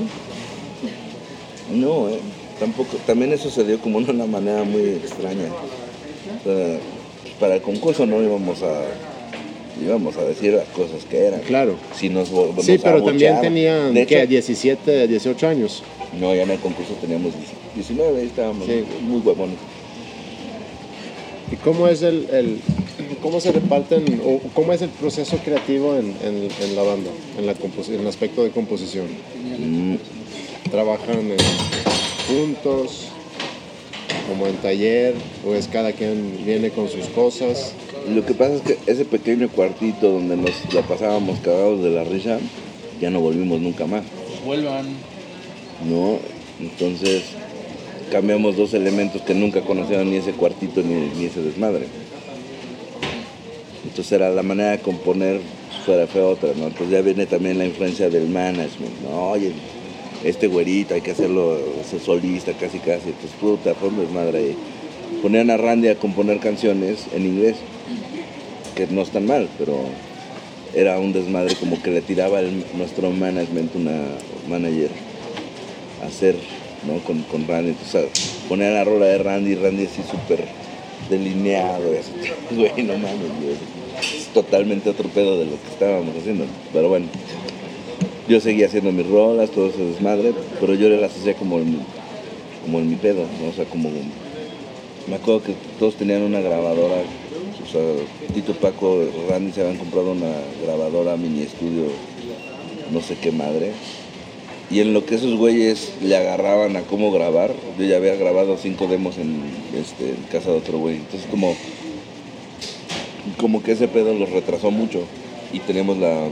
No, 1.77 2.09
eh. 2.09 2.21
Tampoco. 2.61 2.97
También 3.07 3.33
eso 3.33 3.51
se 3.51 3.65
dio 3.65 3.81
como 3.81 4.01
de 4.01 4.13
una 4.13 4.27
manera 4.27 4.63
muy 4.63 4.83
extraña. 4.83 5.49
O 6.41 6.45
sea, 6.45 6.79
para 7.41 7.57
el 7.57 7.63
concurso 7.63 8.07
no 8.07 8.23
íbamos 8.23 8.63
a. 8.63 8.83
íbamos 9.83 10.17
a 10.17 10.25
decir 10.25 10.53
las 10.55 10.69
cosas 10.69 11.05
que 11.09 11.19
eran. 11.19 11.41
Claro. 11.41 11.75
Si 11.99 12.09
nos 12.09 12.31
volvemos 12.31 12.65
Sí, 12.65 12.79
pero 12.83 13.03
también 13.03 13.41
tenían, 13.41 13.97
hecho, 13.97 14.27
17, 14.27 15.09
18 15.09 15.49
años. 15.49 15.83
No, 16.19 16.35
ya 16.35 16.43
en 16.43 16.51
el 16.51 16.59
concurso 16.61 16.93
teníamos 17.01 17.33
19, 17.75 18.21
ahí 18.21 18.27
estábamos 18.27 18.67
Sí. 18.67 18.85
muy 19.03 19.21
huevones. 19.21 19.57
¿Y 21.51 21.57
cómo 21.57 21.87
es 21.89 22.03
el, 22.03 22.27
el- 22.33 22.61
cómo 23.23 23.41
se 23.41 23.53
reparten 23.53 24.21
o 24.25 24.41
cómo 24.55 24.73
es 24.73 24.81
el 24.83 24.89
proceso 24.89 25.37
creativo 25.45 25.95
en, 25.97 26.15
en- 26.25 26.49
en 26.63 26.77
la 26.77 26.83
banda, 26.83 27.11
en, 27.39 27.47
la 27.47 27.53
en 27.53 28.01
el 28.01 28.07
aspecto 28.07 28.43
de 28.43 28.51
composición? 28.51 29.07
Mm, 29.59 29.97
¿Trabajan 30.71 31.19
en- 31.19 31.37
juntos, 32.29 33.09
como 34.29 34.47
en 34.47 34.57
taller, 34.57 35.15
o 35.47 35.55
es 35.55 35.67
cada 35.69 35.93
quien 35.93 36.39
viene 36.47 36.71
con 36.71 36.89
sus 36.89 37.07
cosas? 37.09 37.73
Lo 38.09 38.25
que 38.27 38.35
pasa 38.35 38.55
es 38.55 38.63
que 38.63 38.79
ese 38.87 39.05
pequeño 39.05 39.49
cuartito 39.49 40.11
donde 40.11 40.37
nos 40.37 40.75
la 40.75 40.83
pasábamos 40.83 41.39
cagados 41.41 41.83
de 41.83 41.91
la 41.91 42.05
risa, 42.05 42.39
ya 43.01 43.11
no 43.11 43.21
volvimos 43.21 43.61
nunca 43.61 43.87
más. 43.87 44.03
Vuelvan. 44.45 44.87
¿no? 45.89 46.19
Entonces 46.61 47.23
cambiamos 48.11 48.57
dos 48.57 48.75
elementos 48.75 49.23
que 49.23 49.35
nunca 49.35 49.63
conocieron 49.63 50.11
ni 50.11 50.17
ese 50.17 50.33
cuartito 50.33 50.83
ni, 50.83 50.95
ni 51.19 51.27
ese 51.27 51.43
desmadre. 51.43 51.87
Entonces 53.85 54.13
era 54.13 54.31
la 54.31 54.43
manera 54.43 54.73
de 54.73 54.79
componer 54.79 55.41
fuera 55.85 56.07
fue 56.07 56.23
otra, 56.23 56.51
¿no? 56.57 56.69
Entonces 56.69 56.91
ya 56.91 57.03
viene 57.03 57.27
también 57.27 57.59
la 57.59 57.65
influencia 57.65 58.09
del 58.09 58.29
management, 58.29 59.01
¿no? 59.03 59.31
Oye, 59.31 59.53
este 60.23 60.47
güerito 60.47 60.95
hay 60.95 61.01
que 61.01 61.11
hacerlo 61.11 61.59
solista 62.05 62.53
casi 62.53 62.79
casi, 62.79 63.09
entonces 63.09 63.33
puta, 63.41 63.75
fue 63.75 63.89
un 63.89 63.99
desmadre 63.99 64.39
ahí. 64.39 64.57
Ponían 65.21 65.51
a 65.51 65.57
Randy 65.57 65.89
a 65.89 65.97
componer 65.97 66.39
canciones 66.39 67.07
en 67.13 67.27
inglés, 67.27 67.57
que 68.75 68.87
no 68.89 69.03
están 69.03 69.27
mal, 69.27 69.49
pero 69.59 69.79
era 70.75 70.99
un 70.99 71.13
desmadre 71.13 71.55
como 71.57 71.81
que 71.83 71.91
le 71.91 72.01
tiraba 72.01 72.41
el- 72.41 72.65
nuestro 72.77 73.11
management, 73.11 73.75
una 73.77 74.01
manager, 74.49 74.91
a 76.03 76.07
hacer 76.07 76.37
¿no? 76.87 76.99
con, 77.05 77.23
con 77.23 77.47
Randy. 77.47 77.71
Entonces 77.71 78.07
ponía 78.49 78.71
la 78.71 78.85
rola 78.85 79.07
de 79.07 79.19
Randy, 79.19 79.55
Randy 79.55 79.85
así 79.85 80.03
súper 80.03 80.45
delineado, 81.11 81.93
y 81.93 81.99
así, 81.99 82.11
güey, 82.57 82.85
no 82.85 82.95
mames, 82.95 83.21
es 84.01 84.27
totalmente 84.35 84.89
otro 84.91 85.09
pedo 85.09 85.39
de 85.39 85.45
lo 85.47 85.53
que 85.53 85.69
estábamos 85.71 86.17
haciendo. 86.17 86.45
Pero 86.73 86.89
bueno, 86.89 87.07
yo 88.29 88.41
seguía 88.41 88.67
haciendo 88.67 88.93
mis 88.93 89.07
rolas, 89.07 89.51
todo 89.51 89.69
ese 89.69 89.85
desmadre, 89.85 90.33
pero 90.61 90.75
yo 90.75 90.89
las 90.89 91.13
hacía 91.17 91.35
como 91.35 91.59
en, 91.59 91.77
como 92.65 92.79
en 92.79 92.89
mi 92.89 92.97
pedo, 92.97 93.23
o 93.23 93.53
sea, 93.55 93.65
como 93.67 93.91
me 95.09 95.17
acuerdo 95.17 95.43
que 95.43 95.55
todos 95.79 95.97
tenían 95.97 96.23
una 96.23 96.41
grabadora, 96.41 96.97
o 97.03 97.22
Tito 98.35 98.55
Paco, 98.55 99.05
Randy 99.29 99.53
se 99.53 99.63
habían 99.63 99.79
comprado 99.79 100.13
una 100.13 100.33
grabadora 100.63 101.17
mini 101.17 101.43
estudio, 101.43 101.85
no 102.93 103.01
sé 103.01 103.17
qué 103.17 103.33
madre. 103.33 103.73
Y 104.71 104.81
en 104.81 104.95
lo 104.95 105.05
que 105.05 105.17
esos 105.17 105.37
güeyes 105.37 105.93
le 106.03 106.17
agarraban 106.17 106.77
a 106.77 106.83
cómo 106.83 107.13
grabar, 107.13 107.53
yo 107.79 107.85
ya 107.85 107.97
había 107.97 108.15
grabado 108.17 108.57
cinco 108.57 108.87
demos 108.87 109.19
en, 109.19 109.43
este, 109.75 110.15
casa 110.31 110.51
de 110.51 110.59
otro 110.59 110.79
güey. 110.79 110.97
Entonces 110.97 111.29
como, 111.31 111.55
como 113.39 113.63
que 113.63 113.73
ese 113.73 113.89
pedo 113.89 114.15
los 114.15 114.31
retrasó 114.31 114.71
mucho 114.71 115.03
y 115.53 115.59
teníamos 115.61 115.99
la, 115.99 116.29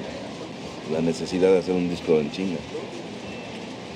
la 0.93 1.01
necesidad 1.03 1.53
de 1.53 1.59
hacer 1.59 1.75
un 1.75 1.91
disco 1.91 2.19
en 2.19 2.31
chinga. 2.31 2.59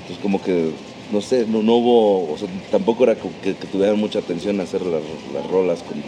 Entonces 0.03 0.23
como 0.23 0.43
que, 0.43 0.71
no 1.11 1.21
sé, 1.21 1.47
no, 1.47 1.63
no 1.63 1.77
hubo, 1.77 2.37
tampoco 2.71 3.05
era 3.05 3.17
que, 3.17 3.55
que 3.55 3.67
tuvieran 3.67 3.99
mucha 3.99 4.19
atención 4.19 4.61
a 4.61 4.65
hacer 4.65 4.83
las, 4.83 5.03
las 5.33 5.47
rolas 5.51 5.83
con, 5.83 6.03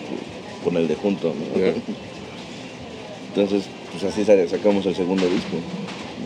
con 0.67 0.77
el 0.77 0.89
de 0.89 0.97
junto. 0.97 1.29
¿no? 1.29 1.59
Ya. 1.61 1.73
Entonces, 3.29 3.65
pues 3.93 4.03
así 4.05 4.25
sa- 4.25 4.49
sacamos 4.49 4.85
el 4.87 4.95
segundo 4.97 5.27
disco, 5.27 5.57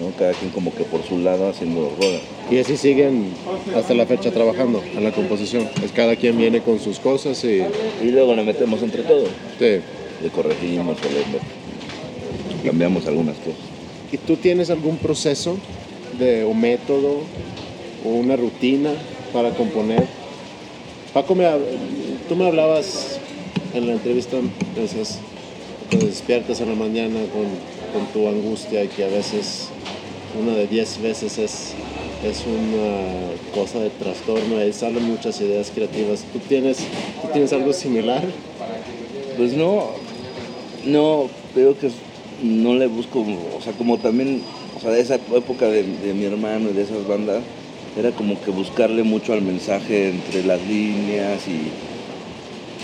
¿no? 0.01 0.11
Cada 0.19 0.33
quien 0.35 0.51
como 0.51 0.75
que 0.75 0.85
por 0.85 1.03
su 1.03 1.19
lado 1.19 1.49
haciendo 1.49 1.91
rolas. 2.01 2.23
Y 2.51 2.59
así 2.59 2.77
siguen 2.77 3.35
hasta 3.77 3.93
la 3.95 4.07
fecha 4.07 4.31
trabajando 4.31 4.83
en 4.97 5.05
la 5.05 5.13
composición. 5.13 5.69
Es 5.85 5.93
cada 5.93 6.17
quien 6.17 6.39
viene 6.39 6.61
con 6.63 6.79
sus 6.81 6.99
cosas 6.99 7.45
y 7.45 7.61
Y 8.03 8.11
luego 8.13 8.35
le 8.35 8.43
metemos 8.45 8.83
entre 8.83 9.03
todo. 9.03 9.27
sí. 9.59 9.81
Le 10.23 10.29
corregimos, 10.29 10.99
le 11.03 12.69
cambiamos 12.69 13.07
algunas 13.07 13.37
cosas. 13.37 13.61
¿Y 14.13 14.19
tú 14.19 14.37
tienes 14.37 14.69
algún 14.71 14.99
proceso 14.99 15.57
de, 16.19 16.45
o 16.45 16.53
método 16.53 17.21
o 18.05 18.09
una 18.11 18.37
rutina 18.37 18.91
para 19.33 19.51
componer? 19.53 20.05
Paco, 21.15 21.35
me, 21.35 21.47
tú 22.29 22.37
me 22.37 22.47
hablabas 22.47 23.20
en 23.75 23.87
la 23.87 23.93
entrevista, 23.93 24.37
decías, 24.75 25.19
te 25.91 25.99
despiertas 25.99 26.61
en 26.61 26.69
la 26.71 26.75
mañana 26.75 27.21
con, 27.33 27.71
tu 28.13 28.29
angustia 28.29 28.85
y 28.85 28.89
que 28.89 29.05
a 29.05 29.09
veces, 29.09 29.69
una 30.41 30.53
de 30.53 30.67
diez 30.67 31.01
veces 31.03 31.39
es, 31.39 31.73
es 32.25 32.45
una 32.47 33.53
cosa 33.53 33.81
de 33.81 33.91
trastorno 33.91 34.65
y 34.65 34.73
salen 34.73 35.05
muchas 35.05 35.41
ideas 35.41 35.73
creativas. 35.75 36.25
¿Tú 36.33 36.39
tienes, 36.39 36.79
¿tú 37.21 37.29
tienes 37.33 37.53
algo 37.53 37.73
similar? 37.73 38.23
Pues 39.37 39.55
no, 39.55 39.91
no, 40.87 41.29
creo 41.55 41.77
que 41.77 41.91
no 42.43 42.75
le 42.75 42.87
busco, 42.87 43.21
o 43.21 43.61
sea, 43.61 43.73
como 43.73 43.99
también, 43.99 44.43
o 44.77 44.81
sea, 44.81 44.91
de 44.91 45.01
esa 45.01 45.17
época 45.17 45.67
de 45.67 46.15
mi 46.15 46.25
hermano 46.25 46.71
y 46.71 46.75
de 46.75 46.83
esas 46.83 47.07
bandas, 47.07 47.43
era 47.99 48.13
como 48.13 48.41
que 48.41 48.51
buscarle 48.51 49.03
mucho 49.03 49.33
al 49.33 49.43
mensaje 49.43 50.11
entre 50.11 50.45
las 50.45 50.61
líneas 50.67 51.47
y 51.49 51.90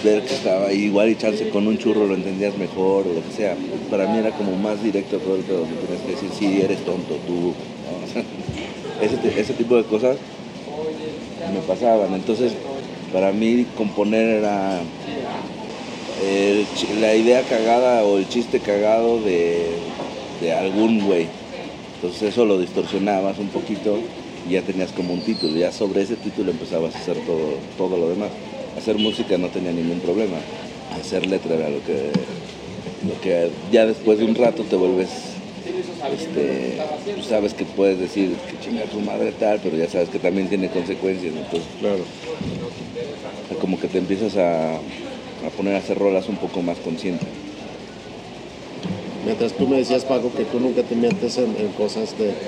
ver 0.03 0.25
que 0.25 0.35
estaba 0.35 0.73
igual 0.73 1.11
y 1.11 1.17
chance 1.17 1.49
con 1.49 1.67
un 1.69 1.79
churro 1.79 2.07
lo 2.07 2.15
entendías 2.15 2.57
mejor 2.57 3.09
o 3.09 3.15
lo 3.15 3.25
que 3.25 3.33
sea. 3.33 3.59
Para 3.89 4.07
mí 4.07 4.19
era 4.19 4.35
como 4.35 4.57
más 4.57 4.81
directo 4.83 5.21
todo 5.23 5.37
el 5.37 5.45
pedo, 5.45 5.61
donde 5.61 5.79
tenías 5.79 6.03
que 6.03 6.13
decir, 6.13 6.33
sí, 6.33 6.61
eres 6.63 6.85
tonto, 6.85 7.21
tú, 7.23 7.59
ese, 8.99 9.19
ti- 9.19 9.33
ese 9.37 9.55
tipo 9.55 9.77
de 9.77 9.87
cosas 9.87 10.23
me 11.43 11.63
pasaban. 11.63 12.15
Entonces, 12.15 12.59
para 13.11 13.33
mí 13.33 13.73
componer 13.73 14.27
era 14.39 14.93
la 16.89 17.17
idea 17.17 17.47
cagada 17.47 18.05
o 18.05 18.19
el 18.19 18.29
chiste 18.29 18.63
cagado 18.63 19.23
de, 19.23 19.97
de 20.39 20.53
algún 20.53 21.01
güey. 21.01 21.39
Entonces 21.95 22.23
eso 22.31 22.45
lo 22.47 22.59
distorsionabas 22.59 23.39
un 23.39 23.51
poquito 23.51 24.11
y 24.43 24.51
ya 24.53 24.65
tenías 24.65 24.93
como 24.93 25.15
un 25.15 25.25
título. 25.25 25.57
Ya 25.59 25.73
sobre 25.73 26.03
ese 26.03 26.17
título 26.19 26.51
empezabas 26.53 26.95
a 26.95 26.99
hacer 26.99 27.23
todo, 27.23 27.69
todo 27.77 27.99
lo 27.99 28.09
demás. 28.09 28.39
Hacer 28.77 28.99
música 28.99 29.39
no 29.39 29.51
tenía 29.51 29.73
ningún 29.73 30.01
problema. 30.01 30.51
Hacer 30.89 31.27
letra 31.27 31.55
era 31.57 31.71
lo 31.71 31.83
que, 31.83 32.29
lo 33.01 33.21
que 33.21 33.59
ya 33.71 33.87
después 33.87 34.19
de 34.19 34.25
un 34.27 34.35
rato 34.37 34.69
te 34.69 34.77
vuelves, 34.77 35.45
este, 36.07 36.93
tú 37.13 37.23
sabes 37.23 37.55
que 37.55 37.67
puedes 37.67 37.99
decir 37.99 38.47
que 38.47 38.59
chinga 38.59 38.89
tu 38.89 39.01
madre 39.03 39.33
tal, 39.33 39.61
pero 39.63 39.77
ya 39.79 39.89
sabes 39.89 40.11
que 40.11 40.21
también 40.21 40.49
tiene 40.49 40.71
consecuencias. 40.71 41.37
Entonces 41.37 41.75
Claro. 41.77 42.13
como 43.59 43.79
que 43.79 43.89
te 43.89 43.99
empiezas 43.99 44.37
a, 44.37 44.79
a 44.79 45.51
poner 45.57 45.75
a 45.75 45.79
hacer 45.79 45.99
rolas 45.99 46.29
un 46.29 46.39
poco 46.39 46.63
más 46.63 46.81
consciente. 46.81 47.35
mientras 49.21 49.57
tú 49.57 49.67
me 49.69 49.77
decías, 49.79 50.05
Paco, 50.05 50.35
que 50.35 50.45
tú 50.47 50.61
nunca 50.61 50.87
te 50.87 50.97
metes 50.97 51.39
en, 51.39 51.57
en 51.59 51.73
cosas 51.73 52.17
de 52.17 52.39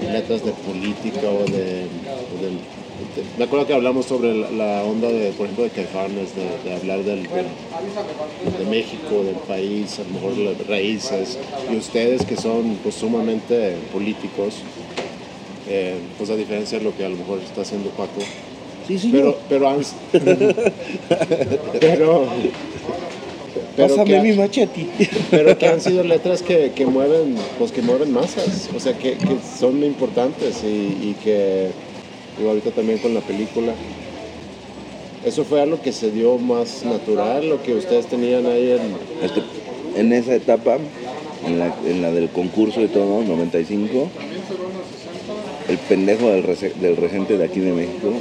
letras 0.00 0.44
de 0.44 0.54
política 0.54 1.30
o 1.32 1.48
de, 1.48 1.90
o 2.28 2.38
del- 2.38 2.68
de- 2.74 2.77
me 3.38 3.44
acuerdo 3.44 3.66
que 3.66 3.74
hablamos 3.74 4.06
sobre 4.06 4.34
la, 4.34 4.82
onda 4.84 5.08
de, 5.08 5.30
por 5.32 5.46
ejemplo, 5.46 5.64
de 5.64 5.70
Caifanes, 5.70 6.30
de, 6.34 6.68
de 6.68 6.76
hablar 6.76 6.98
del, 7.04 7.22
del- 7.22 8.58
de 8.58 8.64
México, 8.70 9.22
del 9.24 9.36
país, 9.46 9.98
a 9.98 10.02
lo 10.04 10.14
mejor 10.14 10.36
las 10.38 10.66
raíces, 10.66 11.38
y 11.72 11.76
ustedes 11.76 12.24
que 12.24 12.36
son 12.36 12.76
pues, 12.82 12.94
sumamente 12.96 13.74
políticos, 13.92 14.56
eh, 15.68 15.96
pues 16.16 16.30
a 16.30 16.36
diferencia 16.36 16.78
de 16.78 16.84
lo 16.84 16.96
que 16.96 17.04
a 17.04 17.08
lo 17.08 17.16
mejor 17.16 17.38
está 17.40 17.60
haciendo 17.62 17.90
Paco, 17.90 18.20
Sí, 18.86 18.98
sí, 18.98 19.10
pero, 19.12 19.36
pero 19.50 19.68
han... 19.68 19.80
pero, 21.80 22.26
pero 23.76 23.88
Pásame 23.88 24.04
que- 24.14 24.20
mi 24.20 24.32
machete. 24.32 24.86
pero 25.30 25.56
que 25.58 25.66
han 25.66 25.80
sido 25.80 26.02
letras 26.04 26.42
que, 26.42 26.72
que 26.74 26.86
mueven 26.86 27.36
pues 27.58 27.70
que 27.70 27.82
mueven 27.82 28.12
masas. 28.12 28.68
O 28.74 28.80
sea 28.80 28.96
que, 28.98 29.12
que 29.18 29.36
son 29.58 29.84
importantes 29.84 30.62
y, 30.64 30.66
y 31.10 31.16
que 31.22 31.68
digo, 32.38 32.50
ahorita 32.50 32.70
también 32.70 32.98
con 32.98 33.14
la 33.14 33.20
película 33.20 33.72
eso 35.24 35.44
fue 35.44 35.60
algo 35.60 35.82
que 35.82 35.92
se 35.92 36.10
dio 36.10 36.38
más 36.38 36.84
natural 36.84 37.48
lo 37.48 37.62
que 37.62 37.74
ustedes 37.74 38.06
tenían 38.06 38.46
ahí 38.46 38.72
en 38.72 39.58
en 39.98 40.12
esa 40.12 40.34
etapa, 40.34 40.78
en 41.44 41.58
la, 41.58 41.74
en 41.84 42.02
la 42.02 42.12
del 42.12 42.28
concurso 42.28 42.80
y 42.80 42.86
todo, 42.86 43.22
95, 43.22 44.08
el 45.68 45.78
pendejo 45.78 46.28
del, 46.28 46.96
regente 46.96 47.36
de 47.36 47.44
aquí 47.44 47.60
de 47.60 47.72
México, 47.72 48.12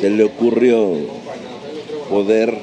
se 0.00 0.10
le 0.10 0.24
ocurrió 0.24 0.94
poder 2.08 2.58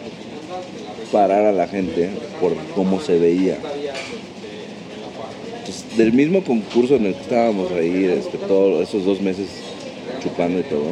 parar 1.12 1.46
a 1.46 1.52
la 1.52 1.68
gente 1.68 2.10
por 2.42 2.56
cómo 2.76 3.00
se 3.00 3.20
veía. 3.20 3.58
Del 5.96 6.12
mismo 6.12 6.44
concurso 6.44 6.96
en 6.96 7.06
el 7.06 7.14
que 7.14 7.22
estábamos 7.22 7.72
ahí, 7.72 8.06
este, 8.06 8.38
todos 8.40 8.88
esos 8.88 9.06
dos 9.06 9.22
meses 9.22 9.48
chupando 10.24 10.60
y 10.60 10.64
todo, 10.64 10.86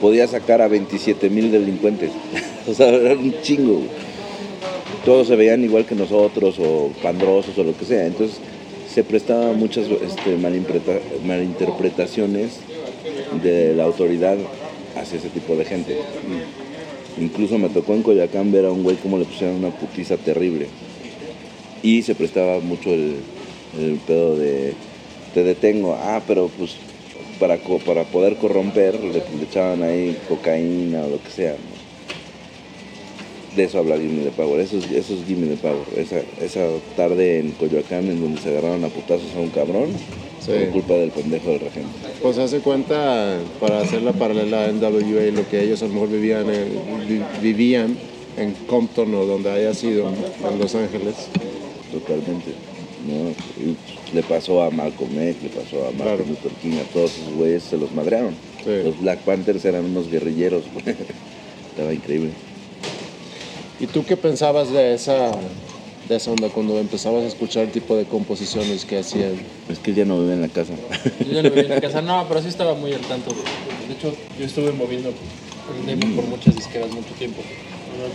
podía 0.00 0.26
sacar 0.26 0.60
a 0.60 0.68
27 0.68 1.30
mil 1.30 1.50
delincuentes. 1.50 2.10
o 2.68 2.74
sea, 2.74 2.88
era 2.88 3.14
un 3.14 3.34
chingo. 3.42 3.82
todos 5.04 5.28
se 5.28 5.36
veían 5.36 5.64
igual 5.64 5.86
que 5.86 5.94
nosotros 5.94 6.56
o 6.58 6.90
pandrosos 7.02 7.56
o 7.56 7.62
lo 7.64 7.76
que 7.76 7.84
sea. 7.84 8.06
Entonces 8.06 8.38
se 8.92 9.04
prestaba 9.04 9.52
muchas 9.52 9.86
este, 9.86 10.36
malinterpreta- 10.36 11.00
malinterpretaciones 11.24 12.58
de 13.42 13.74
la 13.74 13.84
autoridad 13.84 14.36
hacia 14.96 15.18
ese 15.18 15.28
tipo 15.28 15.54
de 15.56 15.64
gente. 15.64 15.96
Incluso 17.20 17.58
me 17.58 17.68
tocó 17.68 17.94
en 17.94 18.02
Coyacán 18.02 18.52
ver 18.52 18.64
a 18.64 18.72
un 18.72 18.82
güey 18.82 18.96
como 18.96 19.18
le 19.18 19.24
pusieron 19.24 19.56
una 19.56 19.70
putiza 19.70 20.16
terrible. 20.16 20.66
Y 21.82 22.02
se 22.02 22.14
prestaba 22.14 22.60
mucho 22.60 22.90
el 22.90 24.00
pedo 24.06 24.36
de 24.36 24.74
te 25.34 25.44
detengo. 25.44 25.94
Ah, 26.00 26.22
pero 26.26 26.50
pues 26.58 26.76
para, 27.38 27.56
para 27.58 28.04
poder 28.04 28.36
corromper 28.36 28.94
le, 29.00 29.12
le 29.12 29.44
echaban 29.48 29.82
ahí 29.82 30.16
cocaína 30.28 31.02
o 31.04 31.10
lo 31.10 31.22
que 31.22 31.30
sea. 31.30 31.52
¿no? 31.52 31.78
de 33.56 33.64
eso 33.64 33.78
habla 33.78 33.96
Gimme 33.96 34.22
the 34.22 34.30
Power, 34.30 34.60
eso 34.60 34.78
es, 34.78 34.84
eso 34.92 35.14
es 35.14 35.24
Gimme 35.26 35.48
the 35.48 35.56
Power. 35.56 35.82
Esa, 35.96 36.20
esa 36.40 36.68
tarde 36.96 37.40
en 37.40 37.50
Coyoacán 37.52 38.06
en 38.08 38.20
donde 38.20 38.40
se 38.40 38.50
agarraron 38.50 38.84
a 38.84 38.88
putazos 38.88 39.34
a 39.36 39.40
un 39.40 39.48
cabrón 39.50 39.88
Sí. 40.40 40.52
por 40.52 40.68
culpa 40.70 40.94
del 40.94 41.10
pendejo 41.10 41.50
del 41.50 41.60
regente. 41.60 41.88
pues 42.22 42.38
hace 42.38 42.60
cuenta 42.60 43.38
para 43.58 43.80
hacer 43.80 44.02
la 44.02 44.12
paralela 44.12 44.66
a 44.66 44.68
NWA 44.72 45.32
lo 45.32 45.48
que 45.48 45.60
ellos 45.64 45.82
a 45.82 45.86
lo 45.88 45.94
mejor 45.94 46.10
vivían 46.10 46.46
vivían 47.42 47.98
en 48.36 48.52
Compton 48.68 49.12
o 49.16 49.24
donde 49.26 49.50
haya 49.50 49.74
sido 49.74 50.08
en 50.08 50.58
Los 50.60 50.76
Ángeles 50.76 51.16
Totalmente. 51.90 52.52
¿no? 53.08 53.97
Le 54.12 54.22
pasó 54.22 54.62
a 54.62 54.70
Malcolm 54.70 55.10
X, 55.20 55.42
le 55.42 55.48
pasó 55.50 55.80
a 55.86 55.90
Martin 55.92 56.02
Claro. 56.02 56.24
Luther 56.28 56.52
King, 56.62 56.78
a 56.78 56.92
todos 56.92 57.12
esos 57.12 57.34
güeyes 57.34 57.62
se 57.62 57.76
los 57.76 57.92
madrearon. 57.92 58.34
Sí. 58.64 58.70
Los 58.84 58.98
Black 59.00 59.18
Panthers 59.20 59.64
eran 59.64 59.84
unos 59.84 60.10
guerrilleros. 60.10 60.64
Estaba 61.70 61.92
increíble. 61.92 62.30
¿Y 63.80 63.86
tú 63.86 64.04
qué 64.04 64.16
pensabas 64.16 64.72
de 64.72 64.94
esa, 64.94 65.30
de 66.08 66.16
esa 66.16 66.30
onda 66.32 66.48
cuando 66.48 66.78
empezabas 66.80 67.22
a 67.24 67.26
escuchar 67.26 67.64
el 67.64 67.70
tipo 67.70 67.96
de 67.96 68.04
composiciones 68.06 68.84
que 68.84 68.98
hacían? 68.98 69.34
Es 69.68 69.78
que 69.78 69.90
él 69.90 69.96
ya 69.96 70.04
no 70.04 70.20
vive 70.20 70.32
en 70.32 70.40
la 70.40 70.48
casa. 70.48 70.72
Yo 71.20 71.32
ya 71.32 71.42
no 71.42 71.50
vivía 71.50 71.64
en 71.64 71.68
la 71.70 71.80
casa, 71.86 72.00
no, 72.02 72.24
pero 72.28 72.40
sí 72.42 72.48
estaba 72.48 72.74
muy 72.74 72.92
al 72.92 73.00
tanto. 73.02 73.30
De 73.30 73.94
hecho, 73.94 74.14
yo 74.38 74.44
estuve 74.46 74.72
moviendo 74.72 75.10
el 75.10 75.86
demo 75.86 76.16
por 76.16 76.24
muchas 76.26 76.56
disqueras 76.56 76.90
mucho 76.90 77.12
tiempo. 77.18 77.40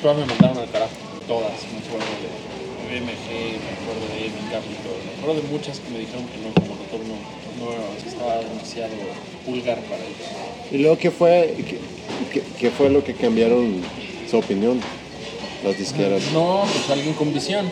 Todas 0.02 0.18
me 0.18 0.26
mandaron 0.26 0.58
al 0.58 0.70
carajo, 0.72 0.92
todas. 1.28 1.52
Me 1.72 2.63
BMG, 2.88 3.28
me 3.64 3.72
acuerdo 3.78 4.06
de 4.14 4.26
Emin 4.28 4.48
Capital, 4.52 4.98
me 5.06 5.12
acuerdo 5.22 5.42
de 5.42 5.48
muchas 5.50 5.80
que 5.80 5.90
me 5.92 6.00
dijeron 6.00 6.26
que 6.28 6.38
no, 6.40 6.54
como 6.54 6.76
motor 6.76 7.00
no, 7.08 7.66
no 7.66 7.72
estaba 8.06 8.38
demasiado 8.38 8.94
vulgar 9.48 9.80
para 9.90 10.04
ellos. 10.04 10.28
¿Y 10.72 10.78
luego 10.80 10.98
qué 10.98 11.12
fue, 11.12 11.54
qué, 11.58 11.80
qué- 12.32 12.44
qué 12.60 12.72
fue 12.72 12.90
lo 12.90 13.04
que 13.04 13.14
cambiaron 13.14 13.82
su 14.30 14.38
opinión 14.38 14.80
las 15.64 15.78
disqueras? 15.78 16.22
No, 16.34 16.64
pues 16.72 16.90
alguien 16.90 17.14
con 17.14 17.34
visión. 17.34 17.70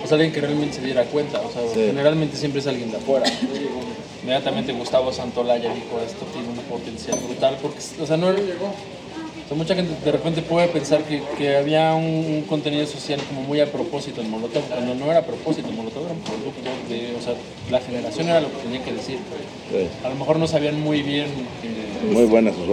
Pues 0.00 0.12
alguien 0.12 0.32
que 0.32 0.40
realmente 0.42 0.76
se 0.76 0.82
diera 0.82 1.04
cuenta. 1.04 1.40
O 1.40 1.50
sea, 1.50 1.62
Sí. 1.72 1.86
generalmente 1.86 2.36
siempre 2.36 2.60
es 2.60 2.66
alguien 2.66 2.90
de 2.90 2.98
afuera. 2.98 3.24
Inmediatamente 4.22 4.72
Gustavo 4.72 5.12
Santolaya 5.12 5.72
dijo 5.72 5.98
esto 6.06 6.26
tiene 6.32 6.48
un 6.48 6.56
potencial 6.64 7.18
brutal. 7.26 7.56
Porque, 7.62 7.78
o 8.00 8.06
sea, 8.06 8.16
no 8.18 8.28
era- 8.30 8.38
o 9.44 9.48
sea, 9.48 9.56
mucha 9.56 9.74
gente 9.74 9.92
de 10.02 10.12
repente 10.12 10.40
puede 10.42 10.68
pensar 10.68 11.02
que, 11.04 11.22
que 11.36 11.56
había 11.56 11.92
un, 11.94 12.04
un 12.04 12.42
contenido 12.48 12.86
social 12.86 13.20
como 13.28 13.42
muy 13.42 13.60
a 13.60 13.70
propósito 13.70 14.20
en 14.22 14.30
Molotov, 14.30 14.62
cuando 14.68 14.94
no 14.94 15.10
era 15.10 15.20
a 15.20 15.26
propósito, 15.26 15.70
Molotov 15.72 16.04
era 16.04 16.14
un 16.14 16.20
producto 16.20 16.70
de, 16.88 17.14
o 17.14 17.20
sea, 17.20 17.34
la 17.70 17.80
generación 17.80 18.28
era 18.28 18.40
lo 18.40 18.48
que 18.50 18.56
tenía 18.62 18.82
que 18.82 18.92
decir. 18.92 19.18
Sí. 19.70 19.88
A 20.04 20.08
lo 20.08 20.14
mejor 20.14 20.38
no 20.38 20.46
sabían 20.46 20.80
muy 20.80 21.02
bien 21.02 21.26
eh, 21.62 22.12
Muy 22.12 22.24
buena 22.24 22.52
su 22.52 22.64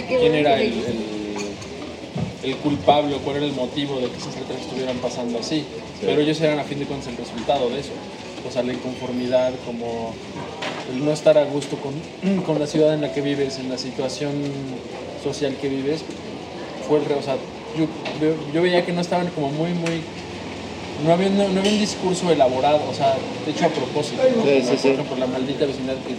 qué 0.00 0.16
quién 0.16 0.34
era 0.34 0.60
el- 0.60 0.82
el 2.42 2.54
culpable 2.56 3.14
o 3.14 3.18
cuál 3.18 3.36
era 3.36 3.46
el 3.46 3.52
motivo 3.52 3.98
de 4.00 4.06
que 4.06 4.16
esas 4.16 4.34
letras 4.36 4.60
estuvieran 4.62 4.96
pasando 4.98 5.38
así. 5.38 5.64
Pero 6.00 6.20
ellos 6.20 6.40
eran 6.40 6.58
a 6.58 6.64
fin 6.64 6.78
de 6.78 6.86
cuentas 6.86 7.08
el 7.08 7.16
resultado 7.16 7.68
de 7.68 7.80
eso. 7.80 7.92
O 8.48 8.50
sea, 8.50 8.62
la 8.62 8.72
inconformidad, 8.72 9.52
como 9.66 10.14
el 10.90 11.04
no 11.04 11.12
estar 11.12 11.36
a 11.36 11.44
gusto 11.44 11.76
con, 11.76 12.42
con 12.46 12.58
la 12.58 12.66
ciudad 12.66 12.94
en 12.94 13.02
la 13.02 13.12
que 13.12 13.20
vives, 13.20 13.58
en 13.58 13.68
la 13.68 13.76
situación 13.76 14.32
social 15.22 15.56
que 15.60 15.68
vives, 15.68 16.04
fue 16.86 16.98
el 16.98 17.04
re- 17.04 17.14
o 17.14 17.22
sea, 17.22 17.36
yo, 17.74 17.86
veía 18.62 18.84
que 18.84 18.92
no 18.92 19.00
estaban 19.00 19.28
como 19.30 19.50
muy, 19.50 19.72
muy... 19.74 20.02
No 21.04 21.12
había, 21.12 21.28
no, 21.28 21.48
no 21.48 21.60
había 21.60 21.72
un 21.72 21.78
discurso 21.78 22.30
elaborado, 22.32 22.80
o 22.88 22.94
sea, 22.94 23.16
hecho 23.46 23.66
a 23.66 23.68
propósito. 23.68 24.22
¿no? 24.36 24.42
Sí, 24.44 24.76
sí, 24.76 24.88
Por 24.98 25.14
sí. 25.16 25.20
la 25.20 25.26
maldita 25.26 25.64
vecindad 25.66 25.96
que 25.98 26.16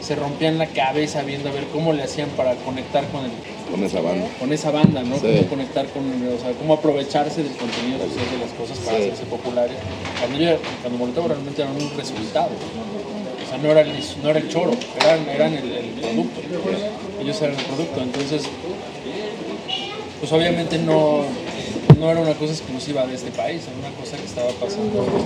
se 0.00 0.14
rompían 0.16 0.58
la 0.58 0.66
cabeza 0.68 1.22
viendo 1.22 1.48
a 1.48 1.52
ver 1.52 1.64
cómo 1.72 1.92
le 1.92 2.02
hacían 2.02 2.30
para 2.30 2.54
conectar 2.56 3.10
con 3.10 3.24
el, 3.24 3.32
Con 3.70 3.82
esa 3.84 4.00
banda. 4.00 4.28
con 4.38 4.52
esa 4.52 4.70
banda, 4.70 5.02
¿no? 5.02 5.16
Sí. 5.16 5.26
Cómo 5.26 5.48
conectar 5.48 5.86
con, 5.88 6.26
o 6.28 6.38
sea, 6.38 6.52
cómo 6.54 6.74
aprovecharse 6.74 7.42
del 7.42 7.56
contenido 7.56 7.98
social 8.06 8.30
de 8.30 8.38
las 8.38 8.52
cosas 8.52 8.78
para 8.80 8.98
Sí. 8.98 9.02
hacerse 9.04 9.24
populares. 9.26 9.78
Cuando, 10.18 10.38
yo, 10.38 10.58
cuando 10.82 10.98
Molotov 10.98 11.28
realmente 11.28 11.62
eran 11.62 11.74
un 11.76 11.90
resultado, 11.96 12.50
sea, 13.54 13.62
no 13.62 13.70
era 13.70 13.80
el, 13.80 13.92
no 14.22 14.30
era 14.30 14.38
el 14.38 14.48
choro, 14.48 14.72
eran, 15.00 15.28
eran 15.28 15.54
el, 15.54 15.72
el 15.72 15.90
producto, 15.90 16.40
ellos 17.20 17.42
eran 17.42 17.58
el 17.58 17.64
producto, 17.64 18.02
entonces, 18.02 18.42
pues 20.20 20.32
obviamente 20.32 20.78
no, 20.78 21.24
no 21.98 22.10
era 22.10 22.20
una 22.20 22.34
cosa 22.34 22.52
exclusiva 22.52 23.06
de 23.06 23.14
este 23.14 23.30
país, 23.30 23.62
era 23.66 23.88
una 23.88 23.96
cosa 24.00 24.16
que 24.16 24.24
estaba 24.24 24.50
pasando 24.50 25.04
pues, 25.04 25.24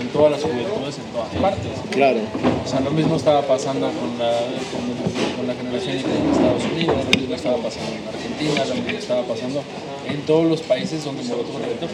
en 0.00 0.08
todas 0.08 0.32
las 0.32 0.42
juventudes, 0.42 0.98
en 0.98 1.04
todas 1.12 1.28
partes. 1.40 1.72
Claro. 1.90 2.18
O 2.64 2.68
sea, 2.68 2.80
lo 2.80 2.90
mismo 2.90 3.16
estaba 3.16 3.42
pasando 3.42 3.86
con 3.86 4.18
la, 4.18 4.32
con, 4.72 5.36
con 5.36 5.46
la 5.46 5.54
generación 5.54 5.96
en 5.96 6.32
Estados 6.32 6.64
Unidos, 6.72 6.96
lo 7.12 7.20
mismo 7.20 7.34
estaba 7.34 7.56
pasando 7.58 7.92
en 7.92 8.08
Argentina, 8.08 8.64
lo 8.64 8.74
mismo 8.74 8.98
estaba 8.98 9.22
pasando 9.22 9.62
en 10.08 10.20
todos 10.22 10.46
los 10.46 10.60
países 10.62 11.04
donde 11.04 11.22
Molotov 11.24 11.60
reventó. 11.60 11.86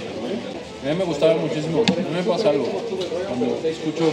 A 0.82 0.86
mí 0.88 0.94
me 0.96 1.04
gustaba 1.04 1.36
muchísimo, 1.36 1.84
a 1.86 2.00
mí 2.00 2.06
me 2.12 2.22
pasa 2.24 2.50
algo, 2.50 2.64
cuando 2.64 3.60
escucho 3.64 4.10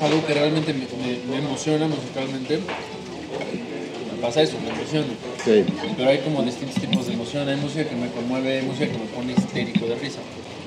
algo 0.00 0.26
que 0.26 0.34
realmente 0.34 0.72
me, 0.72 0.80
me- 0.86 1.18
me 1.30 1.36
emociona 1.44 1.86
musicalmente, 1.86 2.56
me 2.58 4.22
pasa 4.22 4.40
eso, 4.42 4.54
me 4.64 4.70
emociona. 4.70 5.06
Sí. 5.44 5.64
Pero 5.96 6.08
hay 6.10 6.18
como 6.18 6.42
distintos 6.42 6.80
tipos 6.80 7.06
de 7.06 7.12
emoción. 7.12 7.48
Hay 7.48 7.56
música 7.56 7.84
que 7.84 7.94
me 7.94 8.08
conmueve, 8.10 8.58
hay 8.58 8.62
música 8.66 8.86
que 8.86 8.98
me 8.98 9.06
pone 9.06 9.32
histérico 9.32 9.86
de 9.86 9.94
risa. 9.96 10.18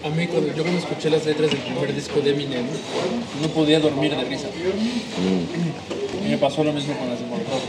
A 0.04 0.10
mí, 0.10 0.26
cuando, 0.28 0.54
yo 0.56 0.64
cuando 0.64 0.80
escuché 0.80 1.10
las 1.10 1.26
letras 1.26 1.52
del 1.52 1.60
primer 1.60 1.94
disco 1.94 2.22
de 2.22 2.32
Eminem, 2.32 2.66
no 3.42 3.48
podía 3.50 3.80
dormir 3.80 4.16
de 4.16 4.24
risa. 4.26 4.48
Y 6.26 6.30
me 6.30 6.38
pasó 6.38 6.64
lo 6.64 6.72
mismo 6.74 6.94
con 6.98 7.10
las 7.10 7.20
de 7.20 7.26
Molotov. 7.26 7.62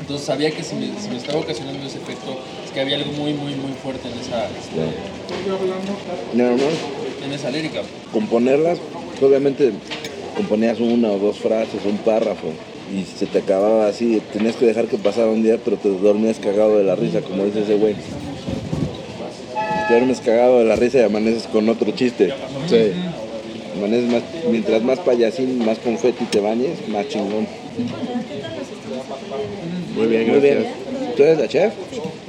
Entonces 0.00 0.26
sabía 0.26 0.50
que 0.50 0.62
si 0.62 0.74
me, 0.74 0.86
si 1.00 1.08
me 1.08 1.16
estaba 1.16 1.38
ocasionando 1.40 1.86
ese 1.86 1.98
efecto, 1.98 2.38
había 2.80 2.96
algo 2.96 3.12
muy, 3.12 3.32
muy, 3.34 3.54
muy 3.54 3.72
fuerte 3.82 4.08
en 4.08 4.18
esa, 4.18 4.44
este, 4.46 4.76
No, 6.34 6.50
no. 6.56 7.24
en 7.24 7.32
esa 7.32 7.50
lírica. 7.50 7.80
componerlas, 8.12 8.78
obviamente 9.20 9.72
componías 10.36 10.78
una 10.80 11.10
o 11.10 11.18
dos 11.18 11.38
frases, 11.38 11.84
un 11.84 11.98
párrafo, 11.98 12.48
y 12.94 13.04
se 13.04 13.26
te 13.26 13.38
acababa 13.38 13.86
así, 13.88 14.20
tenías 14.32 14.56
que 14.56 14.66
dejar 14.66 14.86
que 14.86 14.96
pasara 14.98 15.28
un 15.28 15.42
día, 15.42 15.58
pero 15.64 15.76
te 15.76 15.88
dormías 15.88 16.38
cagado 16.38 16.78
de 16.78 16.84
la 16.84 16.94
risa, 16.96 17.20
como 17.20 17.44
dice 17.44 17.62
ese 17.62 17.74
güey. 17.76 17.94
duermes 19.90 20.20
cagado 20.20 20.58
de 20.58 20.64
la 20.66 20.76
risa 20.76 20.98
y 20.98 21.02
amaneces 21.02 21.44
con 21.44 21.68
otro 21.68 21.90
chiste. 21.92 22.32
Sí. 22.68 22.92
Amaneces 23.76 24.10
más, 24.10 24.22
mientras 24.50 24.82
más 24.82 24.98
payasín, 25.00 25.64
más 25.64 25.78
confeti 25.78 26.24
te 26.26 26.40
bañes, 26.40 26.86
más 26.88 27.08
chingón. 27.08 27.46
Muy 29.96 30.06
bien, 30.06 30.28
Muy 30.30 30.40
gracias. 30.40 30.58
bien. 30.60 31.14
¿Tú 31.16 31.22
eres 31.22 31.38
la 31.38 31.48
chef? 31.48 31.72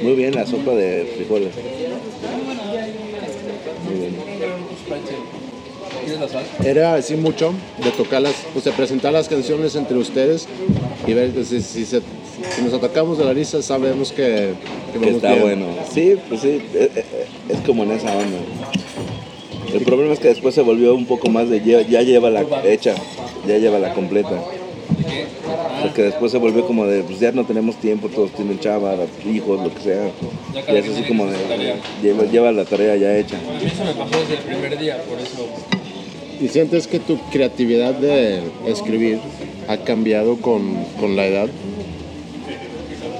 Muy 0.01 0.13
bien, 0.13 0.33
la 0.35 0.45
sopa 0.45 0.71
de 0.71 1.11
frijoles. 1.17 1.49
Muy 3.89 3.99
bien. 3.99 4.15
Era 6.63 6.95
así 6.95 7.15
mucho 7.15 7.53
de 7.83 7.91
tocar 7.91 8.21
las, 8.21 8.33
o 8.55 8.59
sea, 8.61 8.73
presentar 8.73 9.13
las 9.13 9.27
canciones 9.27 9.75
entre 9.75 9.97
ustedes 9.97 10.47
y 11.07 11.13
ver 11.13 11.31
si, 11.45 11.61
si 11.61 11.85
se- 11.85 12.01
si 12.55 12.61
nos 12.63 12.73
atacamos 12.73 13.17
de 13.17 13.25
la 13.25 13.33
risa 13.33 13.61
sabemos 13.61 14.11
que, 14.11 14.53
que 14.93 14.99
Que 14.99 15.09
está 15.11 15.29
bien. 15.33 15.41
bueno. 15.41 15.65
Sí, 15.93 16.15
pues 16.27 16.41
sí, 16.41 16.61
eh, 16.73 16.89
eh, 16.95 17.05
es 17.49 17.59
como 17.65 17.83
en 17.83 17.91
esa 17.91 18.15
onda. 18.15 18.37
El 19.73 19.81
problema 19.83 20.13
es 20.13 20.19
que 20.19 20.29
después 20.29 20.55
se 20.55 20.61
volvió 20.61 20.95
un 20.95 21.05
poco 21.05 21.29
más 21.29 21.49
de 21.49 21.61
ya, 21.63 21.81
ya 21.81 22.01
lleva 22.01 22.29
la 22.29 22.43
hecha, 22.65 22.95
ya 23.47 23.57
lleva 23.57 23.77
la 23.79 23.93
completa. 23.93 24.41
Porque 25.81 26.03
después 26.03 26.31
se 26.31 26.37
volvió 26.37 26.65
como 26.65 26.85
de, 26.85 27.03
pues 27.03 27.19
ya 27.19 27.31
no 27.31 27.45
tenemos 27.45 27.77
tiempo, 27.77 28.09
todos 28.09 28.31
tienen 28.31 28.59
chava, 28.59 28.95
hijos, 29.25 29.61
lo 29.63 29.73
que 29.73 29.81
sea. 29.81 30.11
Ya 30.53 30.73
Y 30.73 30.77
es 30.77 30.89
así 30.89 31.03
como 31.03 31.25
de, 31.27 31.35
lleva, 32.01 32.23
lleva 32.25 32.51
la 32.51 32.65
tarea 32.65 32.95
ya 32.95 33.17
hecha. 33.17 33.37
A 33.37 33.59
mí 33.59 33.65
eso 33.65 33.83
me 33.85 33.93
pasó 33.93 34.19
desde 34.19 34.35
el 34.35 34.39
primer 34.41 34.77
día, 34.77 34.97
por 35.09 35.19
eso. 35.19 35.47
¿Y 36.41 36.47
sientes 36.47 36.87
que 36.87 36.99
tu 36.99 37.17
creatividad 37.31 37.93
de 37.93 38.41
escribir 38.65 39.19
ha 39.67 39.77
cambiado 39.77 40.37
con, 40.37 40.83
con 40.99 41.15
la 41.15 41.25
edad? 41.25 41.49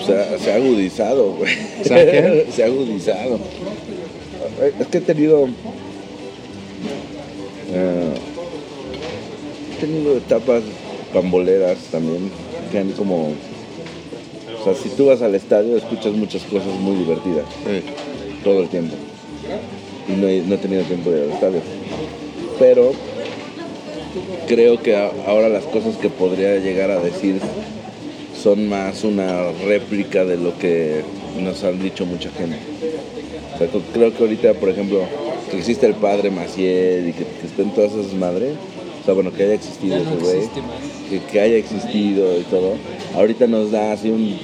O 0.02 0.06
sea, 0.06 0.38
se 0.40 0.52
ha 0.52 0.56
agudizado, 0.56 1.34
güey. 1.34 1.54
¿Se 1.84 1.94
ha 1.94 2.06
qué? 2.06 2.46
se 2.56 2.64
ha 2.64 2.68
agudizado. 2.68 3.40
Es 4.80 4.88
que 4.88 4.98
he 4.98 5.02
tenido. 5.02 5.48
eh, 7.74 8.14
he 9.72 9.80
tenido 9.82 10.18
etapas 10.18 10.64
pamboleras 11.14 11.78
también, 11.92 12.30
que 12.70 12.80
han 12.80 12.92
como. 12.92 13.34
O 14.60 14.64
sea, 14.64 14.76
si 14.76 14.90
tú 14.90 15.06
vas 15.08 15.22
al 15.22 15.36
estadio, 15.36 15.78
escuchas 15.78 16.14
muchas 16.14 16.44
cosas 16.44 16.74
muy 16.80 16.96
divertidas, 16.98 17.46
todo 18.44 18.62
el 18.62 18.70
tiempo. 18.70 18.96
Y 20.08 20.14
no 20.14 20.28
he, 20.28 20.42
no 20.42 20.56
he 20.56 20.58
tenido 20.58 20.84
tiempo 20.84 21.12
de 21.12 21.20
ir 21.20 21.24
al 21.24 21.32
estadio. 21.32 21.62
Pero 22.58 22.92
creo 24.48 24.82
que 24.82 24.96
ahora 24.96 25.48
las 25.50 25.64
cosas 25.66 25.96
que 25.98 26.10
podría 26.10 26.58
llegar 26.58 26.92
a 26.92 27.00
decir 27.00 27.40
son 28.42 28.68
más 28.68 29.04
una 29.04 29.52
réplica 29.66 30.26
de 30.26 30.38
lo 30.38 30.58
que 30.58 31.04
nos 31.40 31.64
han 31.64 31.82
dicho 31.82 32.06
mucha 32.06 32.30
gente. 32.32 32.58
O 33.54 33.58
sea, 33.58 33.68
creo 33.94 34.14
que 34.14 34.24
ahorita, 34.24 34.54
por 34.56 34.70
ejemplo, 34.70 35.02
que 35.52 35.58
existe 35.58 35.86
el 35.86 35.96
padre 35.96 36.32
Maciel 36.32 37.10
y 37.10 37.14
que, 37.14 37.26
que 37.26 37.48
estén 37.48 37.72
todas 37.72 37.94
esas 37.94 38.14
madres, 38.14 38.54
sea, 39.10 39.14
bueno, 39.16 39.36
que 39.36 39.44
haya 39.44 39.54
existido 39.54 39.98
no 39.98 40.04
ese 40.04 40.16
güey, 40.16 40.50
que, 41.10 41.20
que 41.32 41.40
haya 41.40 41.58
existido 41.58 42.40
y 42.40 42.44
todo, 42.44 42.76
ahorita 43.16 43.48
nos 43.48 43.72
da 43.72 43.92
así 43.92 44.10
un, 44.10 44.38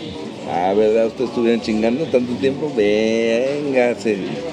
ah, 0.51 0.74
¿verdad? 0.76 1.07
Ustedes 1.07 1.30
estuvieron 1.30 1.61
chingando 1.61 2.05
tanto 2.05 2.34
tiempo, 2.34 2.72
venga, 2.76 3.95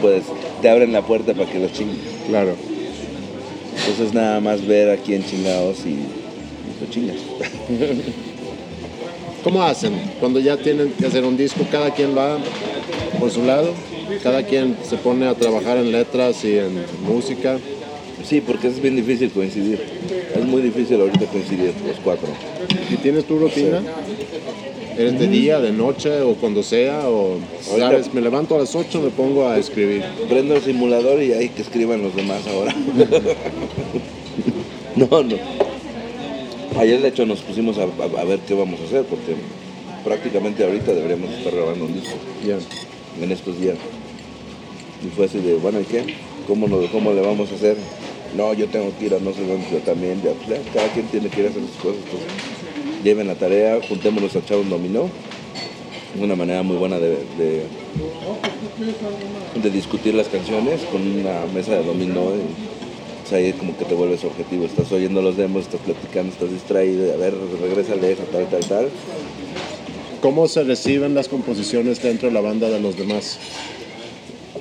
pues 0.00 0.24
te 0.60 0.68
abren 0.68 0.92
la 0.92 1.02
puerta 1.02 1.32
para 1.34 1.50
que 1.50 1.58
los 1.58 1.72
chinguen. 1.72 1.98
Claro. 2.28 2.54
Entonces 3.78 4.14
nada 4.14 4.38
más 4.40 4.66
ver 4.66 4.90
a 4.90 4.96
quién 4.96 5.24
chingados 5.24 5.84
y, 5.86 5.90
y 5.90 6.80
lo 6.80 6.90
chingas. 6.90 7.16
¿Cómo 9.44 9.62
hacen? 9.62 9.94
Cuando 10.20 10.38
ya 10.38 10.56
tienen 10.56 10.92
que 10.92 11.06
hacer 11.06 11.24
un 11.24 11.36
disco, 11.36 11.66
cada 11.70 11.92
quien 11.92 12.16
va 12.16 12.38
por 13.18 13.30
su 13.30 13.44
lado, 13.44 13.72
cada 14.22 14.44
quien 14.44 14.76
se 14.88 14.96
pone 14.96 15.26
a 15.26 15.34
trabajar 15.34 15.78
en 15.78 15.90
letras 15.90 16.44
y 16.44 16.58
en 16.58 16.84
música. 17.04 17.58
Sí, 18.24 18.40
porque 18.40 18.68
es 18.68 18.80
bien 18.80 18.96
difícil 18.96 19.30
coincidir. 19.30 19.80
Es 20.34 20.44
muy 20.44 20.62
difícil 20.62 21.00
ahorita 21.00 21.26
coincidir 21.26 21.72
los 21.86 21.96
cuatro. 22.04 22.28
¿Y 22.90 22.96
tienes 22.96 23.24
tu 23.24 23.38
rutina? 23.38 23.82
¿Eres 24.96 25.18
de 25.18 25.26
día, 25.26 25.58
de 25.60 25.72
noche 25.72 26.20
o 26.20 26.34
cuando 26.34 26.62
sea? 26.62 27.08
O 27.08 27.38
Ahorita- 27.70 27.90
sabes, 27.90 28.14
me 28.14 28.20
levanto 28.20 28.56
a 28.56 28.60
las 28.60 28.74
8 28.74 29.00
me 29.00 29.10
pongo 29.10 29.48
a 29.48 29.58
escribir. 29.58 30.02
Prendo 30.28 30.54
el 30.54 30.62
simulador 30.62 31.22
y 31.22 31.32
hay 31.32 31.48
que 31.48 31.62
escriban 31.62 32.02
los 32.02 32.14
demás 32.14 32.46
ahora. 32.46 32.74
no, 34.96 35.22
no. 35.22 35.36
Ayer 36.78 37.00
de 37.02 37.08
hecho 37.08 37.26
nos 37.26 37.40
pusimos 37.40 37.76
a, 37.78 37.82
a- 37.82 38.20
a 38.20 38.24
ver 38.24 38.38
qué 38.46 38.54
vamos 38.54 38.80
a 38.80 38.84
hacer 38.84 39.02
porque 39.04 39.34
prácticamente 40.04 40.64
ahorita 40.64 40.92
deberíamos 40.92 41.30
estar 41.32 41.54
grabando 41.54 41.84
un 41.86 41.94
disco 41.94 42.14
Ya. 42.46 42.58
en 43.22 43.32
estos 43.32 43.60
días. 43.60 43.76
Y 45.04 45.08
fue 45.14 45.26
así 45.26 45.38
de, 45.38 45.54
bueno, 45.54 45.80
¿y 45.80 45.84
qué? 45.84 46.04
¿Cómo, 46.46 46.66
lo- 46.68 46.86
cómo 46.90 47.12
le 47.12 47.20
vamos 47.20 47.50
a 47.52 47.54
hacer? 47.54 47.76
No, 48.36 48.54
yo 48.54 48.66
tengo 48.68 48.92
que 48.98 49.06
ir 49.06 49.14
a 49.14 49.18
no 49.18 49.32
sé 49.32 49.46
dónde, 49.46 49.66
yo 49.70 49.78
también. 49.78 50.22
Ya, 50.22 50.32
pues, 50.32 50.48
ya, 50.48 50.72
cada 50.72 50.88
quien 50.92 51.06
tiene 51.06 51.28
que 51.28 51.40
ir 51.40 51.46
a 51.46 51.50
hacer 51.50 51.62
sus 51.62 51.76
cosas. 51.82 52.00
pues, 52.10 52.22
lleven 53.04 53.26
la 53.26 53.34
tarea, 53.34 53.80
juntémonos 53.86 54.34
a 54.36 54.38
echar 54.38 54.58
un 54.58 54.70
dominó. 54.70 55.08
Es 56.14 56.20
una 56.20 56.36
manera 56.36 56.62
muy 56.62 56.76
buena 56.76 56.98
de, 56.98 57.10
de, 57.38 57.64
de 59.62 59.70
discutir 59.70 60.14
las 60.14 60.28
canciones 60.28 60.82
con 60.90 61.00
una 61.00 61.46
mesa 61.54 61.72
de 61.72 61.84
dominó. 61.84 62.22
Y, 62.34 63.24
o 63.24 63.28
sea, 63.28 63.38
ahí 63.38 63.52
como 63.52 63.76
que 63.76 63.84
te 63.84 63.94
vuelves 63.94 64.24
objetivo. 64.24 64.64
Estás 64.64 64.92
oyendo 64.92 65.22
los 65.22 65.36
demos, 65.36 65.62
estás 65.62 65.80
platicando, 65.80 66.32
estás 66.32 66.50
distraído. 66.50 67.12
A 67.12 67.16
ver, 67.16 67.34
regrésale 67.62 68.12
eso, 68.12 68.22
tal, 68.24 68.46
tal, 68.48 68.60
tal. 68.60 68.88
¿Cómo 70.20 70.48
se 70.48 70.62
reciben 70.64 71.14
las 71.14 71.28
composiciones 71.28 72.02
dentro 72.02 72.28
de 72.28 72.34
la 72.34 72.40
banda 72.40 72.68
de 72.68 72.80
los 72.80 72.96
demás? 72.96 73.38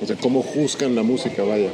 O 0.02 0.06
sea, 0.06 0.16
¿cómo 0.16 0.42
juzgan 0.42 0.94
la 0.94 1.02
música, 1.02 1.44
vaya? 1.44 1.68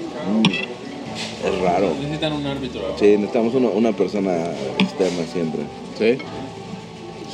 Es 1.45 1.61
raro. 1.61 1.93
Necesitan 2.01 2.33
un 2.33 2.47
árbitro. 2.47 2.81
Sí, 2.99 3.07
necesitamos 3.07 3.55
una, 3.55 3.69
una 3.69 3.93
persona 3.93 4.33
externa 4.79 5.25
siempre. 5.33 5.63
¿Sí? 5.99 6.19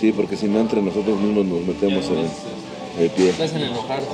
Sí, 0.00 0.12
porque 0.12 0.36
si 0.36 0.46
no 0.46 0.60
entre 0.60 0.82
nosotros 0.82 1.18
mismos 1.20 1.46
nos 1.46 1.62
metemos 1.62 2.04
en 2.06 3.02
el 3.02 3.10
pie. 3.10 3.32
Te 3.32 3.44
hacen 3.44 3.62
enojarse. 3.62 4.08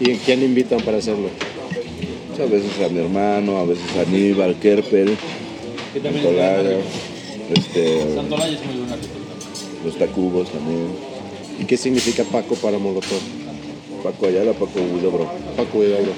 ¿Y 0.00 0.16
quién 0.16 0.42
invitan 0.42 0.80
para 0.80 0.98
hacerlo? 0.98 1.28
A 2.40 2.44
veces 2.46 2.70
a 2.84 2.88
mi 2.88 3.00
hermano, 3.00 3.58
a 3.58 3.66
veces 3.66 3.84
a 3.98 4.00
Aníbal 4.00 4.56
Kerpel, 4.56 5.14
bueno. 5.92 6.78
este, 7.54 8.14
Santolaya 8.14 8.54
es 8.56 8.64
muy 8.64 8.76
buen 8.76 8.92
árbitro 8.92 9.20
también. 9.20 9.84
los 9.84 9.96
Tacubos 9.96 10.48
también. 10.50 10.86
¿Y 11.60 11.64
qué 11.66 11.76
significa 11.76 12.24
Paco 12.24 12.54
para 12.54 12.78
Molotov? 12.78 13.20
Paco 14.02 14.26
Ayala, 14.26 14.52
Paco 14.52 14.80
Huidobro. 14.80 15.30
Paco 15.54 15.84
Hidalgo. 15.84 16.12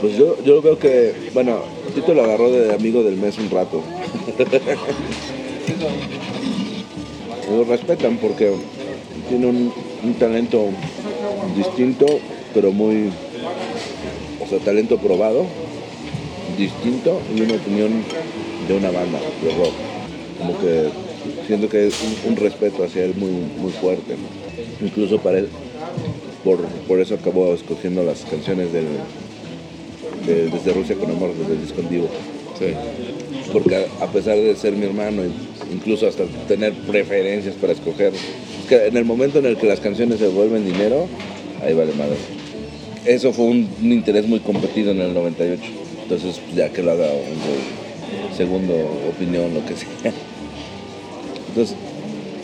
Pues 0.00 0.16
yo, 0.16 0.42
yo 0.42 0.62
veo 0.62 0.78
que, 0.78 1.12
bueno, 1.34 1.58
Tito 1.94 2.14
lo 2.14 2.24
agarró 2.24 2.50
de 2.50 2.72
amigo 2.72 3.02
del 3.02 3.16
mes 3.16 3.36
un 3.38 3.50
rato. 3.50 3.82
lo 7.50 7.64
respetan 7.64 8.16
porque 8.16 8.50
tiene 9.28 9.46
un, 9.46 9.70
un 10.02 10.14
talento 10.14 10.68
distinto, 11.54 12.06
pero 12.54 12.72
muy, 12.72 13.10
o 14.42 14.46
sea, 14.48 14.58
talento 14.60 14.96
probado, 14.96 15.44
distinto 16.56 17.20
y 17.36 17.42
una 17.42 17.54
opinión 17.54 18.02
de 18.68 18.74
una 18.74 18.90
banda 18.90 19.18
de 19.18 19.54
rock. 19.54 19.74
Como 20.38 20.58
que 20.60 20.88
siento 21.46 21.68
que 21.68 21.88
es 21.88 21.94
un, 22.26 22.36
respeto 22.36 22.84
hacia 22.84 23.04
él 23.04 23.14
muy, 23.16 23.32
muy 23.60 23.72
fuerte. 23.72 24.16
Incluso 24.80 25.18
para 25.18 25.40
él, 25.40 25.48
por, 26.42 26.58
por 26.88 27.00
eso 27.00 27.16
acabó 27.16 27.52
escogiendo 27.52 28.02
las 28.02 28.22
canciones 28.22 28.72
del, 28.72 28.86
de- 30.26 30.46
desde 30.50 30.72
Rusia 30.72 30.96
con 30.96 31.10
amor, 31.10 31.32
desde 31.38 31.52
el 31.54 31.60
disco 31.62 31.80
en 31.80 31.88
vivo. 31.88 32.08
Sí. 32.58 32.66
Porque 33.52 33.76
a, 33.76 34.04
a 34.04 34.12
pesar 34.12 34.36
de 34.36 34.54
ser 34.56 34.72
mi 34.74 34.86
hermano, 34.86 35.22
incluso 35.72 36.06
hasta 36.06 36.24
tener 36.46 36.72
preferencias 36.72 37.54
para 37.56 37.72
escoger, 37.72 38.12
es 38.14 38.68
que 38.68 38.86
en 38.86 38.96
el 38.96 39.04
momento 39.04 39.38
en 39.38 39.46
el 39.46 39.56
que 39.56 39.66
las 39.66 39.80
canciones 39.80 40.18
se 40.18 40.28
vuelven 40.28 40.64
dinero, 40.64 41.06
ahí 41.64 41.74
vale 41.74 41.92
madre. 41.94 42.16
Eso 43.04 43.32
fue 43.32 43.46
un, 43.46 43.68
un 43.82 43.92
interés 43.92 44.26
muy 44.28 44.40
competido 44.40 44.90
en 44.92 45.00
el 45.00 45.14
98. 45.14 45.62
Entonces, 46.02 46.40
ya 46.54 46.68
que 46.70 46.82
lo 46.82 46.90
haga 46.92 47.06
un 47.06 48.36
segundo 48.36 48.74
opinión, 49.08 49.54
lo 49.54 49.64
que 49.64 49.74
sea. 49.74 50.12
Entonces, 51.48 51.76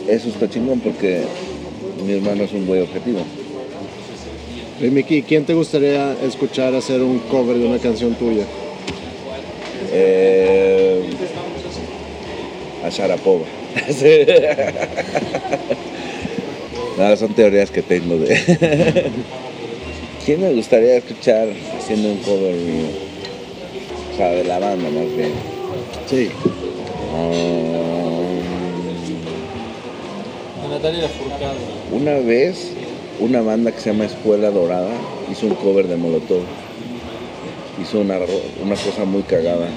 eso 0.09 0.29
está 0.29 0.49
chingón 0.49 0.79
porque 0.79 1.21
mi 2.05 2.13
hermano 2.13 2.43
es 2.43 2.53
un 2.53 2.65
güey 2.65 2.81
objetivo. 2.81 3.19
Y 4.79 4.91
Miki, 4.91 5.23
¿quién 5.23 5.43
te 5.43 5.55
gustaría 5.55 6.13
escuchar 6.23 6.75
hacer 6.75 7.01
un 7.01 7.17
cover 7.19 7.57
de 7.57 7.65
una 7.65 7.79
canción 7.79 8.13
tuya? 8.13 8.43
Eh, 9.91 11.01
a 12.83 12.89
Sharapova. 12.89 13.45
no, 16.97 17.17
son 17.17 17.33
teorías 17.33 17.71
que 17.71 17.81
tengo 17.81 18.17
de. 18.17 18.35
¿Quién 20.25 20.41
me 20.41 20.51
gustaría 20.53 20.97
escuchar 20.97 21.47
haciendo 21.77 22.09
un 22.09 22.17
cover 22.17 22.53
mío? 22.53 22.87
O 24.13 24.17
sea, 24.17 24.29
de 24.29 24.43
la 24.43 24.59
banda 24.59 24.89
más 24.89 25.15
bien. 25.15 25.31
Sí. 26.07 26.29
Um, 27.15 28.37
A 30.63 30.67
Natalia 30.67 31.07
Furcado. 31.09 31.55
una 31.91 32.17
vez 32.19 32.73
una 33.19 33.41
banda 33.41 33.71
que 33.71 33.79
se 33.79 33.91
llama 33.91 34.05
Escuela 34.05 34.51
Dorada 34.51 34.91
hizo 35.31 35.47
un 35.47 35.55
cover 35.55 35.87
de 35.87 35.97
Molotov. 35.97 36.43
Hizo 37.81 37.99
una, 37.99 38.17
una 38.63 38.75
cosa 38.75 39.05
muy 39.05 39.23
cagada. 39.23 39.67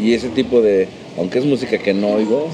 Y 0.00 0.14
ese 0.14 0.28
tipo 0.30 0.60
de, 0.60 0.88
aunque 1.16 1.38
es 1.38 1.44
música 1.44 1.78
que 1.78 1.92
no 1.92 2.08
oigo, 2.08 2.48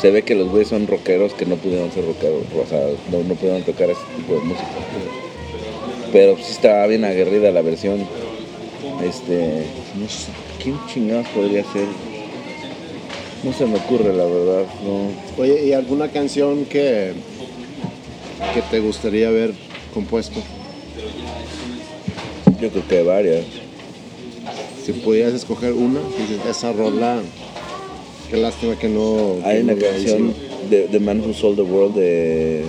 se 0.00 0.10
ve 0.10 0.22
que 0.22 0.34
los 0.34 0.48
güeyes 0.48 0.68
son 0.68 0.86
rockeros 0.86 1.34
que 1.34 1.46
no 1.46 1.56
pudieron 1.56 1.90
ser 1.92 2.04
rockeros, 2.04 2.42
o 2.54 2.68
sea, 2.68 2.80
no, 3.10 3.22
no 3.24 3.34
pudieron 3.34 3.62
tocar 3.62 3.90
ese 3.90 4.00
tipo 4.16 4.34
de 4.34 4.40
música. 4.40 4.68
Pero 6.12 6.36
sí 6.36 6.52
estaba 6.52 6.86
bien 6.86 7.04
aguerrida 7.04 7.50
la 7.50 7.62
versión. 7.62 8.06
Este, 9.04 9.64
no 10.00 10.08
sé, 10.08 10.30
¿quién 10.62 10.76
chingados 10.92 11.28
podría 11.28 11.62
ser? 11.72 11.86
No 13.44 13.52
se 13.52 13.66
me 13.66 13.76
ocurre, 13.76 14.12
la 14.12 14.24
verdad, 14.24 14.64
no. 14.84 15.42
Oye, 15.42 15.66
¿y 15.66 15.72
alguna 15.72 16.08
canción 16.08 16.64
que, 16.64 17.12
que 18.54 18.62
te 18.70 18.80
gustaría 18.80 19.28
haber 19.28 19.52
compuesto? 19.92 20.40
Yo 22.60 22.70
creo 22.70 22.88
que 22.88 22.98
hay 22.98 23.04
varias. 23.04 23.44
Si 24.84 24.92
pudieras 24.92 25.34
escoger 25.34 25.72
una, 25.74 26.00
esa 26.48 26.72
rola, 26.72 27.20
qué 28.30 28.36
lástima 28.36 28.76
que 28.78 28.88
no... 28.88 29.36
Hay 29.44 29.60
una 29.60 29.74
canción 29.76 30.34
de 30.70 30.82
The 30.90 30.98
Man 31.00 31.20
Who 31.20 31.34
Sold 31.34 31.56
the 31.56 31.62
World 31.62 31.94
de, 31.94 32.64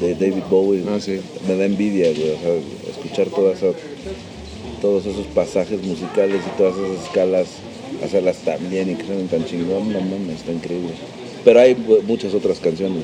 de 0.00 0.14
David 0.14 0.44
Bowie. 0.48 0.84
Ah, 0.88 1.00
sí. 1.00 1.20
Me 1.48 1.56
da 1.56 1.64
envidia, 1.64 2.10
güey, 2.12 2.30
o 2.30 2.38
sea, 2.40 2.52
escuchar 2.90 3.26
toda 3.28 3.52
esa- 3.54 3.72
todos 4.80 5.04
esos 5.04 5.26
pasajes 5.34 5.82
musicales 5.84 6.40
y 6.46 6.56
todas 6.56 6.74
esas 6.76 7.04
escalas, 7.04 7.48
hacerlas 8.02 8.38
tan 8.38 8.70
bien 8.70 8.90
y 8.90 8.94
que 8.94 9.04
suenen 9.04 9.28
tan 9.28 9.44
chingón, 9.44 9.92
no 9.92 10.00
mames, 10.00 10.36
está 10.36 10.52
increíble. 10.52 10.92
Pero 11.44 11.60
hay 11.60 11.76
muchas 12.06 12.32
otras 12.32 12.58
canciones. 12.60 13.02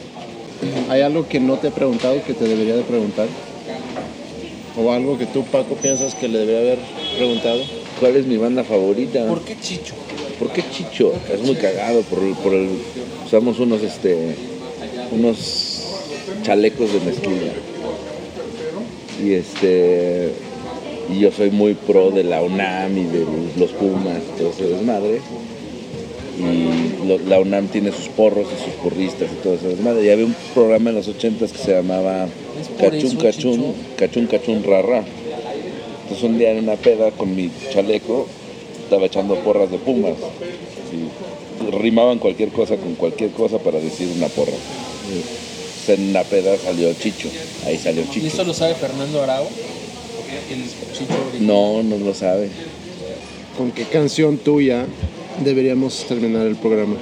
¿Hay 0.89 1.03
algo 1.03 1.29
que 1.29 1.41
no 1.41 1.57
te 1.59 1.69
he 1.69 1.71
preguntado 1.71 2.23
que 2.25 2.35
te 2.35 2.47
debería 2.47 2.75
de 2.77 2.83
preguntar? 2.85 3.29
¿O 4.79 4.93
algo 4.93 5.19
que 5.19 5.27
tú, 5.27 5.43
Paco, 5.45 5.75
piensas 5.75 6.15
que 6.15 6.29
le 6.29 6.39
debería 6.39 6.61
haber 6.61 6.79
preguntado? 7.17 7.63
¿Cuál 8.01 8.17
es 8.17 8.27
mi 8.27 8.37
banda 8.37 8.63
favorita? 8.63 9.27
¿Por 9.27 9.43
qué 9.43 9.57
Chicho? 9.59 9.95
¿Por 10.39 10.51
qué 10.53 10.63
Chicho? 10.71 11.13
Es 11.33 11.41
muy 11.41 11.57
cagado 11.57 12.03
por 12.03 12.23
el, 12.23 12.35
por 12.35 12.53
el- 12.53 12.79
usamos 13.25 13.59
unos 13.59 13.83
este 13.83 14.35
unos 15.11 15.91
chalecos 16.43 16.93
de 16.93 17.01
mezclilla. 17.01 17.53
Y 19.25 19.33
este 19.33 20.33
y 21.09 21.21
yo 21.21 21.31
soy 21.31 21.51
muy 21.51 21.75
pro 21.75 22.11
de 22.11 22.25
la 22.25 22.43
UNAM 22.43 22.99
y 22.99 23.05
de 23.05 23.27
los 23.59 23.71
Pumas, 23.73 24.23
todo 24.37 24.51
ese 24.51 24.65
desmadre. 24.65 25.21
Y 26.39 27.07
lo- 27.07 27.19
la 27.19 27.41
UNAM 27.41 27.69
tiene 27.69 27.93
sus 27.93 28.09
porros 28.09 28.47
y 28.47 28.65
sus 28.65 28.75
porristas 28.83 29.29
y 29.33 29.43
todo 29.43 29.57
desmadre. 29.57 30.05
Y 30.05 30.11
había 30.11 30.27
un 30.27 30.37
programa 30.55 30.91
en 30.91 30.97
los 30.97 31.09
80 31.09 31.47
que 31.47 31.57
se 31.59 31.73
llamaba 31.75 32.29
Cachún 32.79 32.99
eso, 32.99 33.19
Cachún. 33.19 33.75
Cachún 33.97 34.27
Cachún 34.27 34.63
Rara. 34.65 35.05
Entonces 36.03 36.23
un 36.25 36.39
día 36.39 36.51
en 36.53 36.59
una 36.59 36.77
peda 36.77 37.11
con 37.11 37.35
mi 37.35 37.51
chaleco 37.73 38.27
estaba 38.83 39.07
echando 39.07 39.35
porras 39.37 39.71
de 39.71 39.79
Pumas. 39.79 40.13
Y 40.93 41.71
rimaban 41.71 42.19
cualquier 42.19 42.51
cosa 42.51 42.77
con 42.77 42.95
cualquier 42.97 43.31
cosa 43.31 43.59
para 43.59 43.81
decir 43.81 44.09
una 44.17 44.29
porra. 44.29 44.53
Entonces, 44.53 45.99
en 45.99 46.11
una 46.11 46.23
peda 46.23 46.57
salió 46.59 46.93
Chicho. 46.95 47.29
Ahí 47.65 47.79
salió 47.79 48.03
¿Y 48.03 48.09
Chicho. 48.11 48.27
esto 48.27 48.45
lo 48.45 48.53
sabe 48.55 48.75
Fernando 48.75 49.23
Arau? 49.23 49.45
El 50.51 50.63
Chicho. 50.93 51.15
No, 51.41 51.83
no 51.83 51.97
lo 51.99 52.13
sabe. 52.15 52.51
¿Con 53.57 53.71
qué 53.71 53.85
canción 53.85 54.37
tuya 54.39 54.85
deberíamos 55.37 56.07
terminar 56.07 56.47
el 56.47 56.57
programa? 56.57 56.97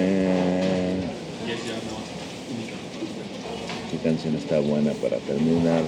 ¿Qué 3.88 4.00
canción 4.00 4.36
está 4.36 4.60
buena 4.60 4.94
para 4.96 5.20
terminar? 5.20 5.84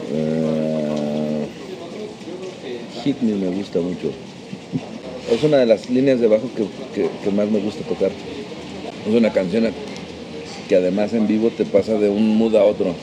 Eh, 0.00 1.48
Hit 2.88 3.20
Me 3.22 3.34
me 3.36 3.48
gusta 3.48 3.80
mucho. 3.80 4.18
Es 5.26 5.42
una 5.42 5.58
de 5.58 5.66
las 5.66 5.88
líneas 5.90 6.20
de 6.20 6.28
bajo 6.28 6.52
que, 6.54 6.70
que- 6.92 7.18
que 7.20 7.30
más 7.30 7.50
me 7.50 7.58
gusta 7.60 7.84
tocar. 7.84 8.12
Es 9.04 9.14
una 9.14 9.32
canción 9.32 9.76
que 10.68 10.76
además 10.76 11.12
en 11.14 11.26
vivo 11.26 11.52
te 11.52 11.66
pasa 11.66 11.98
de 11.98 12.08
un 12.10 12.36
mood 12.36 12.56
a 12.56 12.64
otro. 12.64 13.02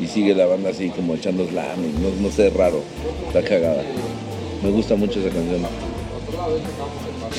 Y 0.00 0.06
sigue 0.06 0.34
la 0.34 0.46
banda 0.46 0.70
así 0.70 0.88
como 0.90 1.14
echando 1.14 1.46
slam. 1.46 1.82
No, 2.00 2.10
no 2.20 2.30
sé, 2.30 2.48
es 2.48 2.54
raro. 2.54 2.82
Está 3.26 3.42
cagada. 3.42 3.82
Me 4.62 4.70
gusta 4.70 4.96
mucho 4.96 5.20
esa 5.20 5.28
canción. 5.28 5.60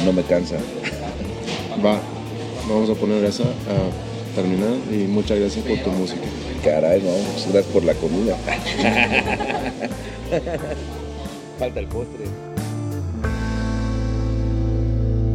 No 0.06 0.14
me 0.14 0.24
cansa. 0.24 0.56
Va, 1.86 2.00
vamos 2.70 2.90
a 2.90 2.94
poner 2.96 3.24
esa 3.24 3.44
a 3.44 4.36
terminar 4.36 4.74
y 4.92 5.08
muchas 5.08 5.40
gracias 5.40 5.66
por 5.66 5.78
tu 5.80 5.90
música. 5.92 6.22
Caray, 6.64 7.02
no, 7.02 7.12
pues 7.34 7.48
gracias 7.52 7.74
por 7.74 7.84
la 7.84 7.94
comida. 7.96 8.38
Falta 11.60 11.80
el 11.80 11.88
postre. 11.88 12.51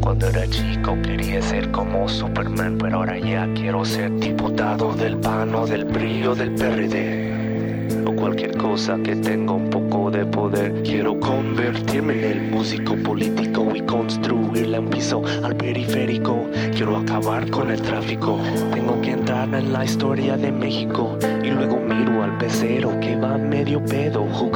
Cuando 0.07 0.29
era 0.29 0.47
chico 0.47 0.97
quería 1.03 1.43
ser 1.43 1.69
como 1.73 2.09
Superman, 2.09 2.79
pero 2.79 2.99
ahora 2.99 3.19
ya 3.19 3.53
quiero 3.55 3.85
ser 3.85 4.17
diputado 4.21 4.95
del 4.95 5.17
PAN 5.17 5.53
o 5.53 5.67
del 5.67 5.85
brillo 5.85 6.33
del 6.33 6.53
PRD. 6.53 8.05
O 8.07 8.15
cualquier 8.15 8.57
cosa 8.57 8.99
que 9.03 9.17
tenga 9.17 9.55
un 9.55 9.69
poco 9.69 10.13
de 10.13 10.25
poder. 10.25 10.85
Quiero 10.85 11.19
convertirme 11.19 12.19
en 12.19 12.25
el 12.25 12.51
músico 12.53 12.95
político 12.95 13.73
y 13.75 13.81
construirle 13.81 14.79
un 14.79 14.91
piso 14.91 15.25
al 15.43 15.57
periférico. 15.57 16.47
Quiero 16.71 16.99
acabar 16.99 17.51
con 17.51 17.73
el 17.73 17.83
tráfico. 17.83 18.39
Tengo 18.73 19.01
que 19.01 19.11
entrar 19.11 19.53
en 19.53 19.73
la 19.73 19.85
historia 19.85 20.37
de 20.37 20.53
México. 20.53 21.19
Y 21.43 21.51
luego 21.51 21.81
miro 21.81 22.23
al 22.23 22.39
pecero 22.39 22.97
que 23.01 23.17
va 23.17 23.37
medio 23.39 23.85
pedo 23.85 24.25
jugando 24.33 24.56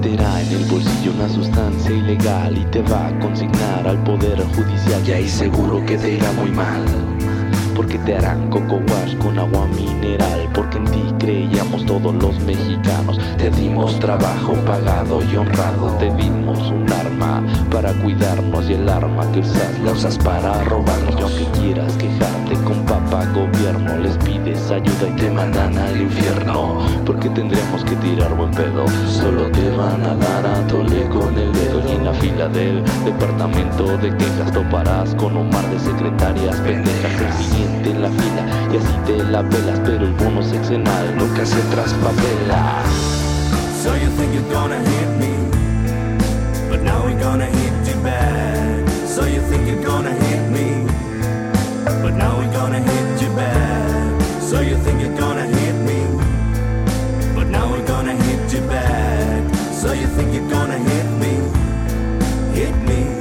meterá 0.00 0.40
en 0.40 0.52
el 0.52 0.64
bolsillo 0.64 1.12
una 1.12 1.28
sustancia 1.28 1.90
ilegal 1.90 2.56
y 2.56 2.64
te 2.70 2.80
va 2.82 3.08
a 3.08 3.18
consignar 3.18 3.86
al 3.86 4.02
poder 4.02 4.42
judicial. 4.54 5.06
Y 5.06 5.12
ahí 5.12 5.28
seguro 5.28 5.84
que 5.84 5.98
te 5.98 6.14
irá 6.14 6.32
muy 6.32 6.50
mal. 6.50 7.19
Porque 7.74 7.98
te 7.98 8.16
harán 8.16 8.48
coco 8.50 8.80
con 9.22 9.38
agua 9.38 9.66
mineral. 9.68 10.48
Porque 10.54 10.78
en 10.78 10.84
ti 10.84 11.02
creíamos 11.18 11.84
todos 11.86 12.14
los 12.14 12.38
mexicanos. 12.40 13.18
Te 13.38 13.50
dimos 13.50 13.98
trabajo 14.00 14.54
pagado 14.66 15.20
y 15.22 15.36
honrado. 15.36 15.88
Te 15.98 16.12
dimos 16.14 16.58
un 16.70 16.90
arma 16.92 17.42
para 17.70 17.92
cuidarnos. 17.94 18.68
Y 18.68 18.74
el 18.74 18.88
arma 18.88 19.30
que 19.32 19.40
usas 19.40 19.78
la 19.84 19.92
usas 19.92 20.18
para 20.18 20.62
robarnos. 20.64 21.14
Y 21.18 21.22
aunque 21.22 21.60
quieras 21.60 21.92
quejarte 21.94 22.54
con 22.64 22.84
papá 22.84 23.24
gobierno, 23.34 23.96
les 23.98 24.16
pides 24.18 24.70
ayuda 24.70 25.08
y 25.08 25.20
te 25.20 25.30
mandan 25.30 25.76
al 25.78 26.00
infierno. 26.00 26.78
Porque 27.06 27.28
tendremos 27.30 27.84
que 27.84 27.96
tirar 27.96 28.34
buen 28.34 28.50
pedo. 28.50 28.84
Solo 29.08 29.50
te 29.50 29.70
van 29.70 30.02
a 30.02 30.14
dar 30.14 30.46
a 30.46 30.66
tole 30.66 31.08
con 31.08 31.36
el 31.38 31.52
dedo. 31.52 31.82
Y 31.88 31.96
en 31.96 32.04
la 32.04 32.12
fila 32.14 32.48
del 32.48 32.82
departamento 33.04 33.96
de 33.98 34.14
quejas 34.16 34.52
toparás 34.52 35.14
con 35.14 35.36
un 35.36 35.48
mar 35.50 35.68
de 35.70 35.78
secretarias 35.78 36.56
pendejas. 36.60 37.59
Siguiente 37.60 37.90
en 37.90 38.02
la 38.02 38.08
fila 38.08 38.42
y 38.72 38.76
así 38.78 38.96
te 39.04 39.22
la 39.22 39.42
pelas. 39.42 39.78
Pero 39.84 40.04
el 40.06 40.12
bono 40.14 40.42
sexenal 40.42 41.14
nunca 41.18 41.44
se 41.44 41.60
traspapela. 41.72 42.82
So 43.82 43.94
you 43.96 44.08
think 44.16 44.32
you're 44.32 44.50
gonna 44.50 44.78
hit 44.78 45.10
me, 45.18 45.34
but 46.70 46.80
now 46.82 47.04
we're 47.04 47.20
gonna 47.20 47.44
hit 47.44 47.86
you 47.86 48.00
back. 48.02 48.88
So 49.06 49.26
you 49.26 49.42
think 49.50 49.66
you're 49.68 49.84
gonna 49.84 50.12
hit 50.12 50.48
me, 50.50 50.86
but 52.02 52.14
now 52.14 52.38
we're 52.38 52.50
gonna 52.50 52.80
hit 52.80 53.20
you 53.20 53.28
back. 53.36 54.40
So 54.40 54.60
you 54.60 54.76
think 54.76 55.02
you're 55.02 55.18
gonna 55.18 55.44
hit 55.44 55.74
me, 55.84 56.06
but 57.34 57.46
now 57.48 57.70
we're 57.70 57.86
gonna 57.86 58.14
hit 58.14 58.52
you 58.54 58.60
back. 58.68 59.54
So 59.72 59.92
you 59.92 60.06
think 60.06 60.32
you're 60.32 60.48
gonna 60.48 60.78
hit 60.78 61.06
me, 61.20 61.34
hit 62.54 62.74
me. 62.88 63.19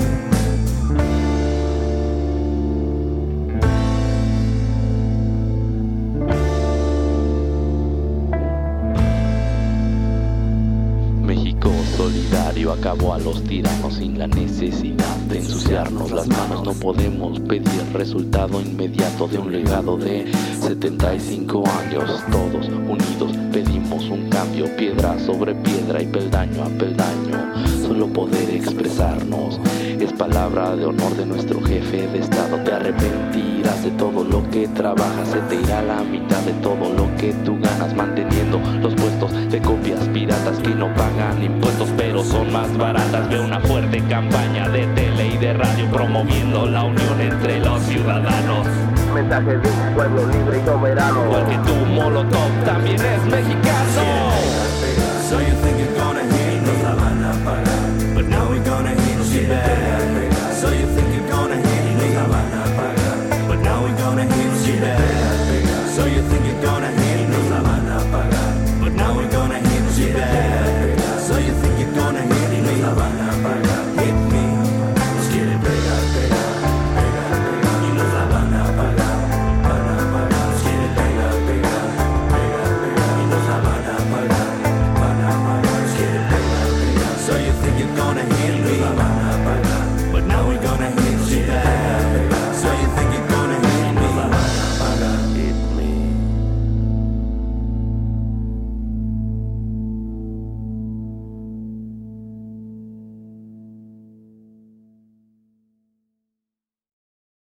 Acabo 12.80 13.14
a 13.14 13.20
los 13.20 13.44
tiranos 13.44 13.96
sin 13.96 14.18
la 14.18 14.28
necesidad 14.28 15.16
de 15.28 15.40
ensuciarnos 15.40 16.12
las 16.12 16.28
manos. 16.28 16.64
No 16.64 16.72
podemos 16.74 17.38
pedir 17.42 17.84
resultado 17.94 18.62
inmediato 18.62 19.28
de 19.28 19.38
un 19.38 19.52
legado 19.52 19.98
de 19.98 20.32
75 20.62 21.64
años. 21.68 22.24
Todos 22.32 22.68
unidos 22.68 23.36
pedimos 23.52 24.10
un 24.10 24.30
cambio, 24.30 24.74
piedra 24.78 25.20
sobre 25.20 25.56
piedra 25.56 26.02
y 26.02 26.06
peldaño 26.06 26.64
a 26.64 26.70
peldaño. 26.70 27.54
Solo 27.86 28.08
poder 28.08 28.50
expresarnos 28.50 29.60
es 30.04 30.14
palabra 30.14 30.76
de 30.76 30.86
honor 30.86 31.16
de 31.16 31.26
nuestro 31.26 31.62
jefe 31.62 32.08
de 32.08 32.20
estado. 32.20 32.58
Te 32.64 32.72
arrepentirás 32.72 33.84
de 33.84 33.92
todo 33.92 34.24
lo 34.24 34.50
que 34.50 34.68
trabajas, 34.68 35.28
se 35.30 35.40
te 35.42 35.56
irá 35.56 35.82
la 35.82 36.02
mitad 36.04 36.40
de 36.42 36.54
todo 36.54 36.94
lo 36.94 37.14
que 37.18 37.34
tú 37.46 37.58
ganas 37.60 37.94
manteniendo 37.96 38.60
los 38.82 38.94
puestos 38.96 39.32
de 39.52 39.62
copias 39.62 40.00
piratas 40.10 40.58
que 40.60 40.70
no 40.70 40.94
pagan 40.96 41.44
impuestos 41.44 41.90
pero 41.98 42.24
son 42.24 42.52
más 42.52 42.76
baratas. 42.78 43.30
Veo 43.30 43.44
una 43.44 43.60
fuerte 43.60 44.02
campaña 44.10 44.70
de 44.70 44.88
tele 44.88 45.34
y 45.34 45.38
de 45.38 45.54
radio 45.54 45.86
promoviendo 45.92 46.66
la 46.66 46.84
unión 46.84 47.20
entre 47.20 47.60
los 47.60 47.82
ciudadanos. 47.84 48.68
Mensaje 49.14 49.58
de 49.58 49.70
un 49.70 49.96
pueblo 49.96 50.28
libre 50.28 50.60
y 50.62 50.66
soberano. 50.66 51.26
Igual 51.26 51.46
que 51.48 51.58
tu 51.58 51.76
Molotov 51.94 52.64
también 52.66 52.96
es 52.96 53.26
mexicano. 53.26 54.02
So 55.30 55.40
you 55.40 55.54
think 55.62 55.78
you're 55.78 55.94
gonna 56.00 56.39
So 59.50 60.70
you 60.70 60.86
think 60.94 61.19